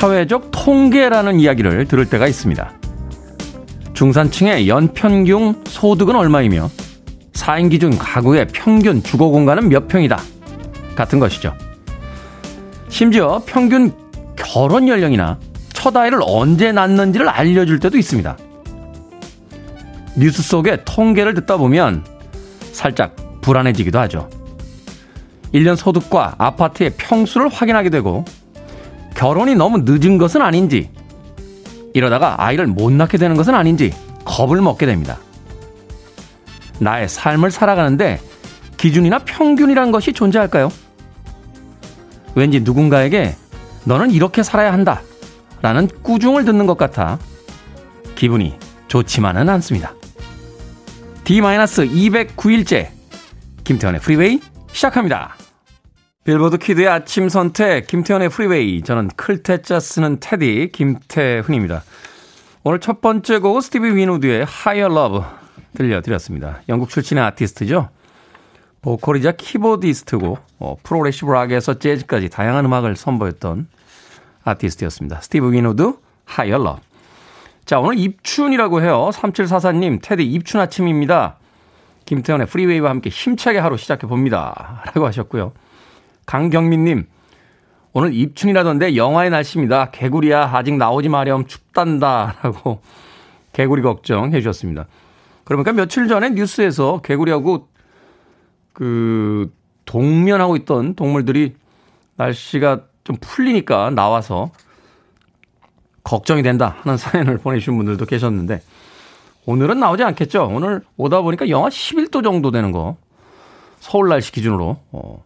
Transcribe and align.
사회적 0.00 0.50
통계라는 0.50 1.40
이야기를 1.40 1.86
들을 1.86 2.04
때가 2.04 2.26
있습니다. 2.26 2.70
중산층의 3.94 4.68
연평균 4.68 5.64
소득은 5.64 6.14
얼마이며 6.14 6.68
4인 7.32 7.70
기준 7.70 7.96
가구의 7.96 8.48
평균 8.48 9.02
주거 9.02 9.28
공간은 9.28 9.70
몇 9.70 9.88
평이다. 9.88 10.20
같은 10.94 11.18
것이죠. 11.18 11.54
심지어 12.90 13.42
평균 13.46 13.90
결혼 14.36 14.86
연령이나 14.86 15.38
첫 15.72 15.96
아이를 15.96 16.20
언제 16.22 16.72
낳는지를 16.72 17.30
알려줄 17.30 17.80
때도 17.80 17.96
있습니다. 17.96 18.36
뉴스 20.18 20.42
속의 20.42 20.82
통계를 20.84 21.32
듣다 21.32 21.56
보면 21.56 22.04
살짝 22.70 23.16
불안해지기도 23.40 23.98
하죠. 24.00 24.28
1년 25.54 25.74
소득과 25.74 26.34
아파트의 26.36 26.92
평수를 26.98 27.48
확인하게 27.48 27.88
되고 27.88 28.26
결혼이 29.16 29.54
너무 29.54 29.78
늦은 29.84 30.18
것은 30.18 30.42
아닌지 30.42 30.90
이러다가 31.94 32.44
아이를 32.44 32.66
못 32.66 32.92
낳게 32.92 33.16
되는 33.16 33.34
것은 33.34 33.54
아닌지 33.54 33.92
겁을 34.24 34.60
먹게 34.60 34.84
됩니다. 34.84 35.18
나의 36.78 37.08
삶을 37.08 37.50
살아가는데 37.50 38.20
기준이나 38.76 39.20
평균이란 39.20 39.90
것이 39.90 40.12
존재할까요? 40.12 40.70
왠지 42.34 42.60
누군가에게 42.60 43.34
너는 43.84 44.10
이렇게 44.10 44.42
살아야 44.42 44.72
한다 44.72 45.00
라는 45.62 45.88
꾸중을 46.02 46.44
듣는 46.44 46.66
것 46.66 46.76
같아 46.76 47.18
기분이 48.14 48.58
좋지만은 48.88 49.48
않습니다. 49.48 49.94
D-209일째 51.24 52.88
김태훈의 53.64 54.00
프리웨이 54.00 54.40
시작합니다. 54.70 55.34
빌보드 56.26 56.58
kid의 56.58 56.88
아침 56.88 57.28
선택 57.28 57.86
김태훈의 57.86 58.30
프리웨이 58.30 58.82
저는 58.82 59.10
클 59.14 59.42
태 59.42 59.64
자 59.64 59.78
쓰는 59.78 60.18
테디 60.18 60.70
김태훈입니다. 60.72 61.84
오늘 62.64 62.80
첫 62.80 63.00
번째 63.00 63.38
곡은 63.38 63.60
스티브 63.60 63.94
윈우드의 63.94 64.44
Higher 64.44 64.92
Love 64.92 65.20
들려드렸습니다. 65.76 66.62
영국 66.68 66.88
출신의 66.88 67.22
아티스트죠. 67.22 67.90
보컬이자 68.82 69.32
keyboardist고 69.36 70.38
어, 70.58 70.76
progressive 70.82 71.30
rock에서 71.30 71.74
재즈까지 71.74 72.28
다양한 72.28 72.64
음악을 72.64 72.96
선보였던 72.96 73.68
아티스트였습니다. 74.42 75.20
스티브 75.20 75.52
윈우드 75.52 75.92
Higher 76.28 76.60
Love 76.60 76.82
자 77.64 77.78
오늘 77.78 78.00
입춘이라고 78.00 78.82
해요. 78.82 79.10
3744님 79.12 80.00
테디 80.02 80.24
입춘 80.24 80.58
아침입니다. 80.58 81.36
김태현의 82.04 82.48
프리웨이와 82.48 82.90
함께 82.90 83.10
힘차게 83.10 83.60
하루 83.60 83.76
시작해 83.76 84.08
봅니다. 84.08 84.82
라고 84.86 85.06
하셨고요. 85.06 85.52
강경민님, 86.26 87.06
오늘 87.92 88.12
입춘이라던데 88.12 88.96
영하의 88.96 89.30
날씨입니다. 89.30 89.90
개구리야, 89.90 90.50
아직 90.52 90.76
나오지 90.76 91.08
마렴, 91.08 91.46
춥단다. 91.46 92.36
라고 92.42 92.82
개구리 93.52 93.80
걱정해 93.80 94.40
주셨습니다. 94.40 94.86
그러니까 95.44 95.72
며칠 95.72 96.08
전에 96.08 96.30
뉴스에서 96.30 97.00
개구리하고 97.00 97.68
그 98.72 99.50
동면하고 99.86 100.56
있던 100.56 100.94
동물들이 100.94 101.54
날씨가 102.16 102.82
좀 103.04 103.16
풀리니까 103.20 103.90
나와서 103.90 104.50
걱정이 106.02 106.42
된다 106.42 106.76
하는 106.80 106.98
사연을 106.98 107.38
보내주신 107.38 107.76
분들도 107.76 108.04
계셨는데 108.04 108.60
오늘은 109.46 109.78
나오지 109.78 110.02
않겠죠. 110.02 110.50
오늘 110.52 110.82
오다 110.96 111.22
보니까 111.22 111.48
영하 111.48 111.68
11도 111.68 112.22
정도 112.24 112.50
되는 112.50 112.72
거 112.72 112.96
서울 113.78 114.08
날씨 114.08 114.32
기준으로 114.32 114.78
어, 114.90 115.24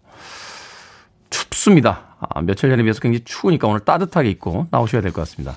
춥습니다. 1.31 2.17
아, 2.21 2.43
며칠 2.43 2.69
전에 2.71 2.83
비해서 2.83 3.01
굉장히 3.01 3.25
추우니까 3.25 3.67
오늘 3.69 3.81
따뜻하게 3.81 4.29
입고 4.31 4.67
나오셔야 4.71 5.01
될 5.01 5.13
것 5.13 5.23
같습니다. 5.23 5.57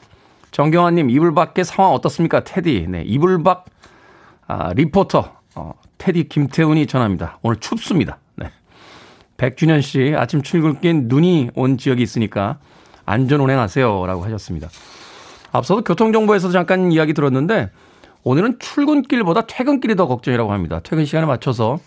정경환님, 0.52 1.10
이불 1.10 1.34
밖의 1.34 1.66
상황 1.66 1.92
어떻습니까? 1.94 2.44
테디. 2.44 2.86
네, 2.88 3.02
이불 3.06 3.44
밖, 3.44 3.66
아, 4.48 4.72
리포터, 4.74 5.34
어, 5.56 5.74
테디 5.98 6.30
김태훈이 6.30 6.86
전합니다. 6.88 7.40
오늘 7.42 7.58
춥습니다. 7.58 8.20
네. 8.36 8.52
백준현 9.38 9.82
씨, 9.82 10.14
아침 10.16 10.42
출근길 10.44 11.06
눈이 11.06 11.50
온 11.56 11.78
지역이 11.78 12.02
있으니까 12.02 12.60
안전 13.06 13.42
운행하세요. 13.42 14.06
라고 14.06 14.24
하셨습니다. 14.24 14.70
앞서도 15.52 15.84
교통정보에서도 15.84 16.52
잠깐 16.54 16.92
이야기 16.92 17.14
들었는데, 17.14 17.72
오늘은 18.24 18.60
출근길보다 18.60 19.48
퇴근길이 19.48 19.96
더 19.96 20.08
걱정이라고 20.08 20.54
합니다. 20.54 20.80
퇴근 20.84 21.04
시간에 21.06 21.26
맞춰서 21.26 21.80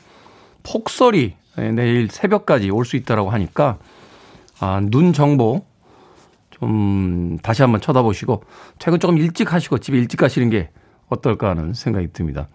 폭설이 0.65 1.21
네, 1.29 1.37
내일 1.57 2.09
새벽까지 2.11 2.71
올 2.71 2.85
수 2.85 2.97
있다라고 2.97 3.31
하니까 3.31 3.79
아, 4.61 4.81
눈 4.83 5.13
정보 5.13 5.65
좀 6.51 7.39
다시 7.43 7.63
한번 7.63 7.81
쳐다보시고 7.81 8.43
퇴근 8.79 8.99
조금 9.01 9.19
일찍 9.19 9.53
하시고 9.53 9.79
집에 9.79 9.99
일찍 9.99 10.17
가시는 10.19 10.51
게 10.51 10.71
어떨까 11.09 11.51
하는 11.51 11.75
생각이 11.75 12.09
듭니다. 12.13 12.49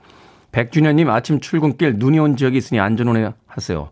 백준현님 0.52 1.10
아침 1.10 1.40
출근길 1.40 1.96
눈이 1.98 2.20
온 2.20 2.36
지역이 2.36 2.58
있으니 2.58 2.80
안전운행 2.80 3.32
하세요. 3.48 3.90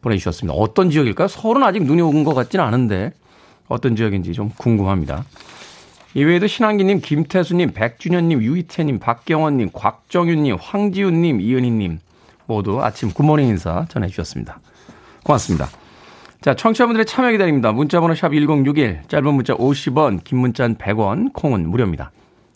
보내주셨습니다. 0.00 0.54
어떤 0.56 0.90
지역일까요? 0.90 1.28
서울은 1.28 1.62
아직 1.64 1.82
눈이 1.84 2.00
온 2.00 2.24
것 2.24 2.34
같지는 2.34 2.64
않은데 2.64 3.12
어떤 3.66 3.96
지역인지 3.96 4.32
좀 4.32 4.50
궁금합니다. 4.56 5.24
이외에도 6.14 6.46
신한기님, 6.46 7.00
김태수님, 7.00 7.72
백준현님, 7.74 8.42
유희태님, 8.42 8.98
박경원님, 8.98 9.70
곽정윤님, 9.72 10.56
황지훈님, 10.60 11.40
이은희님 11.40 11.98
모두 12.48 12.82
아침 12.82 13.12
굿모닝 13.12 13.46
인사 13.46 13.86
전해주셨습니다. 13.88 14.58
고맙습니다. 15.22 15.68
자, 16.40 16.54
청취자분들의 16.54 17.06
참여 17.06 17.32
기다립니다. 17.32 17.72
문자번호 17.72 18.14
샵 18.14 18.30
1061, 18.32 19.02
짧은 19.08 19.34
문자 19.34 19.54
50원, 19.54 20.24
긴 20.24 20.38
문자는 20.38 20.76
100원, 20.76 21.32
콩은 21.32 21.68
무료입니다. 21.68 22.10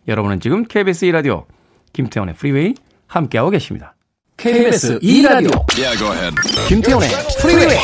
여러분은 0.08 0.40
지금 0.40 0.64
KBS 0.64 1.06
2라디오 1.06 1.44
김태원의 1.92 2.34
프리웨이 2.34 2.74
함께하고 3.06 3.50
계십니다. 3.50 3.94
KBS 4.36 4.98
2라디오 5.00 5.64
yeah, 5.76 6.34
김태원의 6.68 7.08
프리웨이 7.40 7.78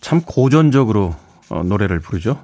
참 0.00 0.22
고전적으로 0.22 1.14
어, 1.50 1.62
노래를 1.62 2.00
부르죠. 2.00 2.42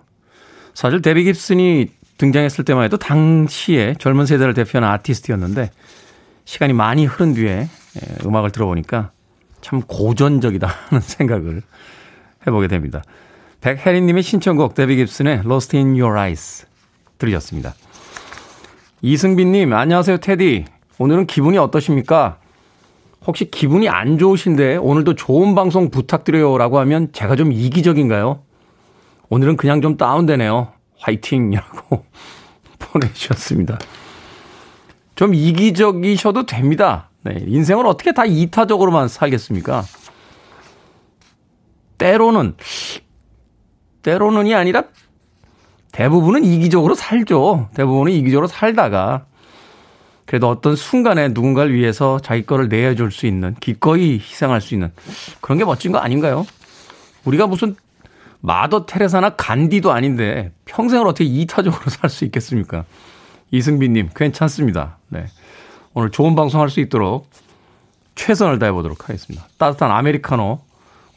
사실 0.74 1.00
데비 1.00 1.24
깁슨이 1.24 1.88
등장했을 2.18 2.64
때만 2.64 2.84
해도 2.84 2.98
당시에 2.98 3.94
젊은 3.98 4.26
세대를 4.26 4.52
대표하는 4.52 4.88
아티스트였는데 4.88 5.70
시간이 6.44 6.74
많이 6.74 7.06
흐른 7.06 7.34
뒤에 7.34 7.68
예, 7.68 8.26
음악을 8.26 8.50
들어보니까 8.52 9.12
참 9.62 9.80
고전적이다 9.80 10.66
하는 10.66 11.00
생각을 11.00 11.62
해보게 12.46 12.68
됩니다. 12.68 13.02
백혜린님의 13.62 14.22
신청곡 14.22 14.74
데비 14.74 14.96
깁슨의 14.96 15.42
Lost 15.46 15.76
in 15.76 15.98
Your 15.98 16.18
Eyes 16.18 16.66
들으셨습니다. 17.18 17.74
이승빈님 19.00 19.72
안녕하세요 19.72 20.18
테디 20.18 20.66
오늘은 20.98 21.26
기분이 21.26 21.56
어떠십니까? 21.58 22.38
혹시 23.26 23.50
기분이 23.50 23.88
안 23.88 24.18
좋으신데 24.18 24.76
오늘도 24.76 25.14
좋은 25.14 25.54
방송 25.54 25.90
부탁드려요라고 25.90 26.78
하면 26.80 27.12
제가 27.12 27.34
좀 27.36 27.52
이기적인가요? 27.52 28.42
오늘은 29.28 29.56
그냥 29.56 29.82
좀 29.82 29.96
다운되네요. 29.96 30.72
화이팅이라고 31.00 32.04
보내주셨습니다. 32.78 33.78
좀 35.16 35.34
이기적이셔도 35.34 36.46
됩니다. 36.46 37.10
네, 37.22 37.42
인생을 37.46 37.86
어떻게 37.86 38.12
다 38.12 38.24
이타적으로만 38.24 39.08
살겠습니까? 39.08 39.82
때로는, 41.98 42.54
때로는이 44.02 44.54
아니라 44.54 44.84
대부분은 45.90 46.44
이기적으로 46.44 46.94
살죠. 46.94 47.70
대부분은 47.74 48.12
이기적으로 48.12 48.46
살다가 48.46 49.26
그래도 50.26 50.48
어떤 50.50 50.74
순간에 50.76 51.28
누군가를 51.28 51.72
위해서 51.72 52.18
자기 52.20 52.44
거를 52.44 52.68
내어줄 52.68 53.12
수 53.12 53.26
있는 53.26 53.54
기꺼이 53.60 54.14
희생할 54.18 54.60
수 54.60 54.74
있는 54.74 54.92
그런 55.40 55.58
게 55.58 55.64
멋진 55.64 55.92
거 55.92 55.98
아닌가요? 55.98 56.44
우리가 57.24 57.46
무슨 57.46 57.76
마더 58.40 58.86
테레사나 58.86 59.30
간디도 59.30 59.92
아닌데 59.92 60.52
평생을 60.66 61.06
어떻게 61.06 61.24
이타적으로 61.24 61.90
살 61.90 62.10
수 62.10 62.24
있겠습니까? 62.24 62.84
이승빈님 63.52 64.10
괜찮습니다. 64.14 64.98
네. 65.08 65.26
오늘 65.94 66.10
좋은 66.10 66.34
방송 66.34 66.60
할 66.60 66.68
수 66.68 66.80
있도록 66.80 67.28
최선을 68.16 68.58
다해 68.58 68.72
보도록 68.72 69.08
하겠습니다. 69.08 69.46
따뜻한 69.58 69.90
아메리카노 69.90 70.60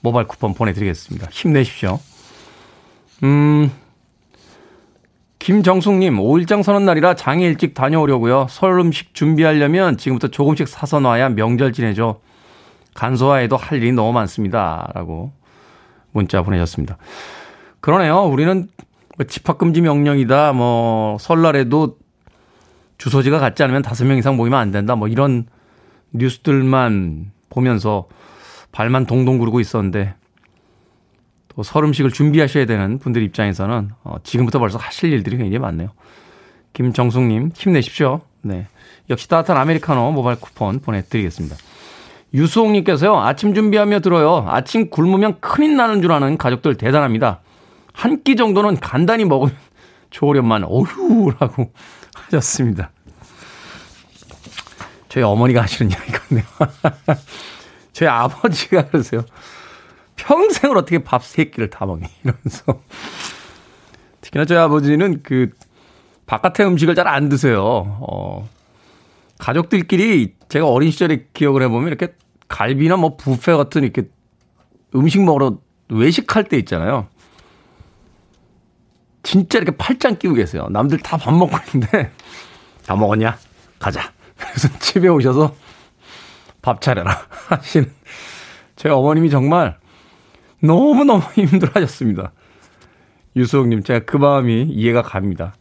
모바일 0.01 0.27
쿠폰 0.27 0.53
보내드리겠습니다. 0.53 1.27
힘내십시오. 1.31 1.99
음, 3.23 3.71
김정숙님, 5.39 6.17
5일장 6.17 6.63
서는 6.63 6.85
날이라 6.85 7.15
장에 7.15 7.45
일찍 7.45 7.73
다녀오려고요. 7.73 8.47
설 8.49 8.77
음식 8.79 9.13
준비하려면 9.13 9.97
지금부터 9.97 10.27
조금씩 10.27 10.67
사서 10.67 10.99
놔야 10.99 11.29
명절 11.29 11.71
지내죠. 11.71 12.19
간소화에도 12.93 13.55
할 13.55 13.77
일이 13.77 13.93
너무 13.93 14.11
많습니다. 14.11 14.91
라고 14.93 15.31
문자 16.11 16.41
보내셨습니다. 16.41 16.97
그러네요. 17.79 18.23
우리는 18.23 18.67
뭐 19.17 19.25
집합금지 19.25 19.81
명령이다. 19.81 20.51
뭐 20.51 21.17
설날에도 21.19 21.97
주소지가 22.97 23.39
같지 23.39 23.63
않으면 23.63 23.81
다섯 23.81 24.05
명 24.05 24.17
이상 24.17 24.35
모이면 24.35 24.59
안 24.59 24.71
된다. 24.71 24.95
뭐 24.95 25.07
이런 25.07 25.45
뉴스들만 26.11 27.31
보면서 27.49 28.07
발만 28.73 29.05
동동 29.05 29.37
구르고 29.37 29.61
있었는데 29.61 30.15
또 31.59 31.63
설 31.63 31.83
음식을 31.83 32.11
준비하셔야 32.11 32.65
되는 32.65 32.99
분들 32.99 33.21
입장에서는 33.21 33.89
어, 34.05 34.15
지금부터 34.23 34.59
벌써 34.59 34.77
하실 34.77 35.11
일들이 35.11 35.35
굉장히 35.35 35.59
많네요. 35.59 35.89
김정숙님 36.71 37.51
힘내십시오. 37.53 38.21
네. 38.43 38.67
역시 39.09 39.27
따뜻한 39.27 39.57
아메리카노 39.57 40.11
모바일 40.13 40.39
쿠폰 40.39 40.79
보내드리겠습니다. 40.79 41.57
유수홍님께서요, 42.33 43.19
아침 43.19 43.53
준비하며 43.53 43.99
들어요. 43.99 44.45
아침 44.47 44.89
굶으면 44.89 45.41
큰일 45.41 45.75
나는 45.75 46.01
줄 46.01 46.13
아는 46.13 46.37
가족들 46.37 46.75
대단합니다. 46.75 47.41
한 47.91 48.23
끼 48.23 48.37
정도는 48.37 48.79
간단히 48.79 49.25
먹으면 49.25 49.53
좋으련만, 50.11 50.63
어휴라고 50.63 51.71
하셨습니다. 52.15 52.91
저희 55.09 55.25
어머니가 55.25 55.63
하시는 55.63 55.91
이야기 55.91 56.09
같네요. 56.13 56.45
저희 57.91 58.07
아버지가 58.07 58.85
그러세요. 58.85 59.25
평생을 60.19 60.77
어떻게 60.77 60.99
밥 60.99 61.23
세 61.23 61.45
끼를 61.45 61.69
다 61.69 61.85
먹니? 61.85 62.05
이러면서. 62.23 62.81
특히나 64.21 64.45
저희 64.45 64.57
아버지는 64.57 65.21
그 65.23 65.49
바깥의 66.25 66.65
음식을 66.67 66.95
잘 66.95 67.07
안 67.07 67.29
드세요. 67.29 67.61
어, 68.01 68.47
가족들끼리 69.39 70.35
제가 70.49 70.67
어린 70.67 70.91
시절에 70.91 71.27
기억을 71.33 71.63
해보면 71.63 71.87
이렇게 71.87 72.13
갈비나 72.47 72.97
뭐 72.97 73.15
부페 73.15 73.53
같은 73.55 73.83
이렇게 73.83 74.09
음식 74.95 75.21
먹으러 75.23 75.57
외식할 75.89 76.43
때 76.45 76.57
있잖아요. 76.57 77.07
진짜 79.23 79.57
이렇게 79.59 79.75
팔짱 79.77 80.17
끼고 80.17 80.33
계세요. 80.35 80.67
남들 80.71 80.99
다 80.99 81.17
밥 81.17 81.33
먹고 81.33 81.57
있는데 81.73 82.11
다 82.85 82.95
먹었냐? 82.95 83.37
가자. 83.79 84.11
그래서 84.37 84.67
집에 84.79 85.07
오셔서 85.07 85.55
밥 86.61 86.81
차려라 86.81 87.17
하시는 87.47 87.91
제 88.75 88.89
어머님이 88.89 89.29
정말 89.29 89.77
너무너무 90.61 91.21
힘들어 91.35 91.71
하셨습니다. 91.73 92.31
유수홍님, 93.35 93.83
제가 93.83 94.05
그 94.05 94.17
마음이 94.17 94.63
이해가 94.63 95.01
갑니다. 95.01 95.53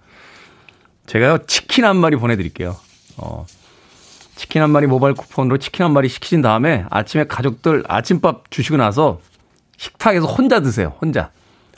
제가요, 1.07 1.39
치킨 1.47 1.85
한 1.85 1.97
마리 1.97 2.17
보내드릴게요. 2.17 2.77
어, 3.17 3.47
치킨 4.37 4.63
한 4.63 4.71
마리 4.71 4.87
모바일 4.87 5.15
쿠폰으로 5.15 5.59
치킨 5.59 5.85
한 5.85 5.93
마리 5.93 6.09
시키신 6.09 6.43
다음에 6.43 6.85
아침에 6.91 7.25
가족들 7.25 7.85
아침밥 7.89 8.51
주시고 8.51 8.77
나서 8.77 9.21
식탁에서 9.77 10.27
혼자 10.27 10.61
드세요. 10.61 10.97
혼자. 11.01 11.31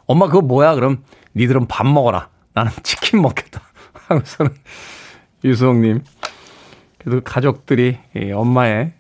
엄마 0.07 0.27
그거 0.27 0.41
뭐야? 0.41 0.75
그럼 0.75 1.05
니들은 1.37 1.69
밥 1.69 1.87
먹어라. 1.87 2.29
나는 2.53 2.73
치킨 2.83 3.23
먹겠다. 3.23 3.63
하고서는 4.09 4.53
유수홍님. 5.45 6.03
그래도 6.99 7.21
가족들이 7.23 7.99
엄마의 8.35 8.93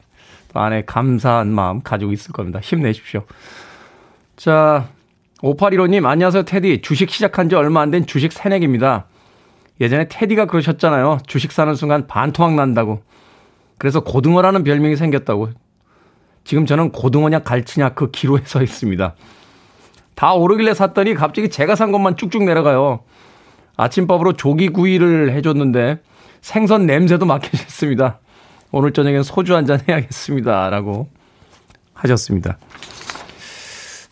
안에 0.54 0.84
감사한 0.86 1.48
마음 1.48 1.82
가지고 1.82 2.12
있을 2.12 2.32
겁니다. 2.32 2.60
힘내십시오. 2.60 3.24
자, 4.40 4.88
5815님, 5.42 6.06
안녕하세요, 6.06 6.44
테디. 6.44 6.80
주식 6.80 7.10
시작한 7.10 7.50
지 7.50 7.56
얼마 7.56 7.82
안 7.82 7.90
된 7.90 8.06
주식 8.06 8.32
새내기입니다. 8.32 9.04
예전에 9.82 10.08
테디가 10.08 10.46
그러셨잖아요. 10.46 11.18
주식 11.26 11.52
사는 11.52 11.74
순간 11.74 12.06
반토막 12.06 12.54
난다고. 12.54 13.02
그래서 13.76 14.00
고등어라는 14.02 14.64
별명이 14.64 14.96
생겼다고. 14.96 15.50
지금 16.44 16.64
저는 16.64 16.90
고등어냐 16.90 17.40
갈치냐 17.40 17.90
그 17.90 18.10
기로에 18.10 18.40
서 18.46 18.62
있습니다. 18.62 19.14
다 20.14 20.32
오르길래 20.32 20.72
샀더니 20.72 21.12
갑자기 21.12 21.50
제가 21.50 21.74
산 21.74 21.92
것만 21.92 22.16
쭉쭉 22.16 22.44
내려가요. 22.44 23.00
아침밥으로 23.76 24.32
조기구이를 24.38 25.32
해줬는데 25.34 26.00
생선 26.40 26.86
냄새도 26.86 27.26
맡기 27.26 27.54
싫습니다. 27.58 28.20
오늘 28.70 28.94
저녁엔 28.94 29.22
소주 29.22 29.54
한 29.54 29.66
잔 29.66 29.80
해야겠습니다. 29.86 30.70
라고 30.70 31.10
하셨습니다. 31.92 32.56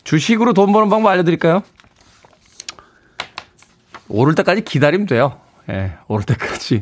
주식으로 0.09 0.53
돈 0.53 0.71
버는 0.71 0.89
방법 0.89 1.11
알려드릴까요? 1.11 1.61
오를 4.07 4.33
때까지 4.33 4.63
기다리면 4.63 5.05
돼요. 5.05 5.39
예, 5.69 5.97
오를 6.07 6.25
때까지. 6.25 6.81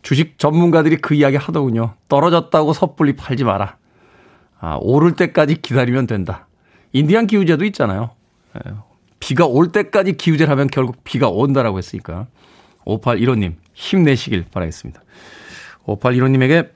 주식 0.00 0.38
전문가들이 0.38 0.96
그 0.96 1.12
이야기 1.12 1.36
하더군요. 1.36 1.92
떨어졌다고 2.08 2.72
섣불리 2.72 3.16
팔지 3.16 3.44
마라. 3.44 3.76
아, 4.58 4.78
오를 4.80 5.14
때까지 5.14 5.60
기다리면 5.60 6.06
된다. 6.06 6.46
인디안 6.94 7.26
기우제도 7.26 7.66
있잖아요. 7.66 8.12
예, 8.56 8.72
비가 9.20 9.44
올 9.44 9.70
때까지 9.70 10.14
기우제를 10.14 10.50
하면 10.50 10.68
결국 10.68 11.04
비가 11.04 11.28
온다라고 11.28 11.76
했으니까. 11.76 12.28
5815님, 12.86 13.56
힘내시길 13.74 14.46
바라겠습니다. 14.50 15.02
5815님에게 15.84 16.70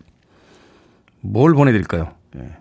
뭘 1.20 1.54
보내드릴까요? 1.54 2.12
예. 2.36 2.58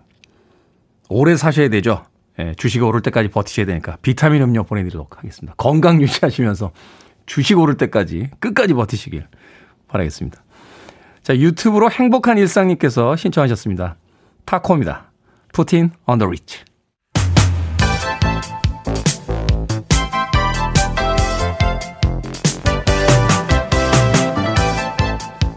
오래 1.10 1.36
사셔야 1.36 1.68
되죠. 1.68 2.06
예, 2.38 2.54
주식 2.56 2.82
오를 2.82 3.02
때까지 3.02 3.28
버티셔야 3.28 3.66
되니까 3.66 3.98
비타민 4.02 4.42
음료 4.42 4.64
보내드리도록 4.64 5.18
하겠습니다. 5.18 5.54
건강 5.56 6.00
유지하시면서 6.00 6.72
주식 7.26 7.58
오를 7.58 7.76
때까지 7.76 8.30
끝까지 8.38 8.74
버티시길 8.74 9.26
바라겠습니다. 9.88 10.42
자, 11.22 11.36
유튜브로 11.36 11.90
행복한 11.90 12.38
일상님께서 12.38 13.16
신청하셨습니다. 13.16 13.96
Taco입니다. 14.44 15.12
Puttin' 15.52 15.90
On 16.04 16.13
the 16.13 16.26
Ritz. 16.26 16.64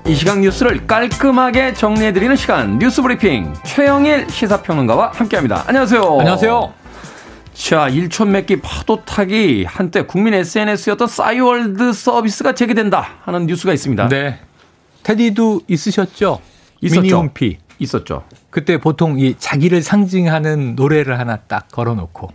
이 0.07 0.13
시간 0.13 0.41
뉴스를 0.41 0.85
깔끔하게 0.85 1.74
정리해드리는 1.74 2.35
시간 2.35 2.77
뉴스 2.77 3.01
브리핑 3.01 3.51
최영일 3.63 4.29
시사평론가와 4.29 5.12
함께합니다. 5.15 5.63
안녕하세요. 5.65 6.19
안녕하세요. 6.19 6.74
자, 7.55 7.89
일촌 7.89 8.31
맺기 8.31 8.62
파도 8.62 9.03
타기 9.03 9.65
한때 9.67 10.03
국민 10.03 10.35
SNS였던 10.35 11.07
싸이월드 11.07 11.91
서비스가 11.91 12.53
재개된다 12.53 13.07
하는 13.24 13.47
뉴스가 13.47 13.74
있습니다. 13.74 14.09
네. 14.09 14.39
테디도 15.01 15.62
있으셨죠? 15.67 16.39
있었죠. 16.81 17.01
미니홈피. 17.01 17.57
있었죠. 17.79 18.25
그때 18.51 18.79
보통 18.79 19.19
이 19.19 19.33
자기를 19.39 19.81
상징하는 19.81 20.75
노래를 20.75 21.17
하나 21.17 21.38
딱 21.38 21.67
걸어놓고 21.71 22.29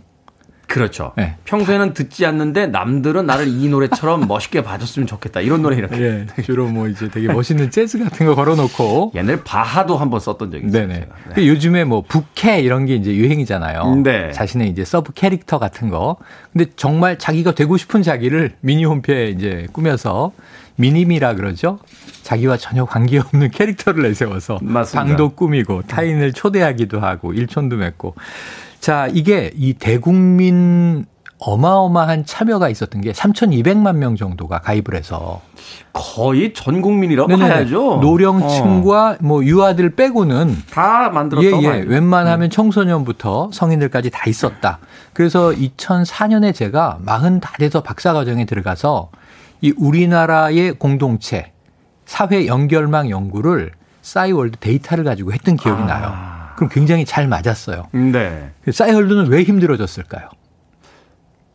그렇죠. 0.71 1.11
네. 1.17 1.35
평소에는 1.45 1.93
듣지 1.93 2.25
않는데 2.25 2.67
남들은 2.67 3.25
나를 3.25 3.47
이 3.47 3.67
노래처럼 3.67 4.25
멋있게 4.27 4.63
봐줬으면 4.63 5.07
좋겠다. 5.07 5.41
이런 5.41 5.61
노래 5.61 5.77
이렇게. 5.77 5.97
네. 5.97 6.43
주로 6.43 6.67
뭐 6.67 6.87
이제 6.87 7.09
되게 7.09 7.27
멋있는 7.27 7.71
재즈 7.71 7.99
같은 7.99 8.25
거 8.25 8.35
걸어놓고. 8.35 9.11
옛날 9.15 9.43
바하도 9.43 9.97
한번 9.97 10.19
썼던 10.19 10.51
적이 10.51 10.67
있어요. 10.67 10.87
네네. 10.87 11.07
네. 11.35 11.47
요즘에 11.47 11.83
뭐 11.83 12.03
부캐 12.07 12.61
이런 12.61 12.85
게 12.85 12.95
이제 12.95 13.13
유행이잖아요. 13.13 13.95
네. 14.03 14.31
자신의 14.31 14.69
이제 14.69 14.85
sub 14.85 15.13
캐릭터 15.13 15.59
같은 15.59 15.89
거. 15.89 16.17
근데 16.53 16.71
정말 16.75 17.17
자기가 17.17 17.53
되고 17.53 17.77
싶은 17.77 18.01
자기를 18.01 18.53
미니 18.61 18.85
홈피에 18.85 19.27
이제 19.27 19.67
꾸며서 19.73 20.31
미니미라 20.77 21.35
그러죠. 21.35 21.79
자기와 22.23 22.57
전혀 22.57 22.85
관계없는 22.85 23.51
캐릭터를 23.53 24.03
내세워서 24.03 24.59
맞습니다. 24.61 25.05
방도 25.05 25.29
꾸미고 25.29 25.83
타인을 25.83 26.33
초대하기도 26.33 26.99
하고 26.99 27.33
일촌도 27.33 27.77
맺고 27.77 28.15
자, 28.81 29.07
이게 29.13 29.51
이 29.55 29.73
대국민 29.73 31.05
어마어마한 31.37 32.25
참여가 32.25 32.69
있었던 32.69 33.01
게 33.01 33.11
3,200만 33.11 33.95
명 33.95 34.15
정도가 34.15 34.59
가입을 34.59 34.95
해서 34.95 35.41
거의 35.93 36.53
전 36.53 36.81
국민이라고 36.81 37.27
네네. 37.29 37.47
봐야죠. 37.47 37.99
노령층과 38.01 39.09
어. 39.11 39.17
뭐 39.21 39.43
유아들 39.43 39.95
빼고는 39.95 40.55
다 40.71 41.09
만들었다고 41.09 41.63
예, 41.63 41.67
예. 41.67 41.83
웬만하면 41.87 42.47
음. 42.47 42.49
청소년부터 42.49 43.49
성인들까지 43.53 44.09
다 44.11 44.23
있었다. 44.27 44.79
그래서 45.13 45.49
2004년에 45.49 46.53
제가 46.53 46.99
40 47.05 47.39
다 47.39 47.53
돼서 47.57 47.81
박사과정에 47.81 48.45
들어가서 48.45 49.09
이 49.61 49.73
우리나라의 49.77 50.73
공동체 50.73 51.51
사회 52.05 52.45
연결망 52.47 53.09
연구를 53.09 53.71
싸이월드 54.01 54.57
데이터를 54.57 55.03
가지고 55.03 55.33
했던 55.33 55.55
기억이 55.55 55.83
아. 55.83 55.85
나요. 55.85 56.40
그럼 56.61 56.69
굉장히 56.69 57.05
잘 57.05 57.27
맞았어요. 57.27 57.87
네. 57.91 58.51
싸이월드는 58.71 59.29
왜 59.29 59.41
힘들어졌을까요? 59.41 60.29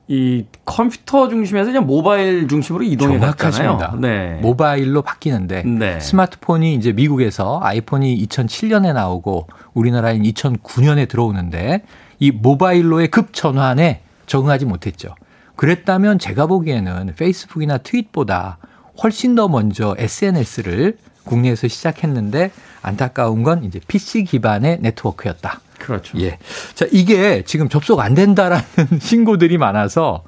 이 0.08 0.46
컴퓨터 0.64 1.28
중심에서 1.28 1.66
그냥 1.66 1.86
모바일 1.86 2.48
중심으로 2.48 2.82
이동해 2.82 3.20
갔잖아요. 3.20 4.00
네. 4.00 4.40
모바일로 4.42 5.02
바뀌는데 5.02 5.62
네. 5.62 6.00
스마트폰이 6.00 6.74
이제 6.74 6.90
미국에서 6.90 7.60
아이폰이 7.62 8.26
2007년에 8.26 8.94
나오고 8.94 9.46
우리나라인 9.74 10.24
2009년에 10.24 11.08
들어오는데 11.08 11.82
이 12.18 12.32
모바일로의 12.32 13.06
급전환에 13.06 14.00
적응하지 14.26 14.64
못했죠. 14.64 15.14
그랬다면 15.54 16.18
제가 16.18 16.46
보기에는 16.46 17.14
페이스북이나 17.16 17.78
트윗보다 17.78 18.58
훨씬 19.02 19.34
더 19.34 19.48
먼저 19.48 19.94
SNS를 19.98 20.96
국내에서 21.24 21.68
시작했는데 21.68 22.50
안타까운 22.82 23.42
건 23.42 23.64
이제 23.64 23.80
PC 23.86 24.24
기반의 24.24 24.78
네트워크였다. 24.80 25.60
그렇죠. 25.78 26.18
예. 26.20 26.38
자, 26.74 26.86
이게 26.90 27.42
지금 27.44 27.68
접속 27.68 28.00
안 28.00 28.14
된다라는 28.14 28.64
신고들이 29.00 29.58
많아서 29.58 30.24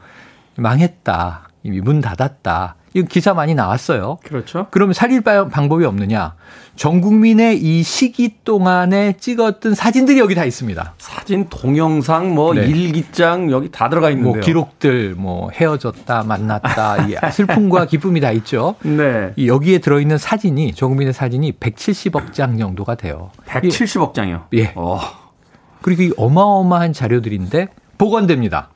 망했다. 0.57 1.49
이미 1.63 1.81
문 1.81 2.01
닫았다. 2.01 2.77
이거 2.95 3.07
기사 3.09 3.35
많이 3.35 3.55
나왔어요. 3.55 4.19
그렇죠. 4.25 4.67
그러면 4.71 4.95
살릴 4.95 5.23
방법이 5.23 5.85
없느냐? 5.85 6.35
전 6.77 7.01
국민의 7.01 7.59
이 7.61 7.83
시기 7.83 8.37
동안에 8.45 9.15
찍었던 9.19 9.75
사진들이 9.75 10.21
여기 10.21 10.35
다 10.35 10.45
있습니다. 10.45 10.95
사진, 10.99 11.49
동영상, 11.49 12.35
뭐 12.35 12.55
네. 12.55 12.67
일기장 12.67 13.51
여기 13.51 13.71
다 13.71 13.89
들어가 13.89 14.11
있는데요. 14.11 14.35
뭐 14.35 14.41
기록들, 14.41 15.15
뭐 15.17 15.51
헤어졌다, 15.51 16.23
만났다, 16.23 17.09
슬픔과 17.33 17.87
기쁨이 17.87 18.21
다 18.21 18.31
있죠. 18.33 18.77
네. 18.83 19.33
여기에 19.45 19.79
들어있는 19.79 20.19
사진이 20.19 20.75
전 20.75 20.91
국민의 20.91 21.13
사진이 21.13 21.53
170억 21.53 22.33
장 22.33 22.57
정도가 22.59 22.95
돼요. 22.95 23.31
170억 23.47 24.15
장이요? 24.15 24.47
예. 24.55 24.73
어. 24.77 25.01
그리고 25.83 26.03
이 26.03 26.13
어마어마한 26.17 26.93
자료들인데 26.93 27.69
복원됩니다. 27.99 28.71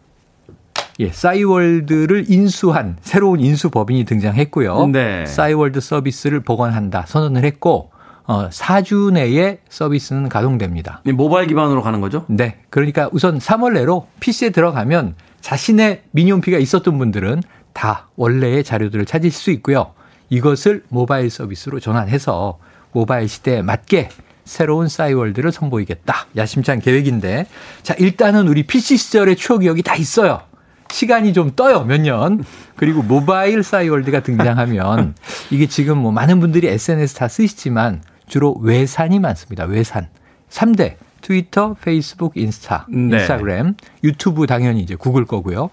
예, 1.02 1.10
싸이월드를 1.10 2.26
인수한 2.28 2.96
새로운 3.02 3.40
인수 3.40 3.70
법인이 3.70 4.04
등장했고요. 4.04 4.86
네. 4.86 5.26
싸이월드 5.26 5.80
서비스를 5.80 6.40
복원한다 6.40 7.06
선언을 7.06 7.44
했고 7.44 7.90
어, 8.24 8.48
4주 8.48 9.12
내에 9.12 9.58
서비스는 9.68 10.28
가동됩니다. 10.28 11.02
모바일 11.14 11.48
기반으로 11.48 11.82
가는 11.82 12.00
거죠? 12.00 12.24
네. 12.28 12.58
그러니까 12.70 13.08
우선 13.12 13.38
3월 13.38 13.72
내로 13.72 14.06
PC에 14.20 14.50
들어가면 14.50 15.16
자신의 15.40 16.02
미니홈피가 16.12 16.58
있었던 16.58 16.98
분들은 16.98 17.42
다 17.72 18.08
원래의 18.14 18.62
자료들을 18.62 19.04
찾을 19.06 19.30
수 19.32 19.50
있고요. 19.50 19.92
이것을 20.30 20.84
모바일 20.88 21.30
서비스로 21.30 21.80
전환해서 21.80 22.58
모바일 22.92 23.28
시대에 23.28 23.60
맞게 23.62 24.10
새로운 24.44 24.88
싸이월드를 24.88 25.50
선보이겠다. 25.50 26.26
야심찬 26.36 26.80
계획인데. 26.80 27.46
자, 27.82 27.94
일단은 27.98 28.46
우리 28.46 28.64
PC 28.64 28.96
시절의 28.96 29.36
추억이 29.36 29.66
여기 29.66 29.82
다 29.82 29.96
있어요. 29.96 30.42
시간이 30.92 31.32
좀 31.32 31.52
떠요, 31.56 31.84
몇 31.84 32.00
년. 32.00 32.44
그리고 32.76 33.02
모바일 33.02 33.62
싸이월드가 33.62 34.22
등장하면 34.22 35.14
이게 35.50 35.66
지금 35.66 35.98
뭐 35.98 36.12
많은 36.12 36.38
분들이 36.38 36.68
SNS 36.68 37.14
다 37.14 37.28
쓰시지만 37.28 38.02
주로 38.26 38.54
외산이 38.60 39.18
많습니다. 39.18 39.64
외산. 39.64 40.08
3대. 40.50 40.96
트위터, 41.22 41.74
페이스북, 41.80 42.36
인스타, 42.36 42.88
네. 42.90 43.16
인스타그램, 43.16 43.76
유튜브 44.02 44.48
당연히 44.48 44.80
이제 44.80 44.96
구글 44.96 45.24
거고요. 45.24 45.70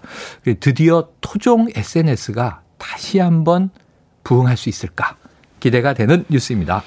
드디어 0.60 1.08
토종 1.20 1.66
SNS가 1.74 2.60
다시 2.78 3.18
한번 3.18 3.70
부흥할 4.22 4.56
수 4.56 4.68
있을까? 4.68 5.16
기대가 5.58 5.92
되는 5.92 6.24
뉴스입니다. 6.30 6.84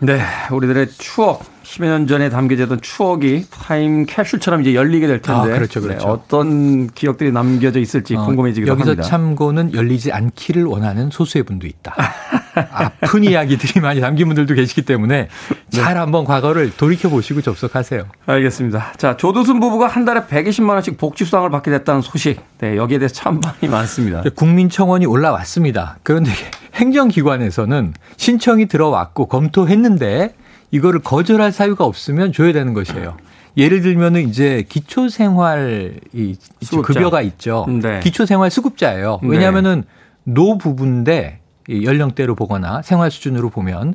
네, 0.00 0.20
우리들의 0.50 0.90
추억, 0.90 1.42
10여 1.62 1.84
년 1.84 2.06
전에 2.06 2.28
담겨졌던 2.28 2.80
추억이 2.82 3.46
타임 3.50 4.04
캡슐처럼 4.06 4.62
이제 4.62 4.74
열리게 4.74 5.06
될 5.06 5.22
텐데. 5.22 5.52
아, 5.52 5.54
그렇죠, 5.54 5.80
그렇죠. 5.80 6.06
네, 6.06 6.10
어떤 6.10 6.86
기억들이 6.88 7.32
남겨져 7.32 7.80
있을지 7.80 8.16
어, 8.16 8.24
궁금해지기도 8.24 8.70
여기서 8.70 8.90
합니다. 8.90 9.02
여기서 9.02 9.10
참고는 9.10 9.74
열리지 9.74 10.12
않기를 10.12 10.64
원하는 10.64 11.10
소수의 11.10 11.44
분도 11.44 11.66
있다. 11.66 11.94
아픈 12.54 13.24
이야기들이 13.24 13.80
많이 13.80 14.00
담긴 14.00 14.26
분들도 14.26 14.54
계시기 14.54 14.82
때문에 14.82 15.28
잘 15.70 15.94
네. 15.94 16.00
한번 16.00 16.24
과거를 16.24 16.72
돌이켜 16.76 17.08
보시고 17.08 17.40
접속하세요. 17.40 18.04
알겠습니다. 18.26 18.92
자, 18.96 19.16
조두순 19.16 19.60
부부가 19.60 19.86
한 19.86 20.04
달에 20.04 20.22
120만 20.22 20.70
원씩 20.70 20.98
복지 20.98 21.24
수당을 21.24 21.50
받게 21.50 21.70
됐다는 21.70 22.02
소식. 22.02 22.40
네, 22.58 22.76
여기에 22.76 22.98
대해서 22.98 23.14
찬반이 23.14 23.68
많습니다. 23.70 24.22
국민청원이 24.34 25.06
올라왔습니다. 25.06 25.98
그런데 26.02 26.30
행정기관에서는 26.74 27.94
신청이 28.16 28.66
들어왔고 28.66 29.26
검토했는데 29.26 30.34
이거를 30.72 31.00
거절할 31.00 31.52
사유가 31.52 31.84
없으면 31.84 32.32
줘야 32.32 32.52
되는 32.52 32.74
것이에요. 32.74 33.16
예를 33.56 33.82
들면은 33.82 34.28
이제 34.28 34.64
기초생활 34.68 36.00
이 36.12 36.36
급여가 36.82 37.20
있죠. 37.22 37.66
네. 37.68 38.00
기초생활 38.00 38.50
수급자예요. 38.50 39.20
네. 39.22 39.28
왜냐하면은 39.28 39.84
노부부인데 40.24 41.40
연령대로 41.70 42.34
보거나 42.34 42.82
생활 42.82 43.10
수준으로 43.10 43.50
보면 43.50 43.94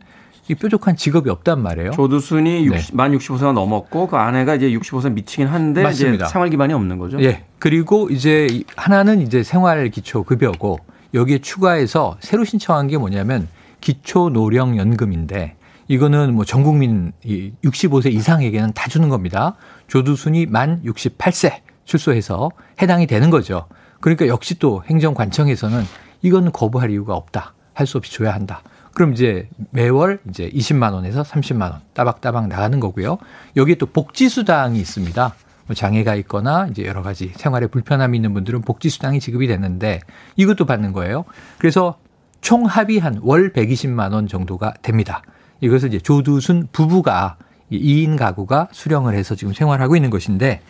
이 0.49 0.55
뾰족한 0.55 0.95
직업이 0.95 1.29
없단 1.29 1.61
말이에요. 1.61 1.91
조두순이 1.91 2.65
60, 2.67 2.91
네. 2.91 2.95
만 2.95 3.11
65세가 3.17 3.53
넘었고 3.53 4.07
그 4.07 4.15
아내가 4.15 4.55
이제 4.55 4.69
65세 4.69 5.11
미치긴 5.11 5.47
한데 5.47 5.83
맞습니다. 5.83 6.25
이제 6.25 6.31
생활 6.31 6.49
기반이 6.49 6.73
없는 6.73 6.99
거죠. 6.99 7.21
예. 7.21 7.43
그리고 7.59 8.09
이제 8.09 8.47
하나는 8.75 9.21
이제 9.21 9.43
생활 9.43 9.89
기초 9.89 10.23
급여고 10.23 10.79
여기에 11.13 11.39
추가해서 11.39 12.17
새로 12.19 12.45
신청한 12.45 12.87
게 12.87 12.97
뭐냐면 12.97 13.47
기초 13.81 14.29
노령 14.29 14.77
연금인데 14.77 15.55
이거는 15.87 16.33
뭐 16.33 16.45
전 16.45 16.63
국민 16.63 17.13
65세 17.25 18.11
이상에게는 18.11 18.73
다 18.73 18.87
주는 18.89 19.09
겁니다. 19.09 19.55
조두순이 19.87 20.47
만 20.47 20.81
68세 20.83 21.61
출소해서 21.85 22.51
해당이 22.81 23.07
되는 23.07 23.29
거죠. 23.29 23.67
그러니까 24.01 24.27
역시 24.27 24.59
또 24.59 24.83
행정관청에서는 24.85 25.83
이건 26.21 26.51
거부할 26.51 26.91
이유가 26.91 27.15
없다. 27.15 27.53
할 27.73 27.85
수 27.85 27.97
없이 27.97 28.11
줘야 28.13 28.33
한다. 28.33 28.63
그럼 28.95 29.13
이제 29.13 29.47
매월 29.69 30.19
이제 30.29 30.49
20만 30.49 30.93
원에서 30.93 31.21
30만 31.21 31.61
원 31.71 31.81
따박따박 31.93 32.47
나가는 32.47 32.79
거고요. 32.79 33.19
여기에 33.55 33.75
또 33.75 33.85
복지수당이 33.85 34.79
있습니다. 34.79 35.35
뭐 35.67 35.75
장애가 35.75 36.15
있거나 36.15 36.67
이제 36.71 36.85
여러 36.85 37.03
가지 37.03 37.31
생활에 37.35 37.67
불편함이 37.67 38.17
있는 38.17 38.33
분들은 38.33 38.61
복지수당이 38.61 39.19
지급이 39.19 39.45
되는데 39.47 39.99
이것도 40.37 40.65
받는 40.65 40.91
거예요. 40.93 41.25
그래서 41.59 41.99
총 42.41 42.65
합의 42.65 42.97
한 42.99 43.19
월 43.21 43.53
120만 43.53 44.13
원 44.13 44.27
정도가 44.27 44.73
됩니다. 44.81 45.21
이것을 45.61 45.89
이제 45.89 45.99
조두순 45.99 46.69
부부가 46.71 47.37
2인 47.71 48.17
가구가 48.17 48.69
수령을 48.71 49.15
해서 49.15 49.35
지금 49.35 49.53
생활하고 49.53 49.95
있는 49.95 50.09
것인데 50.09 50.61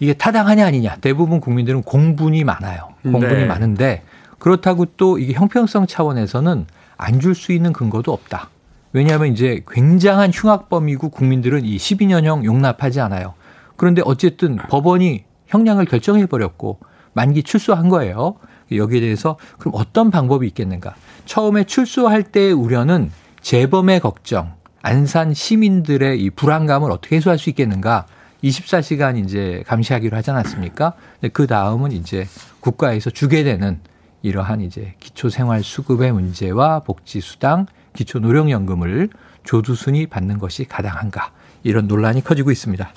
이게 0.00 0.12
타당하냐 0.14 0.66
아니냐 0.66 0.96
대부분 1.00 1.40
국민들은 1.40 1.82
공분이 1.82 2.44
많아요. 2.44 2.90
공분이 3.02 3.34
네. 3.34 3.44
많은데 3.46 4.02
그렇다고 4.38 4.86
또 4.96 5.18
이게 5.18 5.32
형평성 5.32 5.86
차원에서는 5.86 6.66
안 6.96 7.20
줄 7.20 7.34
수 7.34 7.52
있는 7.52 7.72
근거도 7.72 8.12
없다. 8.12 8.50
왜냐하면 8.92 9.32
이제 9.32 9.62
굉장한 9.68 10.30
흉악범이고 10.32 11.08
국민들은 11.10 11.64
이 11.64 11.76
12년형 11.76 12.44
용납하지 12.44 13.00
않아요. 13.00 13.34
그런데 13.76 14.02
어쨌든 14.04 14.56
법원이 14.56 15.24
형량을 15.46 15.84
결정해 15.86 16.26
버렸고 16.26 16.78
만기 17.12 17.42
출소한 17.42 17.88
거예요. 17.88 18.36
여기에 18.70 19.00
대해서 19.00 19.36
그럼 19.58 19.74
어떤 19.76 20.10
방법이 20.10 20.46
있겠는가? 20.46 20.94
처음에 21.26 21.64
출소할 21.64 22.22
때의 22.22 22.52
우려는 22.52 23.10
재범의 23.44 24.00
걱정, 24.00 24.54
안산 24.80 25.34
시민들의 25.34 26.18
이 26.18 26.30
불안감을 26.30 26.90
어떻게 26.90 27.16
해소할 27.16 27.38
수 27.38 27.50
있겠는가? 27.50 28.06
24시간 28.42 29.22
이제 29.22 29.62
감시하기로 29.66 30.16
하지 30.16 30.30
않았습니까? 30.30 30.94
그 31.34 31.46
다음은 31.46 31.92
이제 31.92 32.26
국가에서 32.60 33.10
주게 33.10 33.44
되는 33.44 33.80
이러한 34.22 34.62
이제 34.62 34.94
기초생활 34.98 35.62
수급의 35.62 36.12
문제와 36.12 36.80
복지수당, 36.80 37.66
기초노령연금을 37.92 39.10
조두순이 39.44 40.06
받는 40.06 40.38
것이 40.38 40.64
가당한가? 40.64 41.30
이런 41.64 41.86
논란이 41.86 42.24
커지고 42.24 42.50
있습니다. 42.50 42.90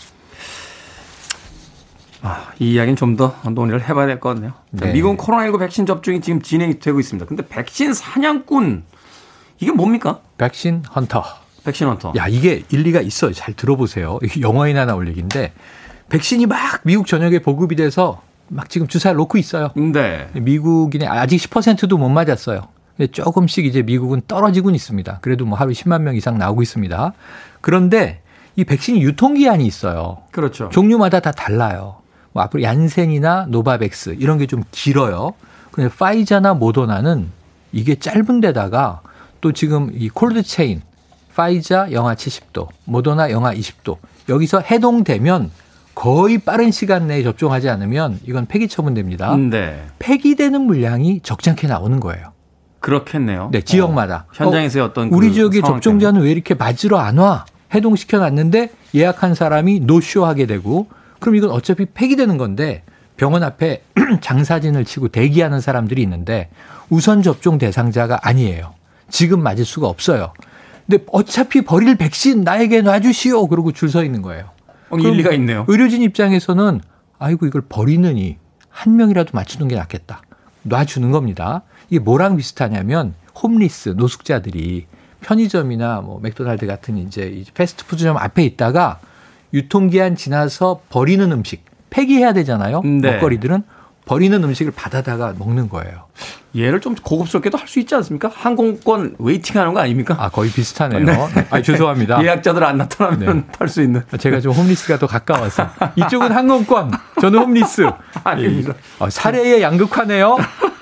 아, 2.22 2.52
이 2.60 2.72
이야기는 2.72 2.96
좀 2.96 3.18
더 3.18 3.36
논의를 3.52 3.82
해봐야 3.90 4.06
될 4.08 4.22
것 4.22 4.30
같네요. 4.34 4.54
네. 4.72 4.94
미국 4.94 5.18
코로나19 5.18 5.60
백신 5.60 5.86
접종이 5.86 6.22
지금 6.22 6.42
진행이 6.42 6.80
되고 6.80 7.02
있습니다. 7.02 7.26
근데 7.26 7.46
백신 7.46 7.94
사냥꾼 7.94 8.86
이게 9.60 9.74
뭡니까? 9.74 10.22
백신 10.38 10.84
헌터. 10.96 11.24
백신 11.64 11.88
헌터. 11.88 12.14
야, 12.16 12.28
이게 12.28 12.64
일리가 12.70 13.02
있어요. 13.02 13.34
잘 13.34 13.54
들어보세요. 13.54 14.20
영화에나 14.40 14.86
나올 14.86 15.08
얘기인데 15.10 15.52
백신이 16.10 16.46
막 16.46 16.58
미국 16.84 17.08
전역에 17.08 17.40
보급이 17.40 17.76
돼서 17.76 18.22
막 18.48 18.70
지금 18.70 18.88
주사를 18.88 19.16
놓고 19.18 19.38
있어요. 19.38 19.72
네. 19.76 20.30
미국인의 20.34 21.08
아직 21.08 21.38
10%도 21.38 21.98
못 21.98 22.08
맞았어요. 22.10 22.62
근데 22.96 23.12
조금씩 23.12 23.66
이제 23.66 23.82
미국은 23.82 24.22
떨어지고 24.28 24.72
있습니다. 24.72 25.20
그래도 25.22 25.46
뭐 25.46 25.58
하루 25.58 25.72
10만 25.72 26.02
명 26.02 26.16
이상 26.16 26.38
나오고 26.38 26.62
있습니다. 26.62 27.14
그런데 27.62 28.22
이 28.56 28.64
백신이 28.64 29.02
유통기한이 29.04 29.66
있어요. 29.66 30.20
그렇죠. 30.32 30.70
종류마다 30.70 31.20
다 31.20 31.32
달라요. 31.32 31.98
뭐 32.32 32.42
앞으로 32.44 32.64
얀센이나 32.64 33.46
노바백스 33.50 34.16
이런 34.20 34.38
게 34.38 34.48
좀 34.48 34.64
길어요. 34.72 35.34
근데 35.72 35.90
파이자나 35.96 36.54
모더나는 36.56 37.30
이게 37.72 37.96
짧은 37.96 38.40
데다가 38.42 39.02
또 39.42 39.52
지금 39.52 39.92
이 39.94 40.10
cold 40.10 40.44
chain 40.44 40.82
파이자 41.36 41.92
영하 41.92 42.16
70도, 42.16 42.68
모더나 42.86 43.30
영하 43.30 43.54
20도 43.54 43.98
여기서 44.28 44.60
해동되면 44.60 45.52
거의 45.94 46.38
빠른 46.38 46.72
시간 46.72 47.08
내에 47.08 47.24
접종하지 47.24 47.70
않으면 47.70 48.20
이건 48.26 48.46
폐기 48.46 48.68
처분됩니다. 48.68 49.36
네. 49.36 49.84
폐기되는 50.00 50.62
물량이 50.62 51.22
적지 51.22 51.50
않게 51.52 51.68
나오는 51.68 52.00
거예요. 52.00 52.34
그렇겠네요. 52.80 53.50
네, 53.52 53.62
지역마다. 53.62 54.26
어, 54.28 54.32
현장에서의 54.34 54.86
어, 54.86 54.94
떤 54.94 55.10
우리 55.10 55.30
그 55.30 55.34
지역의 55.34 55.62
접종자는 55.62 56.22
왜 56.22 56.32
이렇게 56.32 56.54
맞으러 56.54 56.98
안 56.98 57.18
와? 57.18 57.46
해동시켜 57.74 58.20
놨는데 58.20 58.70
예약한 58.96 59.36
사람이 59.36 59.82
노쇼하게 59.82 60.46
되고 60.46 60.88
그럼 61.20 61.36
이건 61.36 61.52
어차피 61.52 61.86
폐기되는 61.86 62.38
건데 62.38 62.84
병원 63.18 63.44
앞에 63.44 63.82
장사진을 64.22 64.86
치고 64.86 65.10
대기하는 65.10 65.60
사람들이 65.60 66.02
있는데 66.04 66.50
우선 66.90 67.24
접종 67.24 67.58
대상자가 67.58 68.20
아니에요. 68.22 68.77
지금 69.10 69.42
맞을 69.42 69.66
수가 69.66 69.88
없어요. 69.88 70.34
근데 70.90 71.04
어차피 71.12 71.62
버릴 71.64 71.96
백신 71.96 72.42
나에게 72.42 72.82
놔주시오. 72.82 73.48
그러고 73.48 73.72
줄 73.72 73.90
서 73.90 74.04
있는 74.04 74.22
거예요. 74.22 74.50
어, 74.90 74.98
일리가 74.98 75.32
있네요. 75.34 75.66
의료진 75.68 76.02
입장에서는 76.02 76.82
아이고 77.20 77.46
이걸 77.46 77.62
버리느니 77.68 78.38
한 78.70 78.96
명이라도 78.96 79.32
맞추는 79.34 79.68
게 79.68 79.76
낫겠다. 79.76 80.22
놔주는 80.64 81.12
겁니다. 81.12 81.64
이게 81.90 82.00
뭐랑 82.00 82.38
비슷하냐면 82.38 83.14
homeless 83.42 83.90
노숙자들이 83.98 84.86
편의점이나 85.22 86.02
뭐 86.02 86.20
맥도날드 86.22 86.68
같은 86.68 86.98
이제 86.98 87.44
패스트푸드점 87.54 88.18
앞에 88.18 88.44
있다가 88.46 89.00
유통기한 89.54 90.16
지나서 90.16 90.82
버리는 90.90 91.30
음식 91.32 91.66
폐기해야 91.90 92.34
되잖아요. 92.34 92.82
네. 92.84 93.14
먹거리들은 93.14 93.64
버리는 94.08 94.42
음식을 94.44 94.72
받아다가 94.76 95.34
먹는 95.38 95.70
거예요. 95.70 96.06
예를 96.56 96.80
좀 96.80 96.96
고급스럽게도 96.96 97.58
할 97.58 97.68
수 97.68 97.80
있지 97.80 97.94
않습니까? 97.96 98.32
항공권 98.34 99.16
waiting하는 99.20 99.74
거 99.74 99.82
아닙니까? 99.82 100.16
아 100.18 100.30
거의 100.30 100.50
비슷하네요. 100.50 101.04
네. 101.04 101.48
아 101.50 101.62
죄송합니다. 101.62 102.20
예약자들 102.24 102.64
안 102.64 102.78
나타나면 102.78 103.38
네. 103.38 103.44
탈수 103.52 103.82
있는. 103.82 104.02
제가 104.18 104.40
좀 104.40 104.54
homeless가 104.54 104.98
더 104.98 105.06
가까워서 105.06 105.70
이쪽은 105.98 106.32
항공권, 106.32 106.92
저는 107.22 107.40
홈리스. 107.40 107.90
아닙니다. 108.24 108.74
아, 109.00 109.10
사례의 109.10 109.62
양극화네요. 109.62 110.38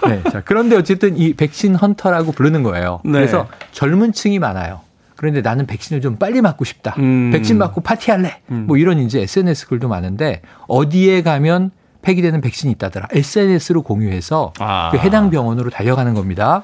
네, 0.08 0.22
자 0.32 0.42
그런데 0.46 0.76
어쨌든 0.76 1.18
이 1.18 1.34
백신 1.34 1.74
헌터라고 1.76 2.32
부르는 2.32 2.62
거예요. 2.62 3.02
네. 3.04 3.14
그래서 3.14 3.48
젊은층이 3.72 4.38
많아요. 4.40 4.82
그런데 5.16 5.42
나는 5.42 5.66
백신을 5.66 6.02
좀 6.02 6.18
빨리 6.18 6.42
맞고 6.42 6.64
싶다. 6.66 6.94
음. 7.00 7.32
백신 7.32 7.58
맞고 7.58 7.82
파티할래. 7.82 8.42
음. 8.52 8.66
뭐 8.68 8.78
이런 8.78 9.00
이제 9.00 9.22
SNS 9.22 9.68
글도 9.68 9.88
많은데 9.88 10.42
어디에 10.68 11.24
가면 11.24 11.72
폐기되는 12.06 12.40
백신이 12.42 12.72
있다더라. 12.74 13.08
SNS로 13.12 13.82
공유해서 13.82 14.54
아. 14.60 14.92
그 14.92 14.98
해당 14.98 15.30
병원으로 15.30 15.70
달려가는 15.72 16.14
겁니다. 16.14 16.64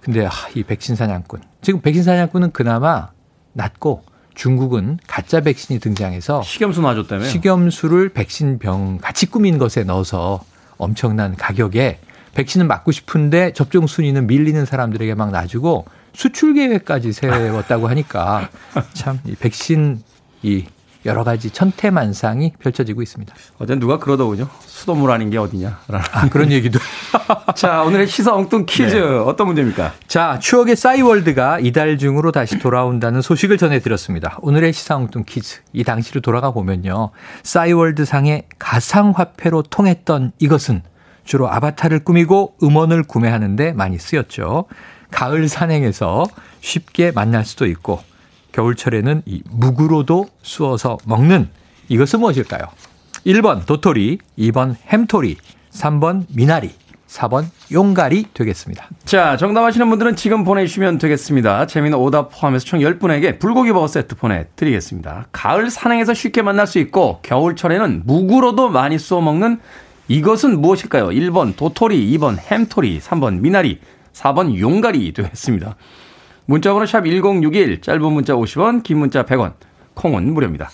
근데 0.00 0.24
아, 0.24 0.30
이 0.54 0.62
백신 0.62 0.96
사냥꾼. 0.96 1.40
지금 1.60 1.80
백신 1.82 2.02
사냥꾼은 2.04 2.52
그나마 2.52 3.08
낫고 3.52 4.04
중국은 4.34 4.98
가짜 5.06 5.40
백신이 5.40 5.80
등장해서 5.80 6.42
식염수 6.42 6.80
놔줬다며 6.80 7.24
식염수를 7.24 8.10
백신 8.10 8.58
병 8.58 8.96
같이 8.98 9.26
꾸민 9.26 9.58
것에 9.58 9.82
넣어서 9.84 10.40
엄청난 10.78 11.36
가격에 11.36 11.98
백신은 12.34 12.66
맞고 12.68 12.92
싶은데 12.92 13.52
접종 13.52 13.86
순위는 13.86 14.26
밀리는 14.28 14.64
사람들에게 14.64 15.14
막 15.14 15.32
놔주고 15.32 15.84
수출 16.14 16.54
계획까지 16.54 17.12
세웠다고 17.12 17.88
하니까 17.88 18.48
참 18.94 19.18
이 19.26 19.34
백신 19.34 20.00
이 20.42 20.64
여러 21.06 21.24
가지 21.24 21.50
천태만상이 21.50 22.52
펼쳐지고 22.58 23.02
있습니다. 23.02 23.34
어제 23.58 23.74
누가 23.76 23.98
그러더군요. 23.98 24.48
수돗물 24.66 25.10
아닌 25.10 25.30
게 25.30 25.38
어디냐. 25.38 25.80
아, 25.88 26.28
그런 26.28 26.52
얘기도. 26.52 26.78
자, 27.56 27.82
오늘의 27.82 28.06
시사 28.06 28.34
엉뚱 28.34 28.66
퀴즈 28.66 28.96
네. 28.96 29.00
어떤 29.00 29.46
문제입니까? 29.46 29.94
자, 30.08 30.38
추억의 30.40 30.76
싸이월드가 30.76 31.60
이달 31.60 31.96
중으로 31.98 32.32
다시 32.32 32.58
돌아온다는 32.58 33.22
소식을 33.22 33.56
전해드렸습니다. 33.56 34.38
오늘의 34.42 34.72
시사 34.72 34.96
엉뚱 34.96 35.24
퀴즈. 35.26 35.60
이 35.72 35.84
당시로 35.84 36.20
돌아가 36.20 36.50
보면요. 36.50 37.10
싸이월드 37.42 38.04
상의 38.04 38.44
가상 38.58 39.10
화폐로 39.10 39.62
통했던 39.62 40.32
이것은 40.38 40.82
주로 41.24 41.50
아바타를 41.50 42.04
꾸미고 42.04 42.56
음원을 42.62 43.04
구매하는데 43.04 43.72
많이 43.72 43.98
쓰였죠. 43.98 44.66
가을 45.10 45.48
산행에서 45.48 46.26
쉽게 46.60 47.10
만날 47.12 47.44
수도 47.44 47.66
있고 47.66 48.02
겨울철에는 48.52 49.22
이 49.26 49.42
묵으로도 49.50 50.28
쑤어서 50.42 50.98
먹는 51.04 51.48
이것은 51.88 52.20
무엇일까요? 52.20 52.62
1번 53.26 53.66
도토리, 53.66 54.18
2번 54.38 54.76
햄토리, 54.86 55.36
3번 55.72 56.24
미나리, 56.34 56.70
4번 57.10 57.46
용가리 57.72 58.26
되겠습니다. 58.32 58.88
자, 59.04 59.36
정답하시는 59.36 59.88
분들은 59.90 60.16
지금 60.16 60.44
보내주시면 60.44 60.98
되겠습니다. 60.98 61.66
재미는 61.66 61.98
오답 61.98 62.30
포함해서 62.30 62.64
총 62.64 62.80
10분에게 62.80 63.38
불고기 63.38 63.72
버거 63.72 63.88
세트 63.88 64.14
보내드리겠습니다. 64.16 65.26
가을 65.32 65.70
산행에서 65.70 66.14
쉽게 66.14 66.42
만날 66.42 66.66
수 66.66 66.78
있고 66.78 67.20
겨울철에는 67.22 68.02
묵으로도 68.06 68.68
많이 68.68 68.98
쏘 68.98 69.20
먹는 69.20 69.58
이것은 70.08 70.60
무엇일까요? 70.60 71.08
1번 71.08 71.56
도토리, 71.56 72.10
2번 72.16 72.38
햄토리, 72.38 73.00
3번 73.00 73.40
미나리, 73.40 73.80
4번 74.12 74.58
용가리 74.58 75.12
되겠습니다. 75.12 75.76
문자번호 76.50 76.84
샵 76.84 77.04
1061, 77.06 77.80
짧은 77.80 78.12
문자 78.12 78.34
50원, 78.34 78.82
긴 78.82 78.98
문자 78.98 79.24
100원, 79.24 79.52
콩은 79.94 80.34
무료입니다. 80.34 80.68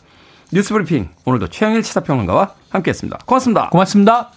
뉴스 0.50 0.72
브리핑, 0.72 1.10
오늘도 1.26 1.48
최영일 1.48 1.84
시사평론가와 1.84 2.54
함께했습니다. 2.70 3.18
고맙습니다. 3.26 3.68
고맙습니다. 3.68 4.30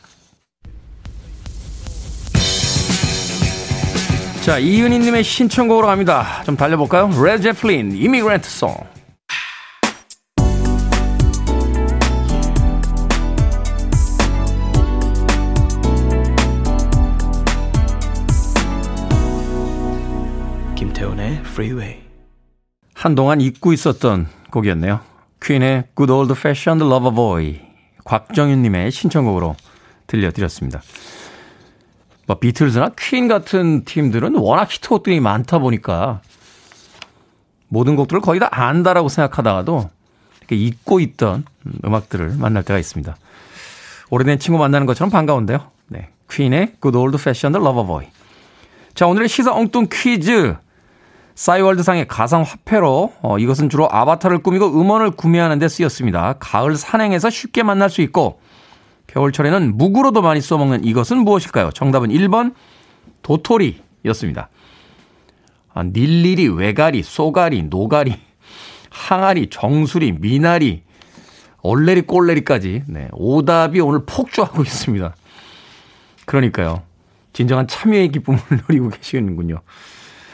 자, 4.42 4.58
이은희님의 4.58 5.24
신청곡으로 5.24 5.88
갑니다. 5.88 6.44
좀 6.44 6.58
달려볼까요? 6.58 7.10
레드 7.24 7.44
제플린, 7.44 7.94
Immigrant 7.96 8.50
Song. 8.50 8.76
Freeway. 21.60 22.02
한동안 22.94 23.42
잊고 23.42 23.74
있었던 23.74 24.28
곡이었네요. 24.50 25.02
퀸의 25.44 25.90
Good 25.94 26.10
Old 26.10 26.32
Fashioned 26.32 26.86
Lover 26.86 27.14
Boy. 27.14 27.60
곽정윤님의 28.06 28.92
신청곡으로 28.92 29.58
들려드렸습니다. 30.08 30.82
뭐 32.28 32.40
비틀즈나 32.40 32.92
퀸 32.98 33.28
같은 33.28 33.84
팀들은 33.84 34.36
워낙 34.36 34.72
히트곡들이 34.72 35.20
많다 35.20 35.60
보니까 35.60 36.22
모든 37.68 37.98
곡들을 37.98 38.22
거의 38.22 38.40
다 38.40 38.48
안다라고 38.52 39.10
생각하다가도 39.10 39.90
이렇게 40.38 40.56
잊고 40.56 41.02
있던 41.02 41.44
음악들을 41.84 42.38
만날 42.38 42.64
때가 42.64 42.80
있습니다. 42.80 43.18
오래된 44.12 44.40
친구 44.40 44.60
만나는 44.60 44.88
것처럼 44.88 45.12
반가운데요. 45.12 45.70
네. 45.88 46.10
퀸의 46.32 46.76
Good 46.82 46.98
Old 46.98 47.18
Fashioned 47.20 47.58
Lover 47.58 47.86
Boy. 47.86 48.08
자, 48.94 49.08
오늘의 49.08 49.28
시사 49.28 49.54
엉뚱 49.54 49.88
퀴즈. 49.92 50.56
싸이월드상의 51.40 52.10
가상화폐로 52.10 53.14
어, 53.22 53.40
이것은 53.40 53.70
주로 53.70 53.88
아바타를 53.90 54.40
꾸미고 54.40 54.78
음원을 54.78 55.12
구매하는 55.12 55.58
데 55.58 55.70
쓰였습니다. 55.70 56.34
가을 56.38 56.76
산행에서 56.76 57.30
쉽게 57.30 57.64
만날 57.64 57.90
수 57.90 58.02
있고 58.02 58.42
겨울철에는 59.08 59.78
묵으로도 59.78 60.22
많이 60.22 60.42
써먹는 60.42 60.84
이것은 60.84 61.20
무엇일까요? 61.20 61.72
정답은 61.72 62.10
1번 62.10 62.54
도토리였습니다. 63.22 64.50
아, 65.74 65.84
닐리리, 65.84 66.50
외가리, 66.50 67.04
쏘가리, 67.04 67.64
노가리, 67.64 68.20
항아리, 68.90 69.50
정수리, 69.50 70.20
미나리, 70.20 70.84
얼레리, 71.62 72.02
꼴레리까지 72.02 72.84
네, 72.88 73.08
오답이 73.14 73.80
오늘 73.80 74.02
폭주하고 74.06 74.62
있습니다. 74.62 75.16
그러니까요. 76.26 76.82
진정한 77.32 77.66
참여의 77.66 78.10
기쁨을 78.10 78.42
누리고 78.68 78.90
계시는군요. 78.90 79.62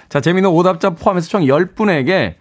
자, 0.10 0.22
재미있는 0.22 0.52
오답자 0.52 0.92
포함해서 0.92 1.30
총 1.30 1.42
10분에게 1.42 2.36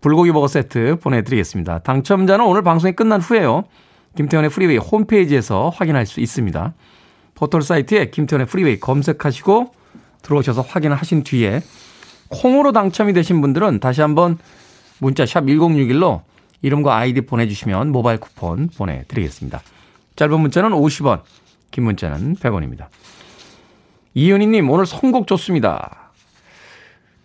불고기 0.00 0.32
버거 0.32 0.48
세트 0.48 0.96
보내드리겠습니다. 1.00 1.80
당첨자는 1.80 2.44
오늘 2.44 2.62
방송이 2.62 2.94
끝난 2.94 3.20
후에요. 3.20 3.64
김태훈의 4.16 4.50
프리웨이 4.50 4.78
홈페이지에서 4.78 5.70
확인할 5.70 6.06
수 6.06 6.20
있습니다. 6.20 6.74
포털 7.34 7.62
사이트에 7.62 8.10
김태훈의 8.10 8.46
프리웨이 8.46 8.80
검색하시고 8.80 9.72
들어오셔서 10.22 10.62
확인하신 10.62 11.22
뒤에 11.24 11.62
콩으로 12.28 12.72
당첨이 12.72 13.12
되신 13.12 13.40
분들은 13.40 13.80
다시 13.80 14.00
한번 14.00 14.38
문자 14.98 15.26
샵 15.26 15.44
1061로 15.44 16.22
이름과 16.62 16.96
아이디 16.96 17.22
보내주시면 17.22 17.90
모바일 17.90 18.18
쿠폰 18.20 18.68
보내드리겠습니다. 18.76 19.60
짧은 20.16 20.40
문자는 20.40 20.70
50원, 20.70 21.22
긴 21.70 21.84
문자는 21.84 22.36
100원입니다. 22.36 22.86
이은희님, 24.14 24.68
오늘 24.68 24.86
선곡 24.86 25.26
좋습니다. 25.26 25.99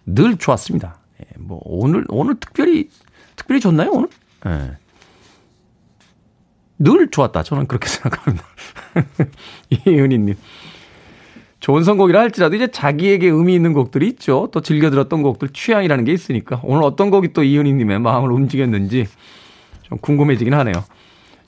늘 0.06 0.38
좋았습니다. 0.38 0.98
예, 1.22 1.26
뭐 1.40 1.60
오늘 1.64 2.06
오늘 2.10 2.40
특별히 2.40 2.90
특별히 3.36 3.60
좋나요 3.60 3.92
오늘? 3.92 4.10
예. 4.48 4.78
늘 6.78 7.10
좋았다. 7.10 7.44
저는 7.44 7.68
그렇게 7.68 7.88
생각합니다. 7.90 8.46
이은희님. 9.70 10.36
좋은 11.62 11.84
선곡이라 11.84 12.20
할지라도 12.20 12.56
이제 12.56 12.68
자기에게 12.68 13.28
의미 13.28 13.56
있는 13.56 13.74
곡들이 13.74 14.08
있죠. 14.10 14.50
또 14.52 14.62
즐겨 14.62 14.92
들었던 14.92 15.24
곡들 15.24 15.50
취향이라는 15.50 16.04
게 16.06 16.14
있으니까 16.14 16.60
오늘 16.64 16.84
어떤 16.84 17.10
곡이 17.10 17.34
또 17.34 17.44
이은희님의 17.44 18.00
마음을 18.00 18.32
움직였는지 18.32 19.08
좀 19.84 19.98
궁금해지긴 19.98 20.54
하네요. 20.54 20.84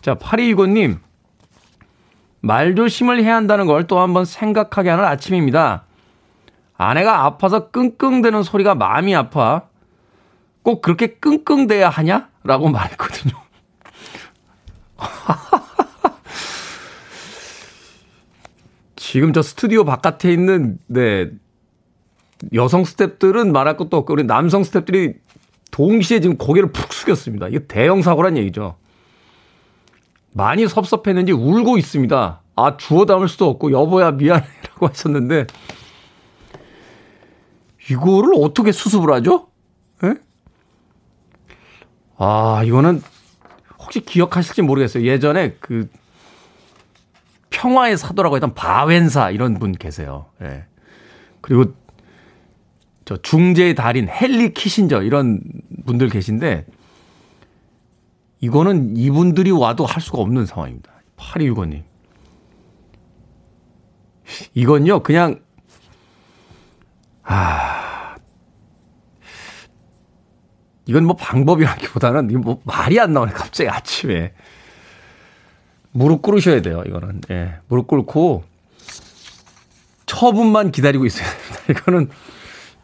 자, 0.02 0.16
8229님. 0.16 1.00
말조심을 2.42 3.24
해야 3.24 3.36
한다는 3.36 3.66
걸 3.68 3.86
또 3.88 4.00
한번 4.00 4.26
생각하게 4.26 4.90
하는 4.90 5.04
아침입니다. 5.06 5.84
아내가 6.78 7.26
아파서 7.26 7.70
끙끙대는 7.72 8.44
소리가 8.44 8.76
마음이 8.76 9.16
아파. 9.16 9.64
꼭 10.62 10.82
그렇게 10.82 11.08
끙끙대야 11.16 11.90
하냐? 11.90 12.30
라고 12.44 12.70
말했거든요. 12.70 13.34
지금 18.96 19.34
저 19.34 19.42
스튜디오 19.42 19.84
바깥에 19.86 20.32
있는, 20.32 20.78
네, 20.88 21.32
여성 22.54 22.84
스탭들은 22.84 23.52
말할 23.52 23.78
것도 23.78 23.98
없고, 23.98 24.14
우리 24.14 24.24
남성 24.24 24.62
스탭들이 24.62 25.16
동시에 25.72 26.20
지금 26.20 26.38
고개를 26.38 26.72
푹 26.72 26.94
숙였습니다. 26.94 27.48
이게 27.48 27.66
대형 27.66 28.02
사고란 28.02 28.38
얘기죠. 28.38 28.76
많이 30.34 30.68
섭섭했는지 30.68 31.32
울고 31.32 31.78
있습니다. 31.78 32.42
아, 32.56 32.78
주워 32.78 33.06
담을 33.06 33.28
수도 33.28 33.50
없고, 33.50 33.72
여보야, 33.72 34.12
미안해 34.12 34.46
라고 34.70 34.88
하셨는데, 34.94 35.48
이거를 37.90 38.34
어떻게 38.38 38.72
수습을 38.72 39.14
하죠? 39.14 39.48
예? 40.04 40.16
아, 42.18 42.64
이거는 42.66 43.02
혹시 43.80 44.02
기억하실지 44.02 44.62
모르겠어요. 44.64 45.06
예전에 45.06 45.56
그 45.60 45.88
평화의 47.50 47.98
사도라고 47.98 48.36
했던 48.36 48.54
바웬사 48.54 49.32
이런 49.32 49.58
분 49.58 49.72
계세요. 49.72 50.28
예. 50.42 50.66
그리고 51.42 51.74
저 53.06 53.18
중재의 53.18 53.74
달인 53.74 54.10
헨리 54.10 54.54
키신저 54.54 55.02
이런 55.04 55.42
분들 55.86 56.10
계신데 56.10 56.66
이거는 58.42 58.98
이분들이 58.98 59.52
와도 59.52 59.86
할 59.86 60.02
수가 60.02 60.20
없는 60.20 60.46
상황입니다. 60.46 60.92
8265님. 61.16 61.84
이건요, 64.54 65.04
그냥, 65.04 65.40
아, 67.28 68.16
이건 70.86 71.06
뭐 71.06 71.16
방법이라기보다는 71.16 72.32
이거 72.32 72.40
뭐 72.40 72.62
말이 72.64 73.00
안 73.00 73.14
나오네, 73.14 73.34
갑자기 73.34 73.70
아침에. 73.70 74.34
무릎 75.92 76.22
꿇으셔야 76.22 76.62
돼요, 76.62 76.84
이거는. 76.86 77.22
예. 77.30 77.56
무릎 77.68 77.88
꿇고 77.88 78.44
처분만 80.06 80.72
기다리고 80.72 81.06
있어야 81.06 81.28
됩니다. 81.30 81.62
이거는, 81.70 82.10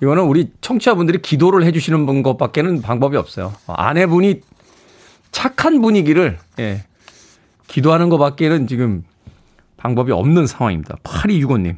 이거는 0.02 0.24
우리 0.24 0.52
청취자분들이 0.60 1.22
기도를 1.22 1.64
해주시는 1.64 2.24
것밖에는 2.24 2.82
방법이 2.82 3.16
없어요. 3.16 3.54
아내분이 3.68 4.42
착한 5.32 5.82
분위기를 5.82 6.38
예, 6.60 6.84
기도하는 7.68 8.10
것밖에는 8.10 8.68
지금 8.68 9.04
방법이 9.78 10.12
없는 10.12 10.46
상황입니다. 10.48 10.98
8265님. 11.04 11.78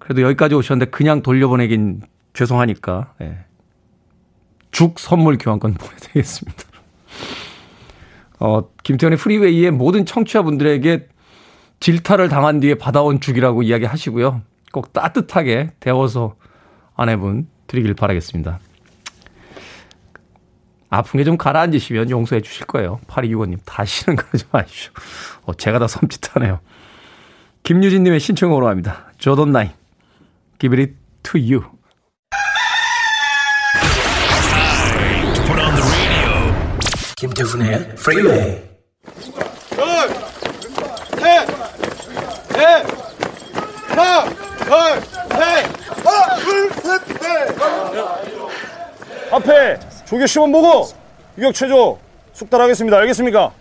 그래도 0.00 0.22
여기까지 0.22 0.56
오셨는데 0.56 0.90
그냥 0.90 1.22
돌려보내긴 1.22 2.02
죄송하니까 2.32 3.14
예, 3.20 3.44
죽 4.72 4.98
선물 4.98 5.38
교환권 5.38 5.74
보내드리겠습니다. 5.78 6.64
어, 8.40 8.68
김태현의 8.82 9.18
프리웨이의 9.18 9.70
모든 9.70 10.04
청취자분들에게 10.04 11.06
질타를 11.78 12.28
당한 12.28 12.58
뒤에 12.60 12.74
받아온 12.74 13.20
죽이라고 13.20 13.62
이야기하시고요. 13.62 14.42
꼭 14.72 14.92
따뜻하게 14.92 15.72
데워서 15.78 16.34
아내분 16.96 17.48
드리길 17.68 17.94
바라겠습니다. 17.94 18.58
아픈 20.90 21.18
게 21.18 21.24
좀 21.24 21.36
가라앉으시면 21.36 22.10
용서해 22.10 22.40
주실 22.42 22.66
거예요. 22.66 22.98
8265님. 23.06 23.58
다시는 23.64 24.16
그러지 24.16 24.44
마십시오. 24.50 24.92
어, 25.44 25.54
제가 25.54 25.78
다 25.78 25.86
섬찟하네요. 25.86 26.58
김유진님의 27.62 28.18
신청으로 28.18 28.68
합니다. 28.68 29.06
조던 29.18 29.52
나인. 29.52 29.70
Give 30.60 30.74
it 30.74 30.92
to 31.22 31.38
you. 31.38 31.64
김태훈의 37.16 37.94
프리웨이. 37.96 38.60
둘, 39.70 39.84
셋, 41.18 41.46
넷, 42.52 42.86
하나, 43.88 44.24
둘, 44.24 45.00
셋, 45.30 45.66
하나, 46.04 46.36
둘, 46.36 46.70
셋, 46.74 47.00
넷. 47.20 47.56
앞에 49.32 49.80
조교 50.04 50.26
시범 50.26 50.52
보고 50.52 50.88
유격 51.38 51.54
체조 51.54 51.98
숙달하겠습니다. 52.34 52.98
알겠습니까? 52.98 53.52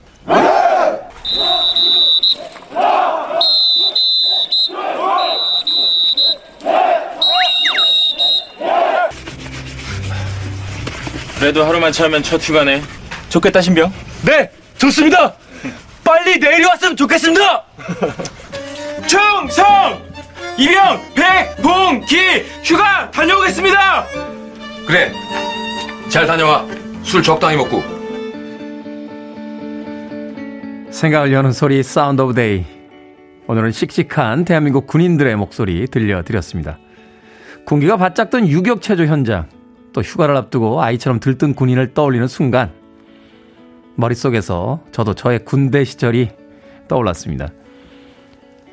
그래도 11.40 11.64
하루만 11.64 11.92
참으면 11.94 12.22
첫 12.22 12.42
휴가네. 12.42 12.82
좋겠다 13.30 13.62
신병. 13.62 13.94
네, 14.24 14.52
좋습니다. 14.78 15.34
빨리 16.04 16.38
내려왔으면 16.38 16.98
좋겠습니다. 16.98 17.64
충성! 19.08 20.10
이병, 20.58 21.02
백, 21.16 21.56
봉, 21.62 22.02
기, 22.06 22.18
휴가 22.64 23.10
다녀오겠습니다. 23.12 24.06
그래, 24.86 25.14
잘 26.10 26.28
다녀와. 26.28 26.66
술 27.04 27.24
적당히 27.24 27.56
먹고. 27.56 27.82
생각을 30.92 31.32
여는 31.32 31.54
소리 31.54 31.82
Sound 31.82 32.22
of 32.22 32.34
Day. 32.34 32.66
오늘은 33.48 33.72
씩씩한 33.72 34.44
대한민국 34.44 34.86
군인들의 34.88 35.38
목소리 35.38 35.88
들려드렸습니다. 35.88 36.78
군기가 37.66 37.96
바짝 37.96 38.30
든 38.30 38.48
유격체조 38.48 39.06
현장, 39.06 39.48
또 39.94 40.02
휴가를 40.02 40.36
앞두고 40.38 40.82
아이처럼 40.82 41.20
들뜬 41.20 41.54
군인을 41.54 41.94
떠올리는 41.94 42.28
순간, 42.28 42.72
머릿속에서 43.96 44.82
저도 44.92 45.14
저의 45.14 45.44
군대 45.46 45.84
시절이 45.84 46.30
떠올랐습니다. 46.88 47.50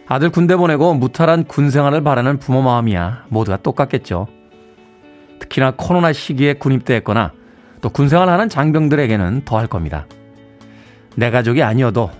아들 0.06 0.30
군대 0.30 0.54
보내고 0.56 0.94
무탈한 0.94 1.44
군 1.44 1.70
생활을 1.70 2.02
바라는 2.02 2.38
부모 2.38 2.62
마음이야 2.62 3.26
모두가 3.28 3.56
똑같겠죠. 3.56 4.28
특히나 5.40 5.72
코로나 5.76 6.12
시기에 6.12 6.54
군입대했거나 6.54 7.32
또 7.80 7.90
군생활 7.90 8.28
하는 8.28 8.48
장병들에게는 8.48 9.42
더할 9.44 9.66
겁니다. 9.66 10.06
내 11.16 11.30
가족이 11.30 11.62
아니어도 11.62 12.10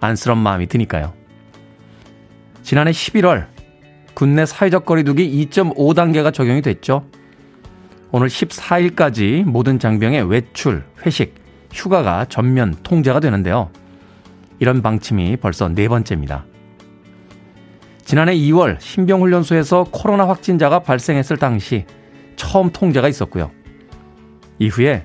안쓰러운 0.00 0.38
마음이 0.38 0.66
드니까요. 0.66 1.12
지난해 2.62 2.92
11월 2.92 3.46
군내 4.14 4.46
사회적 4.46 4.86
거리두기 4.86 5.46
2.5단계가 5.50 6.32
적용이 6.32 6.62
됐죠. 6.62 7.04
오늘 8.16 8.28
14일까지 8.28 9.42
모든 9.42 9.80
장병의 9.80 10.30
외출, 10.30 10.84
회식, 11.04 11.34
휴가가 11.72 12.24
전면 12.26 12.76
통제가 12.84 13.18
되는데요. 13.18 13.70
이런 14.60 14.82
방침이 14.82 15.36
벌써 15.36 15.68
네 15.68 15.88
번째입니다. 15.88 16.44
지난해 18.04 18.36
2월 18.36 18.80
신병훈련소에서 18.80 19.86
코로나 19.90 20.28
확진자가 20.28 20.78
발생했을 20.78 21.38
당시 21.38 21.86
처음 22.36 22.70
통제가 22.70 23.08
있었고요. 23.08 23.50
이후에 24.60 25.02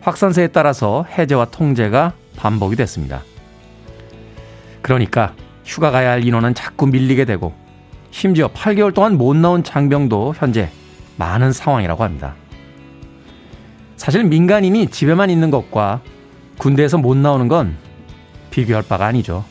확산세에 0.00 0.46
따라서 0.46 1.04
해제와 1.04 1.50
통제가 1.50 2.14
반복이 2.36 2.76
됐습니다. 2.76 3.24
그러니까 4.80 5.34
휴가 5.66 5.90
가야 5.90 6.12
할 6.12 6.24
인원은 6.24 6.54
자꾸 6.54 6.86
밀리게 6.86 7.26
되고 7.26 7.52
심지어 8.10 8.48
8개월 8.48 8.94
동안 8.94 9.18
못 9.18 9.36
나온 9.36 9.62
장병도 9.62 10.32
현재 10.38 10.70
많은 11.18 11.52
상황이라고 11.52 12.02
합니다. 12.02 12.34
사실 13.96 14.24
민간인이 14.24 14.86
집에만 14.86 15.28
있는 15.28 15.50
것과 15.50 16.00
군대에서 16.56 16.96
못 16.96 17.16
나오는 17.16 17.48
건 17.48 17.76
비교할 18.50 18.82
바가 18.82 19.06
아니죠. 19.06 19.44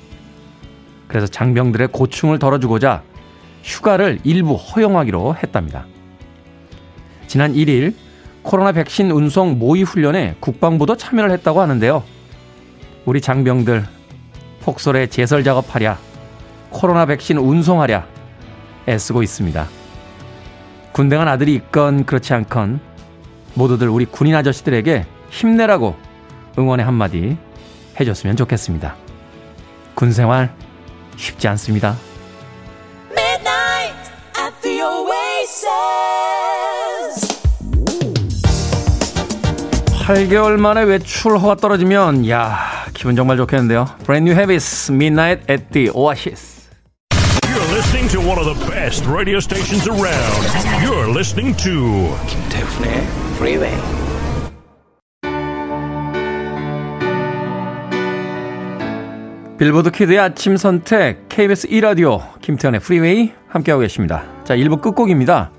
그래서 1.08 1.28
장병들의 1.28 1.90
고충을 1.90 2.40
덜어주고자 2.40 3.04
휴가를 3.64 4.20
일부 4.24 4.56
허용하기로 4.56 5.36
했답니다. 5.36 5.86
지난 7.28 7.54
1일 7.54 7.94
코로나 8.42 8.72
백신 8.72 9.12
운송 9.12 9.60
모의 9.60 9.84
훈련에 9.84 10.38
국방부도 10.40 10.96
참여를 10.96 11.32
했다고 11.32 11.62
하는데요. 11.62 12.04
우리 13.06 13.20
장병들 13.20 13.86
폭설에 14.62 15.08
제설 15.08 15.44
작업하랴, 15.44 15.98
코로나 16.70 17.06
백신 17.06 17.38
운송하랴 17.38 18.06
애쓰고 18.88 19.24
있습니다. 19.24 19.68
군대 20.98 21.16
간 21.16 21.28
아들이 21.28 21.54
있건 21.54 22.08
그렇지 22.08 22.34
않건 22.34 22.80
모두들 23.54 23.88
우리 23.88 24.06
군인 24.06 24.34
아저씨들에게 24.34 25.06
힘내라고 25.30 25.96
응원의 26.58 26.84
한마디 26.84 27.38
해줬으면 28.00 28.36
좋겠습니다. 28.36 28.96
군 29.94 30.12
생활 30.12 30.52
쉽지 31.16 31.48
않습니다. 31.50 31.96
8개월 40.08 40.58
만에 40.58 40.82
외출 40.82 41.38
허가 41.38 41.54
떨어지면 41.54 42.28
야 42.28 42.58
기분 42.96 43.16
정말 43.16 43.38
좋겠는데요. 43.38 43.86
Brand 44.04 44.28
New 44.28 44.36
Habits, 44.36 44.92
Midnight 44.92 45.46
at 45.48 45.64
the 45.72 45.92
Oasis. 45.94 46.57
Listening 47.88 48.10
to 48.10 48.20
one 48.20 48.38
of 48.38 48.46
the 48.46 48.66
best 48.70 49.06
radio 49.06 49.40
stations 49.40 49.88
around. 49.88 50.44
You're 50.84 51.08
listening 51.08 51.56
to 51.64 52.14
김태훈의 52.28 53.08
Freeway. 53.38 53.78
빌보드 59.58 59.92
키드의 59.92 60.20
아침 60.20 60.58
선택 60.58 61.30
KBS 61.30 61.70
2라디오 61.70 62.42
김태현의 62.42 62.82
프리웨이 62.82 63.32
함께하고 63.48 63.80
계십니다. 63.84 64.26
자, 64.44 64.54
1부 64.58 64.82
끝곡입니다. 64.82 65.52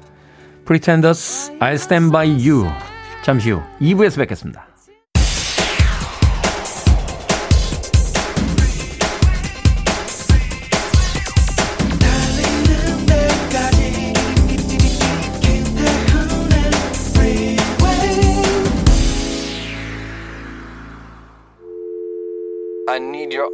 Pretenders 0.67 1.51
I'll 1.61 1.77
Stand 1.77 2.13
By 2.13 2.29
You 2.29 2.71
잠시 3.23 3.53
후 3.53 3.63
2부에서 3.81 4.19
뵙겠습니다. 4.19 4.68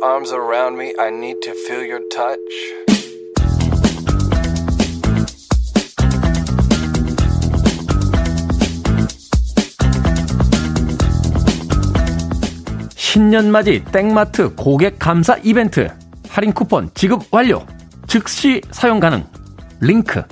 Arms 0.05 0.33
around 0.35 0.77
me. 0.77 0.93
I 0.99 1.09
need 1.09 1.41
to 1.41 1.55
feel 1.67 1.83
your 1.83 2.03
touch. 2.11 2.39
신년맞이 12.95 13.85
땡마트 13.93 14.55
고객 14.55 14.99
감사 14.99 15.39
이벤트. 15.43 15.89
할인 16.29 16.53
쿠폰 16.53 16.91
지급 16.93 17.23
완료. 17.31 17.65
즉시 18.07 18.61
사용 18.73 19.01
가능. 19.01 19.25
링크. 19.81 20.23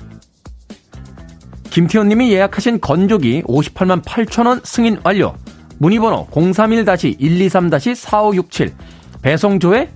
김태현님이 1.71 2.31
예약하신 2.33 2.79
건조기 2.81 3.45
58만 3.45 4.03
8천원 4.03 4.63
승인 4.67 4.99
완료. 5.03 5.35
문의번호 5.79 6.27
031-123-4567 6.29 8.92
배송조회? 9.23 9.89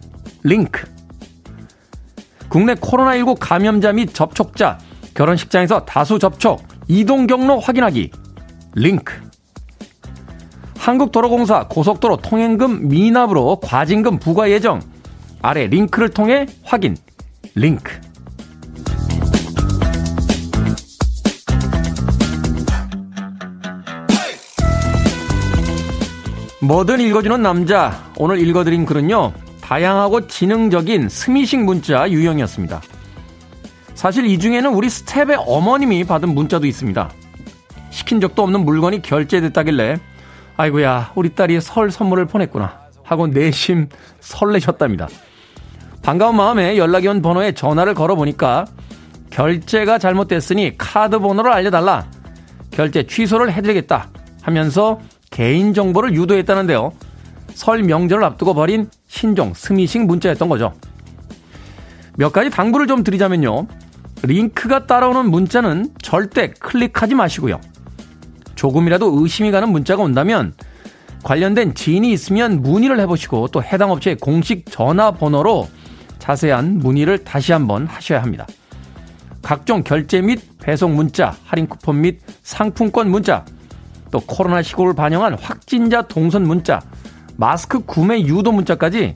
링크. 0.45 0.89
국내 2.49 2.75
코로나19 2.75 3.37
감염자 3.41 3.93
및 3.93 4.15
접촉자 4.15 4.79
결혼식장에서 5.15 5.85
다수 5.85 6.19
접촉 6.19 6.63
이동 6.89 7.27
경로 7.27 7.59
확인하기. 7.59 8.11
링크. 8.75 9.15
한국도로공사 10.79 11.67
고속도로 11.67 12.19
통행금 12.19 12.89
미납으로 12.89 13.59
과징금 13.61 14.19
부과 14.21 14.49
예정. 14.51 14.81
아래 15.43 15.67
링크를 15.67 16.11
통해 16.11 16.47
확인. 16.63 16.97
링크 17.57 18.06
뭐든 26.67 27.01
읽어주는 27.01 27.43
남자 27.43 28.11
오늘 28.17 28.39
읽어드린 28.41 28.87
글은요 28.87 29.33
다양하고 29.61 30.27
지능적인 30.27 31.09
스미식 31.09 31.65
문자 31.65 32.11
유형이었습니다 32.11 32.81
사실 33.95 34.27
이 34.27 34.39
중에는 34.39 34.73
우리 34.73 34.91
스텝의 34.91 35.37
어머님이 35.47 36.05
받은 36.05 36.35
문자도 36.35 36.67
있습니다 36.67 37.11
시킨 37.91 38.21
적도 38.21 38.43
없는 38.43 38.65
물건이 38.65 39.03
결제됐다길래 39.03 39.99
아이고야, 40.57 41.13
우리 41.15 41.35
딸이 41.35 41.61
설 41.61 41.91
선물을 41.91 42.27
보냈구나. 42.27 42.87
하고 43.03 43.27
내심 43.27 43.89
설레셨답니다. 44.21 45.09
반가운 46.03 46.37
마음에 46.37 46.79
연락이 46.79 47.07
온 47.09 47.21
번호에 47.21 47.53
전화를 47.53 47.95
걸어보니까 47.95 48.65
결제가 49.31 49.99
잘못됐으니 49.99 50.79
카드 50.79 51.19
번호를 51.19 51.53
알려달라. 51.53 52.07
결제 52.71 53.07
취소를 53.07 53.53
해드리겠다. 53.53 54.09
하면서 54.43 54.99
개인정보를 55.37 56.15
유도했다는데요. 56.15 56.93
설 57.53 57.83
명절을 57.83 58.25
앞두고 58.25 58.55
버린 58.55 58.89
신종 59.07 59.53
스미싱 59.55 60.07
문자였던 60.07 60.49
거죠. 60.49 60.73
몇 62.17 62.33
가지 62.33 62.49
당부를 62.49 62.87
좀 62.87 63.05
드리자면요. 63.05 63.67
링크가 64.23 64.87
따라오는 64.87 65.31
문자는 65.31 65.91
절대 66.01 66.49
클릭하지 66.59 67.15
마시고요. 67.15 67.61
조금이라도 68.55 69.21
의심이 69.21 69.51
가는 69.51 69.69
문자가 69.69 70.03
온다면 70.03 70.55
관련된 71.23 71.75
지인이 71.75 72.11
있으면 72.13 72.63
문의를 72.63 72.99
해보시고 73.01 73.49
또 73.49 73.63
해당 73.63 73.91
업체의 73.91 74.17
공식 74.17 74.65
전화번호로 74.71 75.69
자세한 76.19 76.79
문의를 76.79 77.25
다시 77.25 77.53
한번 77.53 77.87
하셔야 77.87 78.23
합니다. 78.23 78.47
각종 79.43 79.83
결제 79.83 80.23
및 80.23 80.41
배송 80.59 80.97
문자, 80.97 81.37
할인 81.45 81.67
쿠폰 81.67 82.01
및 82.01 82.21
상품권 82.43 83.11
문자, 83.11 83.45
또 84.17 84.21
코로나 84.21 84.63
시국을 84.63 84.95
반영한 84.95 85.35
확진자 85.35 86.01
동선 86.01 86.47
문자, 86.47 86.81
마스크 87.37 87.85
구매 87.85 88.23
유도 88.23 88.51
문자까지 88.51 89.15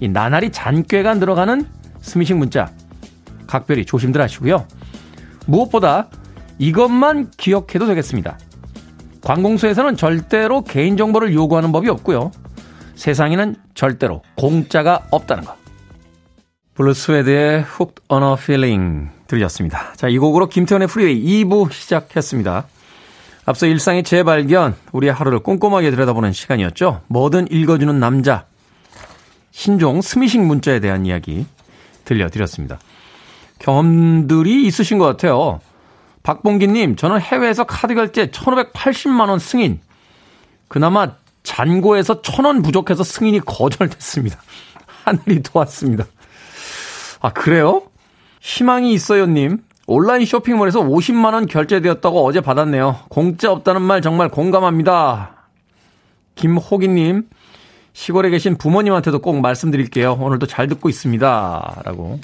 이 0.00 0.08
나날이 0.08 0.50
잔꾀가 0.50 1.14
늘어가는 1.20 1.64
스미싱 2.00 2.40
문자 2.40 2.72
각별히 3.46 3.84
조심들 3.84 4.20
하시고요. 4.20 4.66
무엇보다 5.46 6.08
이것만 6.58 7.30
기억해도 7.36 7.86
되겠습니다. 7.86 8.36
관공서에서는 9.20 9.96
절대로 9.96 10.64
개인정보를 10.64 11.32
요구하는 11.34 11.70
법이 11.70 11.88
없고요. 11.88 12.32
세상에는 12.96 13.54
절대로 13.74 14.22
공짜가 14.36 15.06
없다는 15.12 15.44
것. 15.44 15.54
블루스웨드의 16.74 17.58
Hooked 17.60 18.02
on 18.08 18.24
a 18.24 18.34
Feeling 18.36 19.08
들으셨습니다. 19.28 19.92
자, 19.94 20.08
이 20.08 20.18
곡으로 20.18 20.48
김태훈의 20.48 20.88
프리웨이 20.88 21.44
2부 21.44 21.70
시작했습니다. 21.70 22.66
앞서 23.44 23.66
일상의 23.66 24.04
재발견, 24.04 24.76
우리의 24.92 25.12
하루를 25.12 25.40
꼼꼼하게 25.40 25.90
들여다보는 25.90 26.32
시간이었죠. 26.32 27.02
뭐든 27.08 27.48
읽어주는 27.50 27.98
남자. 27.98 28.44
신종 29.50 30.00
스미식 30.00 30.40
문자에 30.40 30.80
대한 30.80 31.04
이야기 31.06 31.44
들려드렸습니다. 32.04 32.78
경험들이 33.58 34.66
있으신 34.66 34.98
것 34.98 35.04
같아요. 35.06 35.60
박봉기님, 36.22 36.96
저는 36.96 37.20
해외에서 37.20 37.64
카드 37.64 37.94
결제 37.94 38.26
1,580만원 38.26 39.40
승인. 39.40 39.80
그나마 40.68 41.12
잔고에서 41.42 42.22
1,000원 42.22 42.64
부족해서 42.64 43.02
승인이 43.02 43.40
거절됐습니다. 43.40 44.40
하늘이 45.04 45.42
도왔습니다. 45.42 46.04
아, 47.20 47.32
그래요? 47.32 47.82
희망이 48.40 48.92
있어요님. 48.92 49.58
온라인 49.86 50.24
쇼핑몰에서 50.24 50.80
50만원 50.80 51.48
결제되었다고 51.48 52.24
어제 52.24 52.40
받았네요. 52.40 53.00
공짜 53.08 53.50
없다는 53.50 53.82
말 53.82 54.00
정말 54.00 54.28
공감합니다. 54.28 55.48
김호기님, 56.34 57.28
시골에 57.92 58.30
계신 58.30 58.56
부모님한테도 58.56 59.20
꼭 59.20 59.40
말씀드릴게요. 59.40 60.14
오늘도 60.14 60.46
잘 60.46 60.66
듣고 60.68 60.88
있습니다. 60.88 61.82
라고 61.84 62.20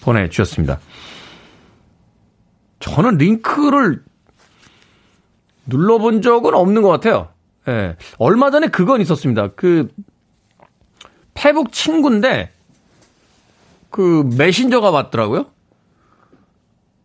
보내주셨습니다. 0.00 0.80
저는 2.80 3.18
링크를 3.18 4.02
눌러본 5.66 6.22
적은 6.22 6.54
없는 6.54 6.82
것 6.82 6.88
같아요. 6.88 7.28
예. 7.68 7.96
얼마 8.18 8.50
전에 8.50 8.68
그건 8.68 9.00
있었습니다. 9.00 9.48
그, 9.48 9.88
페북 11.34 11.72
친구인데, 11.72 12.50
그, 13.90 14.28
메신저가 14.36 14.90
왔더라고요. 14.90 15.46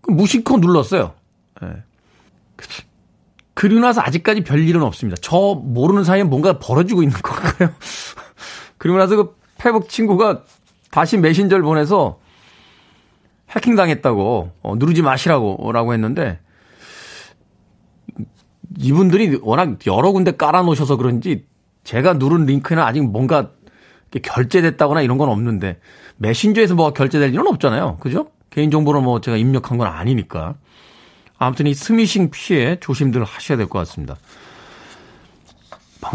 그 0.03 0.11
무심코 0.11 0.57
눌렀어요. 0.57 1.13
예. 1.63 1.67
그리고 3.55 3.79
나서 3.81 4.01
아직까지 4.01 4.43
별 4.43 4.59
일은 4.59 4.83
없습니다. 4.83 5.17
저 5.21 5.55
모르는 5.55 6.03
사이에 6.03 6.23
뭔가 6.23 6.59
벌어지고 6.59 7.01
있는 7.01 7.17
건가요? 7.19 7.73
그리고 8.77 8.97
나서 8.97 9.15
그 9.15 9.35
페북 9.57 9.89
친구가 9.89 10.43
다시 10.91 11.17
메신저를 11.17 11.63
보내서 11.63 12.19
해킹 13.51 13.75
당했다고 13.75 14.51
어, 14.61 14.75
누르지 14.75 15.01
마시라고라고 15.01 15.93
했는데 15.93 16.39
이분들이 18.77 19.39
워낙 19.41 19.77
여러 19.87 20.11
군데 20.11 20.31
깔아놓으셔서 20.31 20.97
그런지 20.97 21.45
제가 21.83 22.13
누른 22.13 22.45
링크에는 22.45 22.83
아직 22.83 23.01
뭔가 23.03 23.51
결제됐다거나 24.21 25.01
이런 25.01 25.17
건 25.17 25.29
없는데 25.29 25.79
메신저에서 26.17 26.75
뭐가 26.75 26.93
결제될 26.93 27.33
일은 27.33 27.47
없잖아요. 27.47 27.97
그죠? 27.99 28.27
개인정보를 28.53 29.01
뭐 29.01 29.19
제가 29.19 29.37
입력한 29.37 29.77
건 29.77 29.87
아니니까. 29.87 30.55
아무튼 31.37 31.67
이 31.67 31.73
스미싱 31.73 32.29
피해 32.29 32.77
조심들 32.79 33.23
하셔야 33.23 33.57
될 33.57 33.67
것 33.67 33.79
같습니다. 33.79 34.15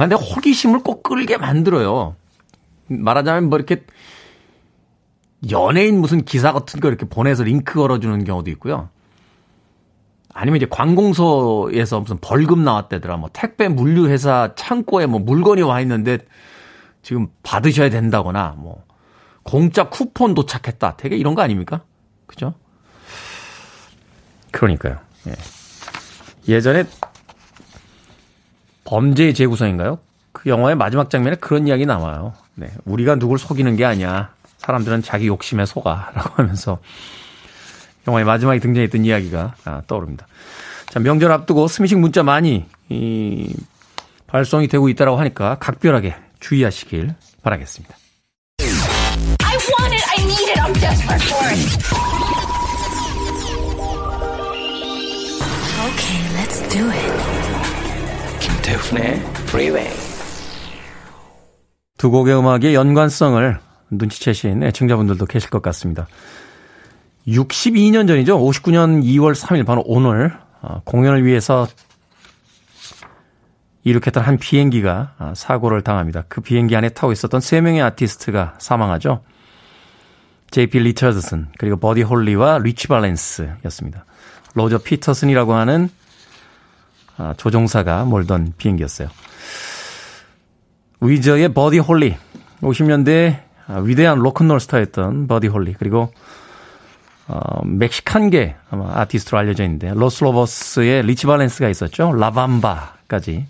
내 0.09 0.15
호기심을 0.15 0.83
꼭 0.83 1.03
끌게 1.03 1.37
만들어요. 1.37 2.15
말하자면 2.89 3.49
뭐 3.49 3.59
이렇게 3.59 3.85
연예인 5.51 6.01
무슨 6.01 6.25
기사 6.25 6.53
같은 6.53 6.81
거 6.81 6.89
이렇게 6.89 7.07
보내서 7.07 7.43
링크 7.45 7.75
걸어주는 7.75 8.25
경우도 8.25 8.51
있고요. 8.53 8.89
아니면 10.33 10.59
이제 10.59 10.67
관공서에서 10.67 12.01
무슨 12.01 12.19
벌금 12.21 12.63
나왔대더라. 12.65 13.17
뭐 13.17 13.29
택배 13.33 13.69
물류회사 13.69 14.53
창고에 14.57 15.07
뭐 15.07 15.19
물건이 15.21 15.63
와 15.63 15.81
있는데 15.81 16.19
지금 17.03 17.29
받으셔야 17.43 17.91
된다거나 17.91 18.55
뭐 18.59 18.85
공짜 19.43 19.89
쿠폰 19.89 20.35
도착했다. 20.35 20.97
되게 20.97 21.17
이런 21.17 21.35
거 21.35 21.43
아닙니까? 21.43 21.83
그죠? 22.29 22.55
그러니까요. 24.53 24.99
예. 25.27 25.33
예전에 26.47 26.85
범죄의 28.85 29.35
재구성인가요? 29.35 29.99
그 30.33 30.49
영화의 30.49 30.77
마지막 30.77 31.11
장면에 31.11 31.37
그런 31.37 31.67
이야기 31.67 31.85
나와요. 31.85 32.35
네. 32.55 32.71
우리가 32.85 33.17
누굴 33.17 33.39
속이는 33.39 33.77
게 33.77 33.85
아니야. 33.85 34.31
사람들은 34.59 35.03
자기 35.03 35.27
욕심에 35.27 35.67
속아. 35.67 36.13
라고 36.15 36.31
하면서 36.37 36.79
영화의 38.07 38.25
마지막에 38.25 38.61
등장했던 38.61 39.05
이야기가 39.05 39.55
아, 39.65 39.83
떠오릅니다. 39.87 40.27
자, 40.91 41.01
명절 41.01 41.31
앞두고 41.33 41.69
스미싱 41.69 42.01
문자 42.01 42.23
많이 42.23 42.67
이, 42.89 43.55
발송이 44.27 44.69
되고 44.69 44.89
있다고 44.89 45.19
하니까 45.19 45.57
각별하게 45.59 46.17
주의하시길 46.41 47.15
바라겠습니다. 47.43 47.97
Do 56.69 56.91
it. 56.91 57.13
김태훈의 58.41 59.15
Freeway. 59.49 59.91
두 61.97 62.11
곡의 62.11 62.39
음악의 62.39 62.75
연관성을 62.75 63.59
눈치채신 63.91 64.63
애청자분들도 64.63 65.27
계실 65.27 65.51
것 65.51 65.63
같습니다. 65.63 66.07
62년 67.27 68.07
전이죠. 68.07 68.39
59년 68.39 69.03
2월 69.03 69.35
3일 69.35 69.67
바로 69.67 69.83
오늘 69.87 70.33
어, 70.61 70.81
공연을 70.85 71.25
위해서 71.25 71.67
이륙했던 73.85 74.23
한 74.23 74.39
비행기가 74.39 75.15
아, 75.19 75.33
사고를 75.35 75.83
당합니다. 75.83 76.25
그 76.29 76.41
비행기 76.41 76.77
안에 76.77 76.91
타고 76.91 77.13
있었던 77.13 77.41
3명의 77.41 77.85
아티스트가 77.85 78.55
사망하죠. 78.59 79.23
JP 80.51 80.79
리처드슨, 80.79 81.49
그리고 81.59 81.77
버디 81.77 82.03
홀리와 82.03 82.59
리치 82.59 82.89
발렌스였습니다. 82.89 84.05
로저 84.55 84.79
피터슨이라고 84.79 85.55
하는 85.55 85.91
아, 87.19 87.35
조종사가 87.37 88.05
몰던 88.05 88.55
비행기였어요. 88.57 89.09
위저의 91.01 91.53
버디 91.53 91.79
홀리, 91.79 92.17
50년대 92.63 93.41
아, 93.67 93.79
위대한 93.81 94.19
로큰롤 94.19 94.61
스타였던 94.61 95.27
버디 95.27 95.49
홀리, 95.49 95.75
그리고 95.75 96.13
어, 97.27 97.63
멕시칸계 97.65 98.57
아마 98.71 99.01
아티스트로 99.01 99.37
알려져 99.39 99.65
있는데 99.65 99.93
로스로버스의 99.95 101.03
리치 101.03 101.27
발렌스가 101.27 101.69
있었죠. 101.69 102.13
라밤바까지 102.15 103.47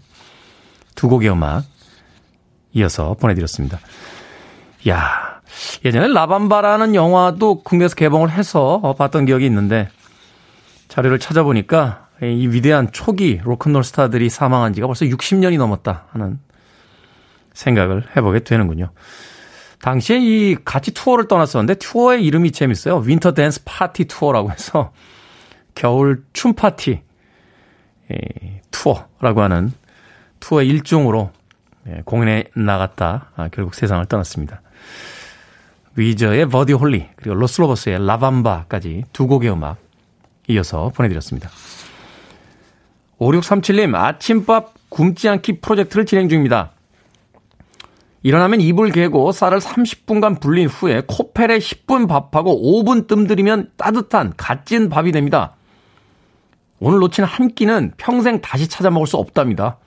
두 0.97 1.09
곡의 1.09 1.31
음악 1.31 1.65
이어서 2.73 3.15
보내드렸습니다. 3.15 3.79
야 4.89 5.41
예전에 5.85 6.09
라밤바라는 6.09 6.97
영화도 6.97 7.63
국내에서 7.63 7.95
개봉을 7.95 8.31
해서 8.31 8.95
봤던 8.99 9.27
기억이 9.27 9.47
있는데 9.47 9.89
자료를 10.89 11.21
찾아보니까 11.21 12.08
이 12.23 12.49
위대한 12.49 12.91
초기 12.93 13.41
로큰롤 13.45 13.85
스타들이 13.85 14.29
사망한 14.29 14.73
지가 14.73 14.87
벌써 14.87 15.05
60년이 15.05 15.57
넘었다 15.59 16.07
하는 16.11 16.41
생각을 17.53 18.05
해보게 18.17 18.41
되는군요. 18.41 18.91
당시에 19.81 20.19
이 20.19 20.57
같이 20.65 20.93
투어를 20.93 21.29
떠났었는데 21.29 21.75
투어의 21.77 22.25
이름이 22.25 22.51
재밌어요. 22.51 22.99
Winter 22.99 23.35
Dance 23.35 23.63
Party 23.65 24.07
투어라고 24.07 24.51
해서 24.51 24.93
겨울 25.75 26.25
춤 26.33 26.55
파티 26.55 27.03
투어라고 28.71 29.43
하는 29.43 29.73
투어의 30.41 30.69
일종으로 30.69 31.31
예, 31.89 32.03
공연에 32.05 32.45
나갔다 32.55 33.31
아, 33.37 33.49
결국 33.49 33.75
세상을 33.75 34.05
떠났습니다. 34.07 34.63
위저의 35.97 36.49
버디 36.49 36.73
홀리 36.75 37.09
그리고 37.17 37.35
로스로버스의 37.35 38.07
La 38.07 38.23
Bamba까지 38.23 39.05
두 39.13 39.27
곡의 39.27 39.51
음악 39.51 39.79
이어서 40.49 40.91
보내드렸습니다. 40.95 41.51
5637님 43.19 43.95
아침밥 43.95 44.75
굶지 44.89 45.29
않기 45.29 45.61
프로젝트를 45.61 46.07
진행 46.07 46.29
중입니다. 46.29 46.73
일어나면 48.23 48.61
이불 48.61 48.91
개고 48.91 49.33
쌀을 49.33 49.59
30분간 49.59 50.41
불린 50.41 50.69
후에 50.69 51.03
코펠에 51.07 51.59
10분 51.59 52.09
밥하고 52.09 52.83
5분 52.83 53.07
뜸들이면 53.07 53.73
따뜻한 53.77 54.35
갓찐 54.37 54.89
밥이 54.89 55.13
됩니다. 55.13 55.57
오늘 56.81 56.99
놓친 56.99 57.25
한 57.25 57.55
끼는 57.55 57.93
평생 57.97 58.41
다시 58.41 58.69
찾아 58.69 58.91
먹을 58.91 59.07
수 59.07 59.17
없답니다. 59.17 59.79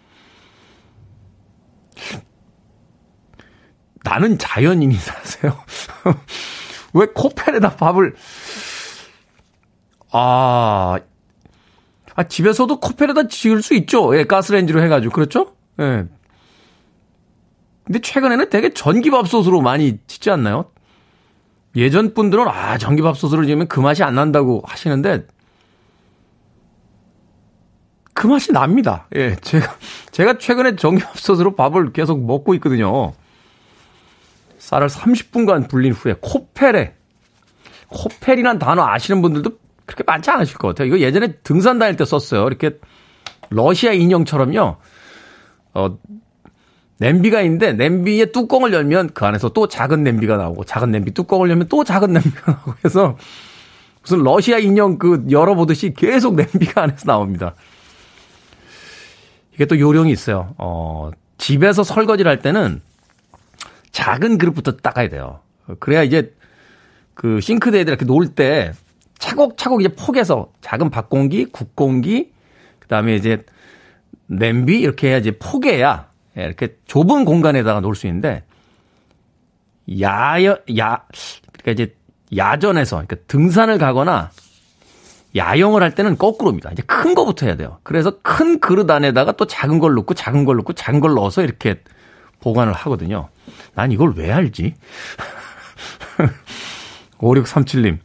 나는 4.04 4.38
자연인이 4.38 4.96
사세요. 4.96 5.58
왜 6.94 7.06
코펠에다 7.14 7.76
밥을 7.76 8.16
아, 10.12 11.00
아 12.22 12.28
집에서도 12.28 12.80
코펠에다 12.80 13.28
지을 13.28 13.64
수 13.64 13.74
있죠. 13.74 14.16
예, 14.16 14.26
가스레인지로 14.26 14.84
해가지고 14.84 15.12
그렇죠? 15.12 15.56
예. 15.80 16.06
근데 17.84 18.00
최근에는 18.00 18.50
되게 18.52 18.72
전기밥솥으로 18.72 19.62
많이 19.62 19.98
짓지 20.06 20.30
않나요? 20.30 20.66
예전 21.76 22.14
분들은 22.14 22.48
아 22.48 22.78
전기밥솥으로 22.78 23.46
지으면 23.46 23.68
그 23.68 23.80
맛이 23.80 24.04
안 24.04 24.14
난다고 24.14 24.62
하시는데 24.66 25.26
그 28.14 28.28
맛이 28.28 28.52
납니다. 28.52 29.08
예, 29.16 29.36
제가 29.38 29.76
제가 30.12 30.38
최근에 30.38 30.76
전기밥솥으로 30.76 31.56
밥을 31.56 31.92
계속 31.92 32.24
먹고 32.24 32.54
있거든요. 32.56 33.14
쌀을 34.60 34.90
30분간 34.90 35.68
불린 35.68 35.94
후에 35.94 36.18
코펠에 36.22 36.94
코펠이란 37.88 38.60
단어 38.60 38.86
아시는 38.86 39.24
분들도 39.24 39.61
그렇게 39.92 40.04
많지 40.06 40.30
않으실 40.32 40.58
것 40.58 40.70
같아요. 40.70 40.88
이거 40.88 41.00
예전에 41.00 41.34
등산 41.44 41.78
다닐 41.80 41.98
때 41.98 42.06
썼어요. 42.06 42.48
이렇게 42.48 42.80
러시아 43.50 43.92
인형처럼요. 43.92 44.78
어, 45.74 45.98
냄비가 46.98 47.42
있는데 47.42 47.74
냄비의 47.74 48.32
뚜껑을 48.32 48.74
열면 48.74 49.12
그 49.14 49.26
안에서 49.26 49.50
또 49.50 49.68
작은 49.68 50.04
냄비가 50.04 50.38
나오고 50.38 50.64
작은 50.64 50.92
냄비 50.92 51.12
뚜껑을 51.14 51.50
열면 51.50 51.68
또 51.68 51.84
작은 51.84 52.14
냄비가 52.14 52.52
나오고 52.52 52.74
해서 52.86 53.18
무슨 54.02 54.24
러시아 54.24 54.58
인형 54.60 54.98
그 54.98 55.26
열어보듯이 55.30 55.94
계속 55.94 56.36
냄비가 56.36 56.84
안에서 56.84 57.06
나옵니다. 57.06 57.56
이게 59.54 59.66
또 59.66 59.78
요령이 59.78 60.12
있어요. 60.12 60.56
어, 60.58 61.12
집에서 61.38 61.84
설거지를 61.84 62.30
할 62.30 62.40
때는 62.40 62.82
작은 63.92 64.38
그릇부터 64.38 64.78
닦아야 64.78 65.10
돼요. 65.10 65.42
그래야 65.80 66.04
이제 66.04 66.34
그 67.14 67.42
싱크대에 67.42 67.82
이렇게 67.82 68.06
놓을 68.06 68.30
때 68.30 68.74
차곡차곡 69.22 69.82
이제 69.82 69.90
폭에서 69.90 70.52
작은 70.62 70.90
밥공기, 70.90 71.46
국공기, 71.46 72.32
그 72.80 72.88
다음에 72.88 73.16
이제 73.16 73.46
냄비 74.26 74.80
이렇게 74.80 75.10
해야 75.10 75.18
이제 75.18 75.38
포개야 75.38 76.10
예, 76.38 76.44
이렇게 76.44 76.76
좁은 76.86 77.24
공간에다가 77.24 77.82
놓을 77.82 77.96
수 77.96 78.08
있는데 78.08 78.44
야여 80.00 80.58
야 80.78 81.06
그러니까 81.54 81.72
이제 81.72 81.96
야전에서 82.36 82.96
그러니까 82.96 83.18
등산을 83.28 83.78
가거나 83.78 84.32
야영을 85.36 85.84
할 85.84 85.94
때는 85.94 86.18
거꾸로입니다. 86.18 86.72
이제 86.72 86.82
큰 86.84 87.14
거부터 87.14 87.46
해야 87.46 87.56
돼요. 87.56 87.78
그래서 87.84 88.20
큰 88.22 88.60
그릇 88.60 88.90
안에다가 88.90 89.34
또 89.34 89.46
작은 89.46 89.80
걸 89.80 89.94
넣고 89.96 90.14
작은 90.14 90.46
걸 90.46 90.58
넣고 90.58 90.74
작은 90.74 91.00
걸 91.00 91.14
넣어서 91.14 91.44
이렇게 91.44 91.82
보관을 92.40 92.74
하거든요. 92.74 93.30
난 93.76 93.92
이걸 93.92 94.14
왜 94.16 94.32
알지? 94.32 94.74
5637님. 97.20 98.00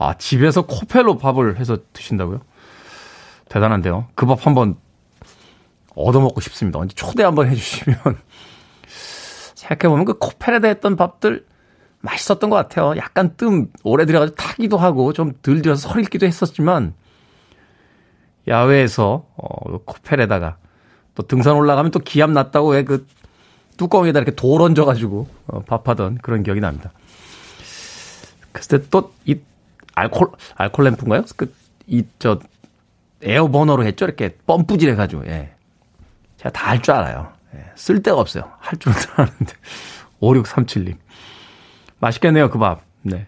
아, 0.00 0.14
집에서 0.14 0.62
코펠로 0.62 1.18
밥을 1.18 1.58
해서 1.60 1.76
드신다고요? 1.92 2.40
대단한데요. 3.50 4.06
그 4.14 4.24
밥 4.26 4.46
한번 4.46 4.76
얻어먹고 5.94 6.40
싶습니다. 6.40 6.78
언제 6.78 6.94
초대 6.94 7.22
한번 7.22 7.48
해주시면. 7.48 7.98
생각해보면 9.54 10.06
그 10.06 10.14
코펠에다 10.18 10.68
했던 10.68 10.96
밥들 10.96 11.44
맛있었던 12.00 12.48
것 12.48 12.56
같아요. 12.56 12.96
약간 12.96 13.36
뜸 13.36 13.68
오래 13.84 14.06
들여가지고 14.06 14.36
타기도 14.36 14.78
하고 14.78 15.12
좀 15.12 15.34
덜 15.42 15.60
들여서 15.60 15.88
설익기도 15.90 16.24
했었지만 16.26 16.94
야외에서 18.48 19.26
어, 19.36 19.78
코펠에다가 19.84 20.56
또 21.14 21.22
등산 21.26 21.56
올라가면 21.56 21.90
또 21.90 21.98
기압 21.98 22.30
났다고 22.30 22.70
왜 22.70 22.84
그 22.84 23.06
뚜껑에다 23.76 24.18
이렇게 24.20 24.34
돌 24.34 24.62
얹어가지고 24.62 25.28
어, 25.48 25.60
밥하던 25.66 26.18
그런 26.22 26.42
기억이 26.42 26.60
납니다. 26.60 26.90
그때 28.52 28.78
또 28.88 29.12
이 29.26 29.38
알콜 29.94 30.28
알콜 30.56 30.84
램프인가요? 30.84 31.24
그 31.36 31.52
이 31.86 32.04
저 32.18 32.38
에어버너로 33.22 33.84
했죠. 33.84 34.04
이렇게 34.06 34.36
펌프질 34.46 34.90
해 34.90 34.94
가지고 34.94 35.26
예. 35.26 35.52
제가 36.38 36.50
다 36.50 36.70
할 36.70 36.80
줄 36.82 36.94
알아요. 36.94 37.32
예, 37.54 37.64
쓸데가 37.74 38.16
없어요. 38.18 38.44
할 38.60 38.78
줄은 38.78 38.96
아는데. 39.16 39.52
5637님. 40.22 40.96
맛있겠네요, 41.98 42.48
그 42.50 42.58
밥. 42.58 42.82
네. 43.02 43.26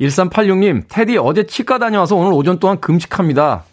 1386님, 0.00 0.84
테디 0.88 1.18
어제 1.18 1.44
치과 1.44 1.78
다녀와서 1.78 2.14
오늘 2.16 2.32
오전 2.32 2.58
동안 2.60 2.80
금식합니다. 2.80 3.64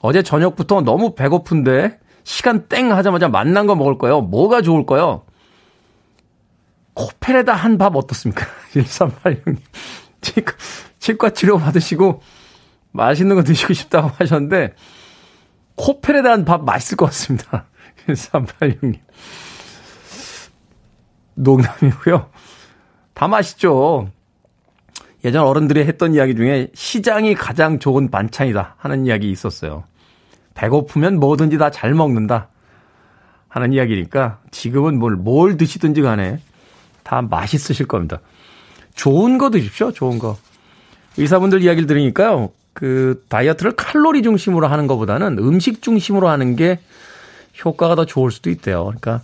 어제 0.00 0.22
저녁부터 0.22 0.80
너무 0.80 1.14
배고픈데 1.14 1.98
시간 2.24 2.66
땡 2.68 2.90
하자마자 2.92 3.28
만난 3.28 3.66
거 3.66 3.76
먹을 3.76 3.98
거예요. 3.98 4.22
뭐가 4.22 4.62
좋을까요? 4.62 5.22
코펠에다 6.94 7.52
한 7.52 7.76
밥 7.78 7.94
어떻습니까? 7.94 8.46
1386님. 8.74 9.58
치과, 10.22 10.52
치과 11.06 11.30
치료 11.30 11.56
받으시고 11.56 12.20
맛있는 12.90 13.36
거 13.36 13.44
드시고 13.44 13.74
싶다고 13.74 14.08
하셨는데 14.16 14.74
코펠에다 15.76 16.32
한밥 16.32 16.64
맛있을 16.64 16.96
것 16.96 17.06
같습니다. 17.06 17.66
1386님. 18.08 18.98
농담이고요. 21.34 22.28
다 23.14 23.28
맛있죠. 23.28 24.10
예전 25.24 25.44
어른들이 25.44 25.84
했던 25.84 26.12
이야기 26.12 26.34
중에 26.34 26.70
시장이 26.74 27.36
가장 27.36 27.78
좋은 27.78 28.10
반찬이다 28.10 28.74
하는 28.76 29.06
이야기 29.06 29.30
있었어요. 29.30 29.84
배고프면 30.54 31.20
뭐든지 31.20 31.56
다 31.56 31.70
잘 31.70 31.94
먹는다 31.94 32.48
하는 33.46 33.72
이야기니까 33.72 34.40
지금은 34.50 34.98
뭘, 34.98 35.14
뭘 35.14 35.56
드시든지 35.56 36.02
간에 36.02 36.40
다 37.04 37.22
맛있으실 37.22 37.86
겁니다. 37.86 38.18
좋은 38.96 39.38
거 39.38 39.50
드십시오, 39.50 39.92
좋은 39.92 40.18
거. 40.18 40.36
의사분들 41.18 41.62
이야기를 41.62 41.86
들으니까요, 41.86 42.50
그 42.72 43.24
다이어트를 43.28 43.72
칼로리 43.72 44.22
중심으로 44.22 44.66
하는 44.66 44.86
것보다는 44.86 45.38
음식 45.38 45.80
중심으로 45.82 46.28
하는 46.28 46.56
게 46.56 46.78
효과가 47.64 47.94
더 47.94 48.04
좋을 48.04 48.30
수도 48.30 48.50
있대요. 48.50 48.84
그러니까 48.84 49.22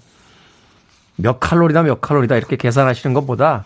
몇 1.16 1.38
칼로리다 1.38 1.82
몇 1.82 2.00
칼로리다 2.00 2.36
이렇게 2.36 2.56
계산하시는 2.56 3.12
것보다 3.12 3.64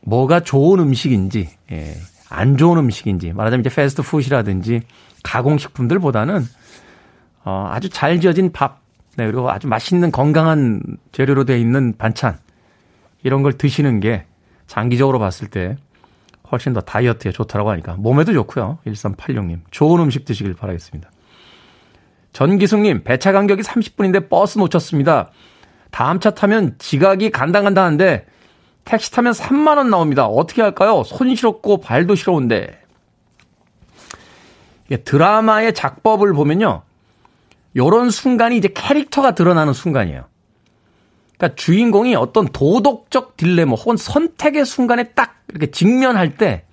뭐가 0.00 0.40
좋은 0.40 0.80
음식인지, 0.80 1.50
예, 1.72 1.94
안 2.30 2.56
좋은 2.56 2.78
음식인지, 2.78 3.32
말하자면 3.32 3.66
이제 3.66 3.74
패스트푸드라든지 3.74 4.82
가공식품들보다는 5.22 6.44
어, 7.44 7.68
아주 7.70 7.88
잘 7.88 8.20
지어진 8.20 8.52
밥, 8.52 8.80
네, 9.16 9.26
그리고 9.26 9.50
아주 9.50 9.68
맛있는 9.68 10.10
건강한 10.10 10.80
재료로 11.12 11.44
되어 11.44 11.56
있는 11.56 11.94
반찬 11.96 12.38
이런 13.22 13.42
걸 13.42 13.52
드시는 13.52 14.00
게 14.00 14.24
장기적으로 14.66 15.18
봤을 15.18 15.48
때 15.48 15.76
훨씬 16.50 16.72
더 16.72 16.80
다이어트에 16.80 17.32
좋다라고 17.32 17.70
하니까 17.70 17.94
몸에도 17.98 18.32
좋고요. 18.32 18.78
1386님 18.86 19.60
좋은 19.70 20.00
음식 20.00 20.24
드시길 20.24 20.54
바라겠습니다. 20.54 21.10
전기숙님 22.32 23.04
배차 23.04 23.32
간격이 23.32 23.62
30분인데 23.62 24.28
버스 24.28 24.58
놓쳤습니다. 24.58 25.30
다음 25.90 26.20
차 26.20 26.30
타면 26.30 26.76
지각이 26.78 27.30
간당간당한데 27.30 28.26
택시 28.84 29.12
타면 29.12 29.32
3만 29.32 29.76
원 29.76 29.90
나옵니다. 29.90 30.26
어떻게 30.26 30.62
할까요? 30.62 31.02
손 31.04 31.34
시렵고 31.34 31.80
발도 31.80 32.14
시려운데. 32.14 32.80
드라마의 35.04 35.74
작법을 35.74 36.32
보면요. 36.32 36.82
요런 37.76 38.10
순간이 38.10 38.56
이제 38.56 38.68
캐릭터가 38.74 39.34
드러나는 39.34 39.74
순간이에요. 39.74 40.24
그러니까 41.38 41.54
주인공이 41.54 42.16
어떤 42.16 42.48
도덕적 42.48 43.36
딜레마 43.36 43.74
혹은 43.74 43.96
선택의 43.96 44.66
순간에 44.66 45.04
딱 45.14 45.36
이렇게 45.48 45.70
직면할 45.70 46.36
때 46.36 46.64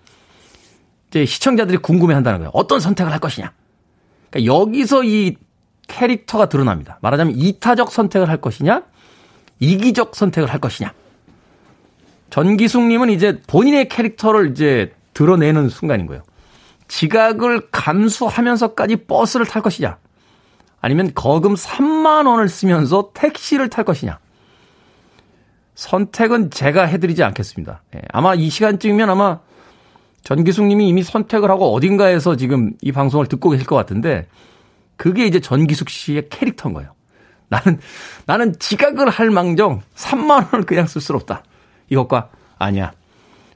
이제 1.09 1.26
시청자들이 1.26 1.78
궁금해 1.78 2.13
한다는 2.13 2.39
거예요. 2.39 2.51
어떤 2.53 2.80
선택을 2.80 3.11
할 3.11 3.20
것이냐. 3.20 3.53
그러니까 4.30 4.53
여기서 4.53 5.03
이 5.03 5.38
캐릭터가 5.88 6.49
드러납니다. 6.49 6.97
말하자면 7.01 7.36
이타적 7.38 7.91
선택을 7.91 8.28
할 8.28 8.41
것이냐, 8.41 8.82
이기적 9.59 10.16
선택을 10.16 10.51
할 10.51 10.59
것이냐. 10.59 10.93
전기숙님은 12.32 13.11
이제 13.11 13.39
본인의 13.47 13.88
캐릭터를 13.88 14.51
이제 14.51 14.93
드러내는 15.13 15.70
순간인 15.70 16.07
거예요. 16.07 16.24
지각을 16.88 17.70
감수하면서까지 17.72 18.95
버스를 19.05 19.45
탈 19.45 19.61
것이냐, 19.61 19.97
아니면 20.82 21.11
거금 21.13 21.53
3만 21.53 22.28
원을 22.28 22.49
쓰면서 22.49 23.11
택시를 23.13 23.70
탈 23.70 23.86
것이냐. 23.86 24.20
선택은 25.76 26.49
제가 26.51 26.86
해드리지 26.86 27.23
않겠습니다. 27.23 27.84
예, 27.95 28.01
아마 28.11 28.34
이 28.34 28.49
시간쯤이면 28.49 29.09
아마 29.09 29.39
전기숙 30.23 30.65
님이 30.65 30.88
이미 30.88 31.03
선택을 31.03 31.51
하고 31.51 31.73
어딘가에서 31.73 32.36
지금 32.36 32.73
이 32.82 32.91
방송을 32.91 33.28
듣고 33.28 33.51
계실 33.51 33.67
것 33.67 33.76
같은데 33.76 34.28
그게 34.97 35.26
이제 35.26 35.39
전기숙 35.39 35.89
씨의 35.89 36.30
캐릭터인 36.30 36.73
거예요. 36.73 36.93
나는, 37.47 37.80
나는 38.26 38.55
지각을 38.57 39.09
할 39.09 39.30
망정 39.30 39.82
3만 39.95 40.51
원을 40.51 40.65
그냥 40.65 40.88
쓸 40.88 41.01
수 41.01 41.13
없다. 41.13 41.43
이것과 41.89 42.30
아니야. 42.57 42.93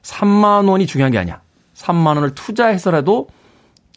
3만 0.02 0.68
원이 0.68 0.86
중요한 0.86 1.10
게 1.10 1.18
아니야. 1.18 1.40
3만 1.74 2.14
원을 2.14 2.34
투자해서라도 2.34 3.28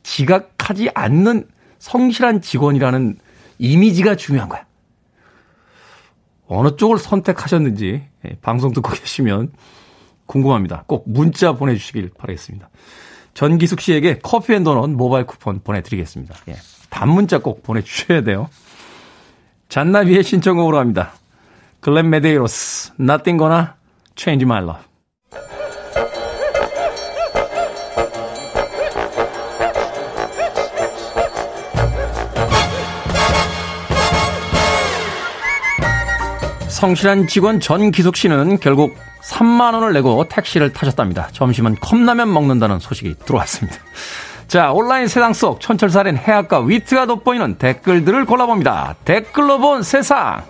지각하지 0.01 0.89
않는 0.95 1.47
성실한 1.79 2.41
직원이라는 2.41 3.17
이미지가 3.59 4.15
중요한 4.15 4.49
거야. 4.49 4.65
어느 6.53 6.75
쪽을 6.75 6.97
선택하셨는지 6.97 8.03
예, 8.25 8.35
방송 8.41 8.73
듣고 8.73 8.91
계시면 8.91 9.51
궁금합니다. 10.25 10.83
꼭 10.87 11.03
문자 11.07 11.53
보내주시길 11.53 12.11
바라겠습니다. 12.17 12.69
전기숙 13.33 13.81
씨에게 13.81 14.19
커피 14.21 14.53
and 14.53 14.63
도넛 14.63 14.91
모바일 14.91 15.25
쿠폰 15.25 15.61
보내드리겠습니다. 15.63 16.35
예, 16.49 16.55
답문자 16.89 17.39
꼭 17.39 17.63
보내주셔야 17.63 18.21
돼요. 18.21 18.49
잔나비의 19.69 20.23
신청곡으로 20.23 20.77
합니다. 20.77 21.13
글렌 21.79 22.09
메데이로스, 22.09 22.93
Nothing 22.99 23.39
Gonna 23.39 23.67
Change 24.15 24.43
My 24.45 24.61
Love. 24.63 24.92
성실한 36.83 37.27
직원 37.27 37.61
전기숙 37.61 38.17
씨는 38.17 38.59
결국 38.59 38.97
3만 39.21 39.73
원을 39.73 39.93
내고 39.93 40.27
택시를 40.27 40.73
타셨답니다. 40.73 41.29
점심은 41.31 41.75
컵라면 41.75 42.33
먹는다는 42.33 42.79
소식이 42.79 43.19
들어왔습니다. 43.25 43.77
자, 44.49 44.73
온라인 44.73 45.07
세상 45.07 45.31
속 45.31 45.61
천철살인 45.61 46.17
해학과 46.17 46.59
위트가 46.59 47.05
돋보이는 47.05 47.57
댓글들을 47.57 48.25
골라봅니다. 48.25 48.95
댓글로 49.05 49.59
본 49.59 49.81
세상. 49.81 50.43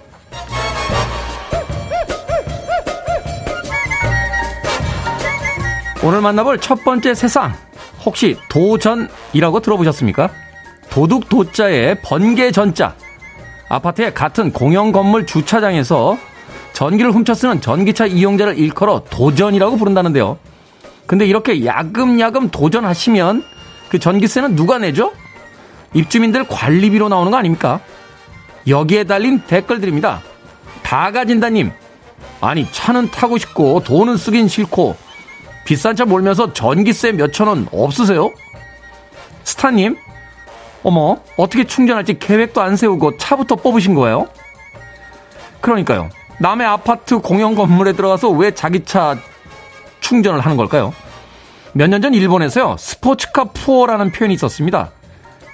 오늘 6.03 6.21
만나볼 6.21 6.57
첫 6.57 6.83
번째 6.83 7.13
세상. 7.13 7.53
혹시 8.03 8.39
도전이라고 8.49 9.59
들어보셨습니까? 9.59 10.31
도둑 10.89 11.29
도자에 11.29 11.93
번개 12.01 12.51
전자. 12.51 12.95
아파트의 13.69 14.13
같은 14.13 14.51
공영 14.51 14.91
건물 14.91 15.25
주차장에서 15.25 16.17
전기를 16.73 17.11
훔쳐 17.11 17.33
쓰는 17.33 17.61
전기차 17.61 18.05
이용자를 18.05 18.57
일컬어 18.57 19.03
도전이라고 19.09 19.77
부른다는데요. 19.77 20.37
근데 21.05 21.25
이렇게 21.25 21.65
야금야금 21.65 22.49
도전하시면 22.49 23.43
그 23.89 23.99
전기세는 23.99 24.55
누가 24.55 24.77
내죠? 24.77 25.11
입주민들 25.93 26.47
관리비로 26.47 27.09
나오는 27.09 27.31
거 27.31 27.37
아닙니까? 27.37 27.79
여기에 28.67 29.03
달린 29.03 29.41
댓글들입니다. 29.45 30.21
다 30.81 31.11
가진다님. 31.11 31.71
아니, 32.41 32.69
차는 32.71 33.11
타고 33.11 33.37
싶고 33.37 33.81
돈은 33.83 34.17
쓰긴 34.17 34.47
싫고 34.47 34.95
비싼 35.65 35.95
차 35.95 36.05
몰면서 36.05 36.53
전기세 36.53 37.11
몇천 37.13 37.47
원 37.47 37.67
없으세요? 37.71 38.31
스타님, 39.43 39.95
어머, 40.83 41.17
어떻게 41.37 41.63
충전할지 41.63 42.19
계획도 42.19 42.61
안 42.61 42.75
세우고 42.75 43.17
차부터 43.17 43.55
뽑으신 43.55 43.95
거예요? 43.95 44.27
그러니까요. 45.61 46.09
남의 46.39 46.67
아파트 46.67 47.19
공영 47.19 47.55
건물에 47.55 47.93
들어가서 47.93 48.29
왜 48.29 48.51
자기 48.51 48.83
차 48.83 49.17
충전을 50.01 50.41
하는 50.41 50.57
걸까요? 50.57 50.93
몇 51.73 51.87
년 51.89 52.01
전 52.01 52.13
일본에서요, 52.13 52.75
스포츠카 52.77 53.45
푸어라는 53.45 54.11
표현이 54.11 54.33
있었습니다. 54.35 54.91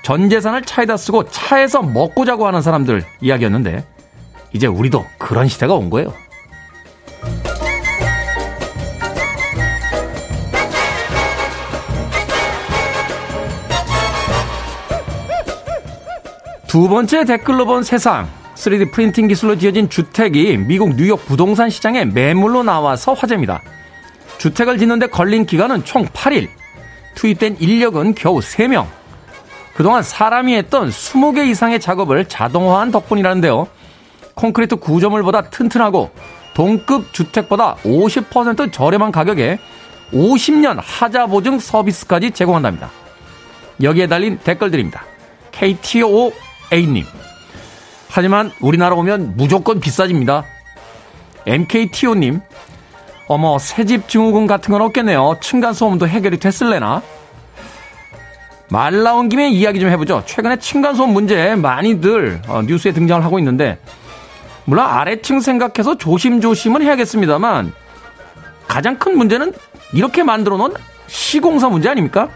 전 0.04 0.30
재산을 0.30 0.64
차에다 0.64 0.98
쓰고 0.98 1.30
차에서 1.30 1.82
먹고 1.84 2.26
자고 2.26 2.48
하는 2.48 2.62
사람들 2.62 3.06
이야기였는데, 3.22 3.86
이제 4.54 4.66
우리도 4.68 5.06
그런 5.20 5.48
시대가 5.48 5.76
온 5.76 5.90
거예요. 5.90 6.12
두 16.70 16.88
번째 16.88 17.26
댓글로 17.26 17.66
본 17.66 17.82
세상. 17.82 18.30
3D 18.54 18.92
프린팅 18.92 19.28
기술로 19.28 19.58
지어진 19.58 19.90
주택이 19.90 20.56
미국 20.56 20.96
뉴욕 20.98 21.26
부동산 21.26 21.72
시장에 21.72 22.06
매물로 22.06 22.62
나와서 22.62 23.14
화제입니다. 23.14 23.64
주택을 24.38 24.78
짓는데 24.78 25.08
걸린 25.08 25.48
기간은 25.48 25.84
총 25.84 26.06
8일. 26.06 26.48
투입된 27.16 27.58
인력은 27.60 28.14
겨우 28.14 28.38
3명. 28.38 28.86
그동안 29.74 30.04
사람이 30.04 30.56
했던 30.58 30.90
20개 30.92 31.48
이상의 31.48 31.80
작업을 31.80 32.26
자동화한 32.26 32.92
덕분이라는데요. 32.92 33.68
콘크리트 34.36 34.76
구조물보다 34.76 35.50
튼튼하고 35.50 36.12
동급 36.54 37.12
주택보다 37.14 37.78
50% 37.78 38.72
저렴한 38.72 39.12
가격에 39.12 39.58
50년 40.14 40.78
하자 40.80 41.26
보증 41.26 41.58
서비스까지 41.58 42.30
제공한답니다. 42.30 42.92
여기에 43.82 44.06
달린 44.06 44.38
댓글들입니다. 44.44 45.04
KTO 45.52 46.32
A님. 46.72 47.06
하지만 48.10 48.52
우리나라 48.60 48.96
오면 48.96 49.34
무조건 49.36 49.80
비싸집니다. 49.80 50.46
MKTO님. 51.46 52.42
어머, 53.28 53.60
새집 53.60 54.10
증후군 54.10 54.48
같은 54.48 54.72
건 54.72 54.82
없겠네요. 54.82 55.38
층간소음도 55.42 56.08
해결이 56.08 56.40
됐을래나? 56.40 57.02
말 58.70 59.04
나온 59.04 59.30
김에 59.30 59.50
이야기 59.50 59.80
좀 59.80 59.90
해보죠. 59.90 60.24
최근에 60.26 60.58
층간소음 60.58 61.12
문제 61.12 61.56
많이들 61.56 62.42
어, 62.48 62.62
뉴스에 62.64 62.92
등장을 62.92 63.24
하고 63.24 63.40
있는데, 63.40 63.80
물론 64.66 64.86
아래층 64.86 65.40
생각해서 65.40 65.98
조심조심은 65.98 66.82
해야겠습니다만, 66.82 67.74
가장 68.68 68.98
큰 68.98 69.18
문제는 69.18 69.54
이렇게 69.94 70.24
만들어 70.24 70.58
놓은 70.58 70.74
시공사 71.08 71.70
문제 71.70 71.90
아닙니까? 71.90 72.30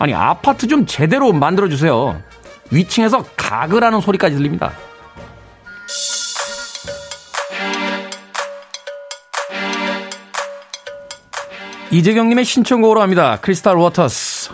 아니, 0.00 0.14
아파트 0.14 0.66
좀 0.66 0.86
제대로 0.86 1.32
만들어주세요. 1.32 2.20
위층에서 2.70 3.24
가글하는 3.36 4.00
소리까지 4.00 4.36
들립니다. 4.36 4.72
이재경님의 11.90 12.44
신청곡으로 12.44 13.00
합니다. 13.00 13.38
크리스탈 13.40 13.76
워터스 13.76 14.50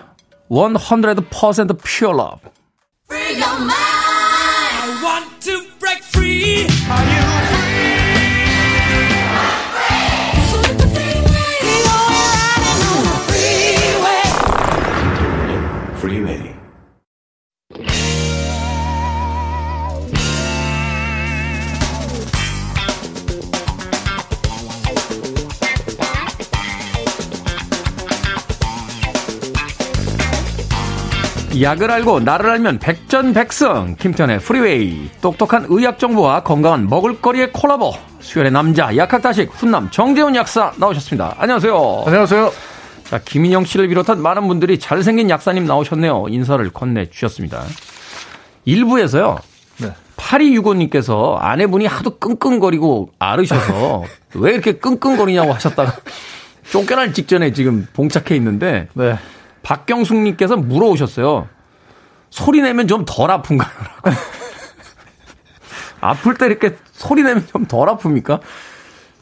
100% 0.50 1.78
Pure 1.82 2.14
Love 2.16 3.83
약을 31.62 31.90
알고 31.90 32.20
나를 32.20 32.50
알면 32.50 32.78
백전백승 32.78 33.96
김태현의 33.98 34.40
프리웨이 34.40 35.10
똑똑한 35.20 35.66
의학 35.68 35.98
정보와 35.98 36.42
건강한 36.42 36.88
먹을거리의 36.88 37.52
콜라보 37.52 37.92
수혈의 38.20 38.50
남자 38.50 38.96
약학다식 38.96 39.50
훈남 39.52 39.90
정재훈 39.90 40.34
약사 40.34 40.72
나오셨습니다. 40.76 41.36
안녕하세요. 41.38 42.02
안녕하세요. 42.06 42.52
자 43.04 43.20
김인영 43.24 43.64
씨를 43.64 43.88
비롯한 43.88 44.20
많은 44.20 44.48
분들이 44.48 44.78
잘생긴 44.78 45.30
약사님 45.30 45.66
나오셨네요. 45.66 46.26
인사를 46.28 46.68
건네주셨습니다. 46.70 47.62
일부에서요. 48.64 49.38
네. 49.78 49.92
8265님께서 50.16 51.36
아내분이 51.38 51.86
하도 51.86 52.18
끙끙거리고 52.18 53.10
앓으셔서 53.18 54.04
왜 54.34 54.52
이렇게 54.52 54.72
끙끙거리냐고 54.72 55.52
하셨다가 55.52 55.94
쫓겨날 56.70 57.12
직전에 57.12 57.52
지금 57.52 57.86
봉착해 57.92 58.34
있는데 58.36 58.88
네. 58.94 59.18
박경숙님께서 59.64 60.56
물어오셨어요. 60.56 61.48
소리 62.30 62.62
내면 62.62 62.86
좀 62.86 63.04
덜 63.04 63.30
아픈가요? 63.30 63.70
라고. 64.04 64.16
아플 66.00 66.34
때 66.34 66.46
이렇게 66.46 66.76
소리 66.92 67.22
내면 67.22 67.46
좀 67.46 67.66
덜 67.66 67.88
아픕니까? 67.88 68.40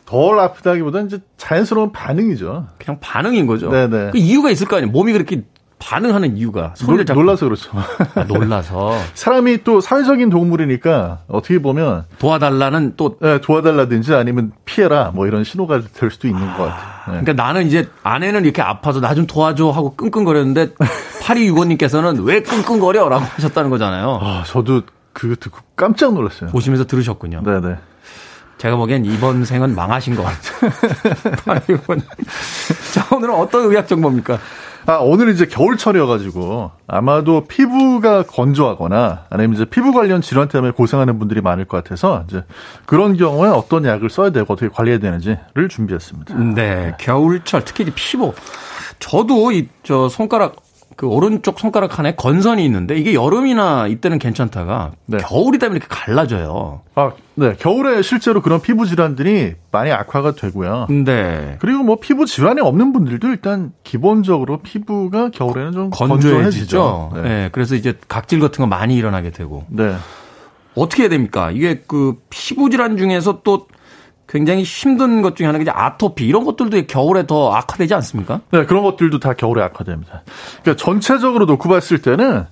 덜 0.04 0.38
아프다기보다는 0.40 1.06
이제 1.06 1.20
자연스러운 1.38 1.92
반응이죠. 1.92 2.68
그냥 2.78 3.00
반응인 3.00 3.46
거죠. 3.46 3.70
네네. 3.70 4.10
그 4.10 4.18
이유가 4.18 4.50
있을 4.50 4.66
거 4.66 4.76
아니에요. 4.76 4.90
몸이 4.92 5.12
그렇게 5.12 5.42
반응하는 5.82 6.36
이유가 6.36 6.72
소리를 6.76 7.04
놀, 7.06 7.16
놀라서 7.24 7.46
그렇죠. 7.46 7.70
아, 8.14 8.24
놀라서 8.24 8.96
사람이 9.14 9.64
또 9.64 9.80
사회적인 9.80 10.30
동물이니까 10.30 11.20
어떻게 11.28 11.60
보면 11.60 12.04
도와달라는 12.18 12.94
또 12.96 13.18
네, 13.20 13.40
도와달라든지 13.40 14.14
아니면 14.14 14.52
피해라 14.64 15.10
뭐 15.14 15.26
이런 15.26 15.44
신호가 15.44 15.80
될 15.94 16.10
수도 16.10 16.28
있는 16.28 16.42
아, 16.48 16.56
것 16.56 16.64
같아요. 16.64 17.14
네. 17.16 17.20
그러니까 17.24 17.32
나는 17.44 17.66
이제 17.66 17.88
아내는 18.02 18.44
이렇게 18.44 18.62
아파서 18.62 19.00
나 19.00 19.12
좀 19.12 19.26
도와줘 19.26 19.68
하고 19.70 19.94
끙끙거렸는데 19.94 20.70
파리 21.22 21.46
유고님께서는 21.48 22.22
왜 22.24 22.40
끙끙거려라고 22.42 23.22
하셨다는 23.22 23.68
거잖아요. 23.70 24.18
아 24.22 24.42
저도 24.46 24.82
그거 25.12 25.34
듣고 25.38 25.58
깜짝 25.76 26.14
놀랐어요. 26.14 26.48
보시면서 26.50 26.86
들으셨군요. 26.86 27.42
네네. 27.44 27.76
제가 28.58 28.76
보기엔 28.76 29.04
이번 29.04 29.44
생은 29.44 29.74
망하신 29.74 30.14
것 30.16 30.22
같아요. 30.22 30.70
자, 32.94 33.06
오늘은 33.14 33.34
어떤 33.34 33.64
의학 33.70 33.88
정보입니까? 33.88 34.38
아, 34.86 34.94
오늘 35.00 35.28
이제 35.28 35.46
겨울철이어가지고 35.46 36.70
아마도 36.88 37.44
피부가 37.46 38.24
건조하거나 38.24 39.26
아니면 39.30 39.54
이제 39.54 39.64
피부 39.64 39.92
관련 39.92 40.20
질환 40.20 40.48
때문에 40.48 40.72
고생하는 40.72 41.18
분들이 41.18 41.40
많을 41.40 41.64
것 41.66 41.82
같아서 41.82 42.24
이제 42.28 42.44
그런 42.84 43.16
경우에 43.16 43.48
어떤 43.48 43.84
약을 43.84 44.10
써야 44.10 44.30
되고 44.30 44.52
어떻게 44.52 44.68
관리해야 44.68 44.98
되는지를 44.98 45.68
준비했습니다. 45.70 46.34
네, 46.54 46.94
겨울철 46.98 47.64
특히 47.64 47.84
피부. 47.94 48.32
저도 48.98 49.52
이 49.52 49.68
저 49.84 50.08
손가락 50.08 50.61
그 50.96 51.06
오른쪽 51.06 51.58
손가락 51.58 51.98
안에 51.98 52.14
건선이 52.14 52.64
있는데 52.64 52.96
이게 52.96 53.14
여름이나 53.14 53.86
이때는 53.86 54.18
괜찮다가 54.18 54.92
네. 55.06 55.18
겨울이 55.18 55.58
되면 55.58 55.76
이렇게 55.76 55.86
갈라져요. 55.88 56.82
아, 56.94 57.12
네. 57.34 57.54
겨울에 57.58 58.02
실제로 58.02 58.42
그런 58.42 58.60
피부 58.60 58.86
질환들이 58.86 59.54
많이 59.70 59.90
악화가 59.90 60.32
되고요. 60.32 60.88
네. 61.04 61.56
그리고 61.60 61.82
뭐 61.82 61.96
피부 62.00 62.26
질환이 62.26 62.60
없는 62.60 62.92
분들도 62.92 63.28
일단 63.28 63.72
기본적으로 63.84 64.58
피부가 64.58 65.30
겨울에는 65.30 65.72
좀 65.72 65.90
건조해지죠. 65.90 67.12
네. 67.14 67.22
네. 67.22 67.48
그래서 67.52 67.74
이제 67.74 67.94
각질 68.08 68.40
같은 68.40 68.62
거 68.62 68.66
많이 68.66 68.96
일어나게 68.96 69.30
되고. 69.30 69.64
네. 69.68 69.94
어떻게 70.74 71.02
해야 71.02 71.10
됩니까? 71.10 71.50
이게 71.50 71.82
그 71.86 72.16
피부 72.30 72.70
질환 72.70 72.96
중에서 72.96 73.40
또 73.42 73.66
굉장히 74.32 74.62
힘든 74.62 75.20
것 75.20 75.36
중에 75.36 75.46
하나가 75.46 75.60
이제 75.60 75.70
아토피 75.70 76.26
이런 76.26 76.44
것들도 76.44 76.86
겨울에 76.86 77.26
더 77.26 77.52
악화되지 77.52 77.92
않습니까? 77.92 78.40
네, 78.50 78.64
그런 78.64 78.82
것들도 78.82 79.18
다 79.18 79.34
겨울에 79.34 79.62
악화됩니다. 79.62 80.22
그러니까 80.62 80.82
전체적으로 80.82 81.44
놓고 81.44 81.68
봤을 81.68 82.00
때는 82.00 82.46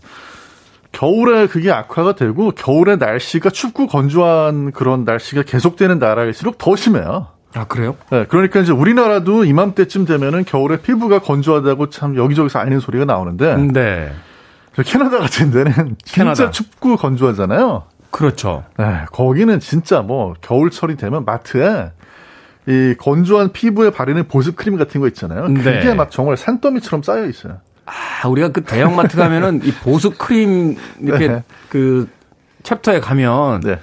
겨울에 0.93 1.47
그게 1.47 1.72
악화가 1.72 2.16
되고 2.16 2.51
겨울에 2.51 2.97
날씨가 2.97 3.49
춥고 3.49 3.87
건조한 3.87 4.72
그런 4.72 5.05
날씨가 5.05 5.45
계속되는 5.45 5.99
나라일수록 5.99 6.59
더 6.59 6.76
심해요. 6.76 7.28
아, 7.55 7.64
그래요? 7.64 7.97
네, 8.11 8.26
그러니까 8.28 8.61
이제 8.61 8.72
우리나라도 8.72 9.47
이맘때쯤 9.47 10.05
되면은 10.05 10.45
겨울에 10.45 10.83
피부가 10.83 11.20
건조하다고 11.20 11.89
참 11.89 12.14
여기저기서 12.14 12.59
알리는 12.59 12.81
소리가 12.81 13.07
나오는데. 13.07 13.57
네. 13.57 14.12
캐나다 14.85 15.18
같은 15.18 15.51
데는 15.51 15.97
진짜 16.05 16.45
캐나다. 16.45 16.51
춥고 16.51 16.97
건조하잖아요. 16.97 17.85
그렇죠. 18.11 18.65
네, 18.79 19.05
거기는 19.13 19.61
진짜 19.61 20.03
뭐 20.03 20.35
겨울철이 20.41 20.97
되면 20.97 21.25
마트에 21.25 21.93
이 22.67 22.95
건조한 22.99 23.53
피부에 23.53 23.91
바르는 23.91 24.29
보습 24.29 24.57
크림 24.57 24.77
같은 24.77 25.01
거 25.01 25.09
있잖아요. 25.09 25.47
그게 25.47 25.81
네. 25.81 25.95
막 25.95 26.11
정말 26.11 26.37
산더미처럼 26.37 27.03
쌓여 27.03 27.27
있어요. 27.27 27.59
아, 27.87 28.29
우리가 28.29 28.49
그 28.51 28.63
대형마트 28.63 29.17
가면은 29.17 29.61
이 29.65 29.73
보습 29.73 30.19
크림 30.19 30.77
이렇게 31.01 31.29
네. 31.29 31.45
그 31.69 32.09
챕터에 32.63 33.01
가면 33.01 33.61
네. 33.61 33.79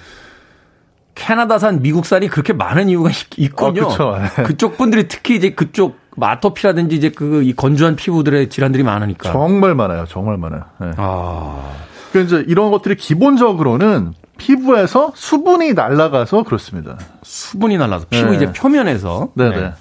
캐나다산, 1.14 1.82
미국산이 1.82 2.28
그렇게 2.28 2.52
많은 2.52 2.88
이유가 2.88 3.10
있군요. 3.36 3.88
어. 3.88 4.18
네. 4.18 4.42
그쪽 4.44 4.78
분들이 4.78 5.08
특히 5.08 5.34
이제 5.36 5.50
그쪽 5.50 5.98
마토피라든지 6.16 6.94
이제 6.94 7.10
그 7.10 7.42
이 7.42 7.52
건조한 7.54 7.96
피부들의 7.96 8.48
질환들이 8.50 8.84
많으니까. 8.84 9.32
정말 9.32 9.74
많아요. 9.74 10.04
정말 10.06 10.36
많아요. 10.36 10.62
네. 10.80 10.92
아. 10.96 11.72
그 12.12 12.20
이제 12.20 12.44
이런 12.46 12.70
것들이 12.70 12.94
기본적으로는 12.96 14.14
피부에서 14.38 15.12
수분이 15.14 15.74
날아가서 15.74 16.44
그렇습니다. 16.44 16.98
수분이 17.22 17.76
날라서 17.76 18.06
피부 18.08 18.30
네. 18.30 18.36
이제 18.36 18.52
표면에서. 18.52 19.32
네네. 19.34 19.56
네. 19.56 19.72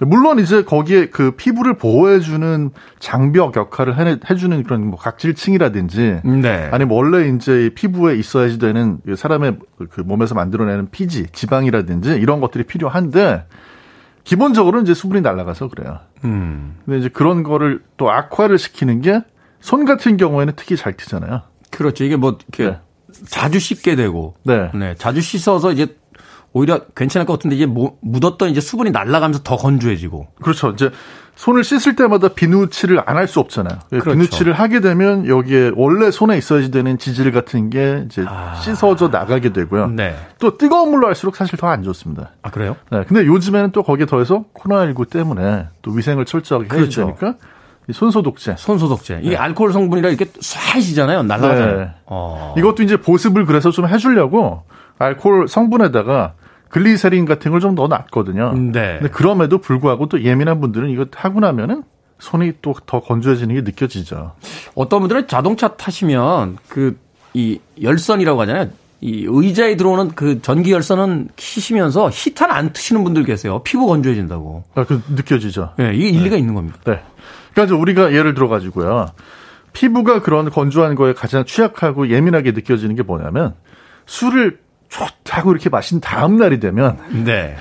물론 0.00 0.38
이제 0.40 0.62
거기에 0.64 1.06
그 1.10 1.30
피부를 1.30 1.78
보호해주는 1.78 2.70
장벽 2.98 3.56
역할을 3.56 3.96
해, 3.98 4.18
해주는 4.28 4.62
그런 4.64 4.86
뭐 4.88 4.98
각질층이라든지, 4.98 6.20
네. 6.24 6.68
아니면 6.70 6.94
원래 6.96 7.28
이제 7.28 7.70
피부에 7.74 8.16
있어야지 8.16 8.58
되는 8.58 8.98
사람의 9.16 9.58
그 9.90 10.00
몸에서 10.00 10.34
만들어내는 10.34 10.90
피지, 10.90 11.28
지방이라든지 11.32 12.10
이런 12.16 12.40
것들이 12.40 12.64
필요한데 12.64 13.44
기본적으로 14.24 14.82
이제 14.82 14.92
수분이 14.92 15.22
날아가서 15.22 15.68
그래요. 15.68 16.00
음. 16.24 16.76
근데 16.84 16.98
이제 16.98 17.08
그런 17.08 17.42
거를 17.42 17.82
또 17.96 18.10
악화를 18.10 18.58
시키는 18.58 19.00
게 19.00 19.22
손 19.66 19.84
같은 19.84 20.16
경우에는 20.16 20.52
특히 20.54 20.76
잘 20.76 20.92
튀잖아요. 20.96 21.42
그렇죠. 21.70 22.04
이게 22.04 22.14
뭐 22.14 22.38
이렇게 22.52 22.76
네. 22.76 22.78
자주 23.28 23.58
씻게 23.58 23.96
되고, 23.96 24.34
네. 24.44 24.70
네. 24.74 24.94
자주 24.96 25.20
씻어서 25.20 25.72
이제 25.72 25.96
오히려 26.52 26.80
괜찮을 26.94 27.26
것 27.26 27.34
같은데 27.34 27.56
이제 27.56 27.66
묻었던 27.66 28.48
이제 28.50 28.60
수분이 28.60 28.90
날아가면서 28.90 29.42
더 29.42 29.56
건조해지고. 29.56 30.28
그렇죠. 30.42 30.70
이제 30.70 30.90
손을 31.34 31.64
씻을 31.64 31.96
때마다 31.96 32.28
비누칠을 32.28 33.02
안 33.04 33.16
할 33.18 33.28
수 33.28 33.40
없잖아요. 33.40 33.80
그렇죠. 33.90 34.12
비누칠을 34.12 34.54
하게 34.54 34.80
되면 34.80 35.26
여기에 35.26 35.72
원래 35.76 36.10
손에 36.10 36.38
있어야지 36.38 36.70
되는 36.70 36.96
지질 36.96 37.30
같은 37.30 37.68
게 37.68 38.04
이제 38.06 38.24
아... 38.26 38.54
씻어져 38.54 39.08
나가게 39.08 39.52
되고요. 39.52 39.88
네. 39.88 40.16
또 40.38 40.56
뜨거운 40.56 40.90
물로 40.90 41.08
할수록 41.08 41.36
사실 41.36 41.58
더 41.58 41.66
안 41.66 41.82
좋습니다. 41.82 42.30
아 42.42 42.50
그래요? 42.50 42.76
네. 42.90 43.04
근데 43.06 43.26
요즘에는 43.26 43.72
또 43.72 43.82
거기에 43.82 44.06
더해서 44.06 44.46
코로나19 44.54 45.10
때문에 45.10 45.66
또 45.82 45.90
위생을 45.90 46.24
철저하게 46.24 46.68
그렇죠. 46.68 47.02
해야 47.02 47.06
되니까 47.08 47.34
손소독제. 47.92 48.56
손소독제. 48.58 49.20
이게 49.22 49.30
네. 49.30 49.36
알코올 49.36 49.72
성분이라 49.72 50.08
이렇게 50.08 50.24
쏴시잖아요. 50.26 51.24
날라가잖아요. 51.26 51.78
네. 51.78 51.90
어. 52.06 52.54
이것도 52.58 52.82
이제 52.82 52.96
보습을 52.96 53.46
그래서 53.46 53.70
좀 53.70 53.86
해주려고 53.88 54.62
알코올 54.98 55.48
성분에다가 55.48 56.34
글리세린 56.68 57.24
같은 57.26 57.50
걸 57.52 57.60
좀 57.60 57.74
넣어놨거든요. 57.74 58.52
네. 58.54 58.98
근데 58.98 59.08
그럼에도 59.10 59.58
불구하고 59.58 60.08
또 60.08 60.22
예민한 60.22 60.60
분들은 60.60 60.90
이거 60.90 61.06
하고 61.14 61.40
나면은 61.40 61.84
손이 62.18 62.54
또 62.62 62.74
더 62.86 63.00
건조해지는 63.00 63.54
게 63.54 63.60
느껴지죠. 63.60 64.32
어떤 64.74 65.00
분들은 65.00 65.28
자동차 65.28 65.68
타시면 65.68 66.56
그 66.68 66.98
이 67.34 67.60
열선이라고 67.82 68.40
하잖아요. 68.40 68.68
이 69.02 69.26
의자에 69.28 69.76
들어오는 69.76 70.12
그 70.14 70.40
전기 70.40 70.72
열선은 70.72 71.28
키시면서 71.36 72.08
히터는 72.10 72.54
안 72.54 72.72
트시는 72.72 73.04
분들 73.04 73.24
계세요. 73.24 73.60
피부 73.62 73.86
건조해진다고. 73.86 74.64
아, 74.74 74.84
그 74.84 75.02
느껴지죠. 75.14 75.74
네, 75.76 75.92
이게 75.94 76.08
일리가 76.08 76.36
네. 76.36 76.38
있는 76.38 76.54
겁니다. 76.54 76.78
네. 76.86 77.02
그러니까 77.56 77.76
우리가 77.76 78.12
예를 78.12 78.34
들어 78.34 78.48
가지고요. 78.48 79.08
피부가 79.72 80.20
그런 80.20 80.50
건조한 80.50 80.94
거에 80.94 81.14
가장 81.14 81.44
취약하고 81.44 82.10
예민하게 82.10 82.52
느껴지는 82.52 82.94
게 82.94 83.02
뭐냐면 83.02 83.54
술을 84.04 84.58
좋다고 84.90 85.52
이렇게 85.52 85.70
마신 85.70 86.00
다음 86.00 86.36
날이 86.36 86.60
되면 86.60 86.98
네. 87.24 87.56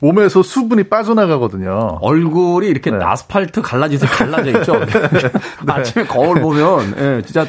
몸에서 0.00 0.42
수분이 0.42 0.84
빠져나가거든요. 0.84 1.98
얼굴이 2.02 2.68
이렇게 2.68 2.90
네. 2.90 2.98
아스팔트 3.02 3.62
갈라지듯 3.62 4.08
갈라져 4.08 4.58
있죠. 4.58 4.78
네. 4.78 4.86
아침에 5.66 6.04
거울 6.04 6.40
보면 6.40 6.94
예, 6.98 7.22
진짜 7.22 7.46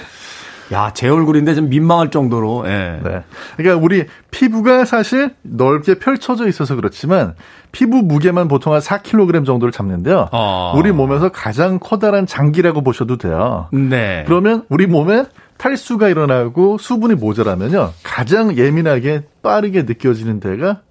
야, 0.71 0.91
제 0.93 1.09
얼굴인데 1.09 1.55
좀 1.55 1.69
민망할 1.69 2.11
정도로. 2.11 2.63
예. 2.67 2.99
네. 3.03 3.23
그러니까 3.57 3.83
우리 3.83 4.05
피부가 4.31 4.85
사실 4.85 5.31
넓게 5.41 5.95
펼쳐져 5.95 6.47
있어서 6.47 6.75
그렇지만 6.75 7.35
피부 7.71 7.97
무게만 8.03 8.47
보통 8.47 8.73
한 8.73 8.81
4kg 8.81 9.45
정도를 9.45 9.71
잡는데요. 9.71 10.29
어. 10.31 10.73
우리 10.75 10.91
몸에서 10.91 11.29
가장 11.29 11.79
커다란 11.79 12.25
장기라고 12.25 12.83
보셔도 12.83 13.17
돼요. 13.17 13.67
네. 13.71 14.23
그러면 14.27 14.65
우리 14.69 14.85
몸에 14.87 15.25
탈수가 15.57 16.07
일어나고 16.07 16.77
수분이 16.77 17.15
모자라면요. 17.15 17.93
가장 18.03 18.55
예민하게 18.57 19.23
빠르게 19.41 19.83
느껴지는 19.83 20.39
데가 20.39 20.81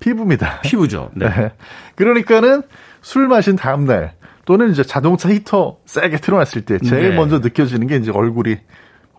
피부입니다. 0.00 0.60
피부죠. 0.62 1.10
네. 1.14 1.28
네. 1.34 1.52
그러니까는 1.96 2.62
술 3.02 3.28
마신 3.28 3.56
다음 3.56 3.84
날 3.84 4.14
또는 4.46 4.70
이제 4.70 4.82
자동차 4.82 5.28
히터 5.28 5.78
세게 5.84 6.18
틀어놨을 6.18 6.64
때 6.64 6.78
제일 6.78 7.10
네. 7.10 7.16
먼저 7.16 7.40
느껴지는 7.40 7.86
게 7.88 7.96
이제 7.96 8.10
얼굴이 8.10 8.56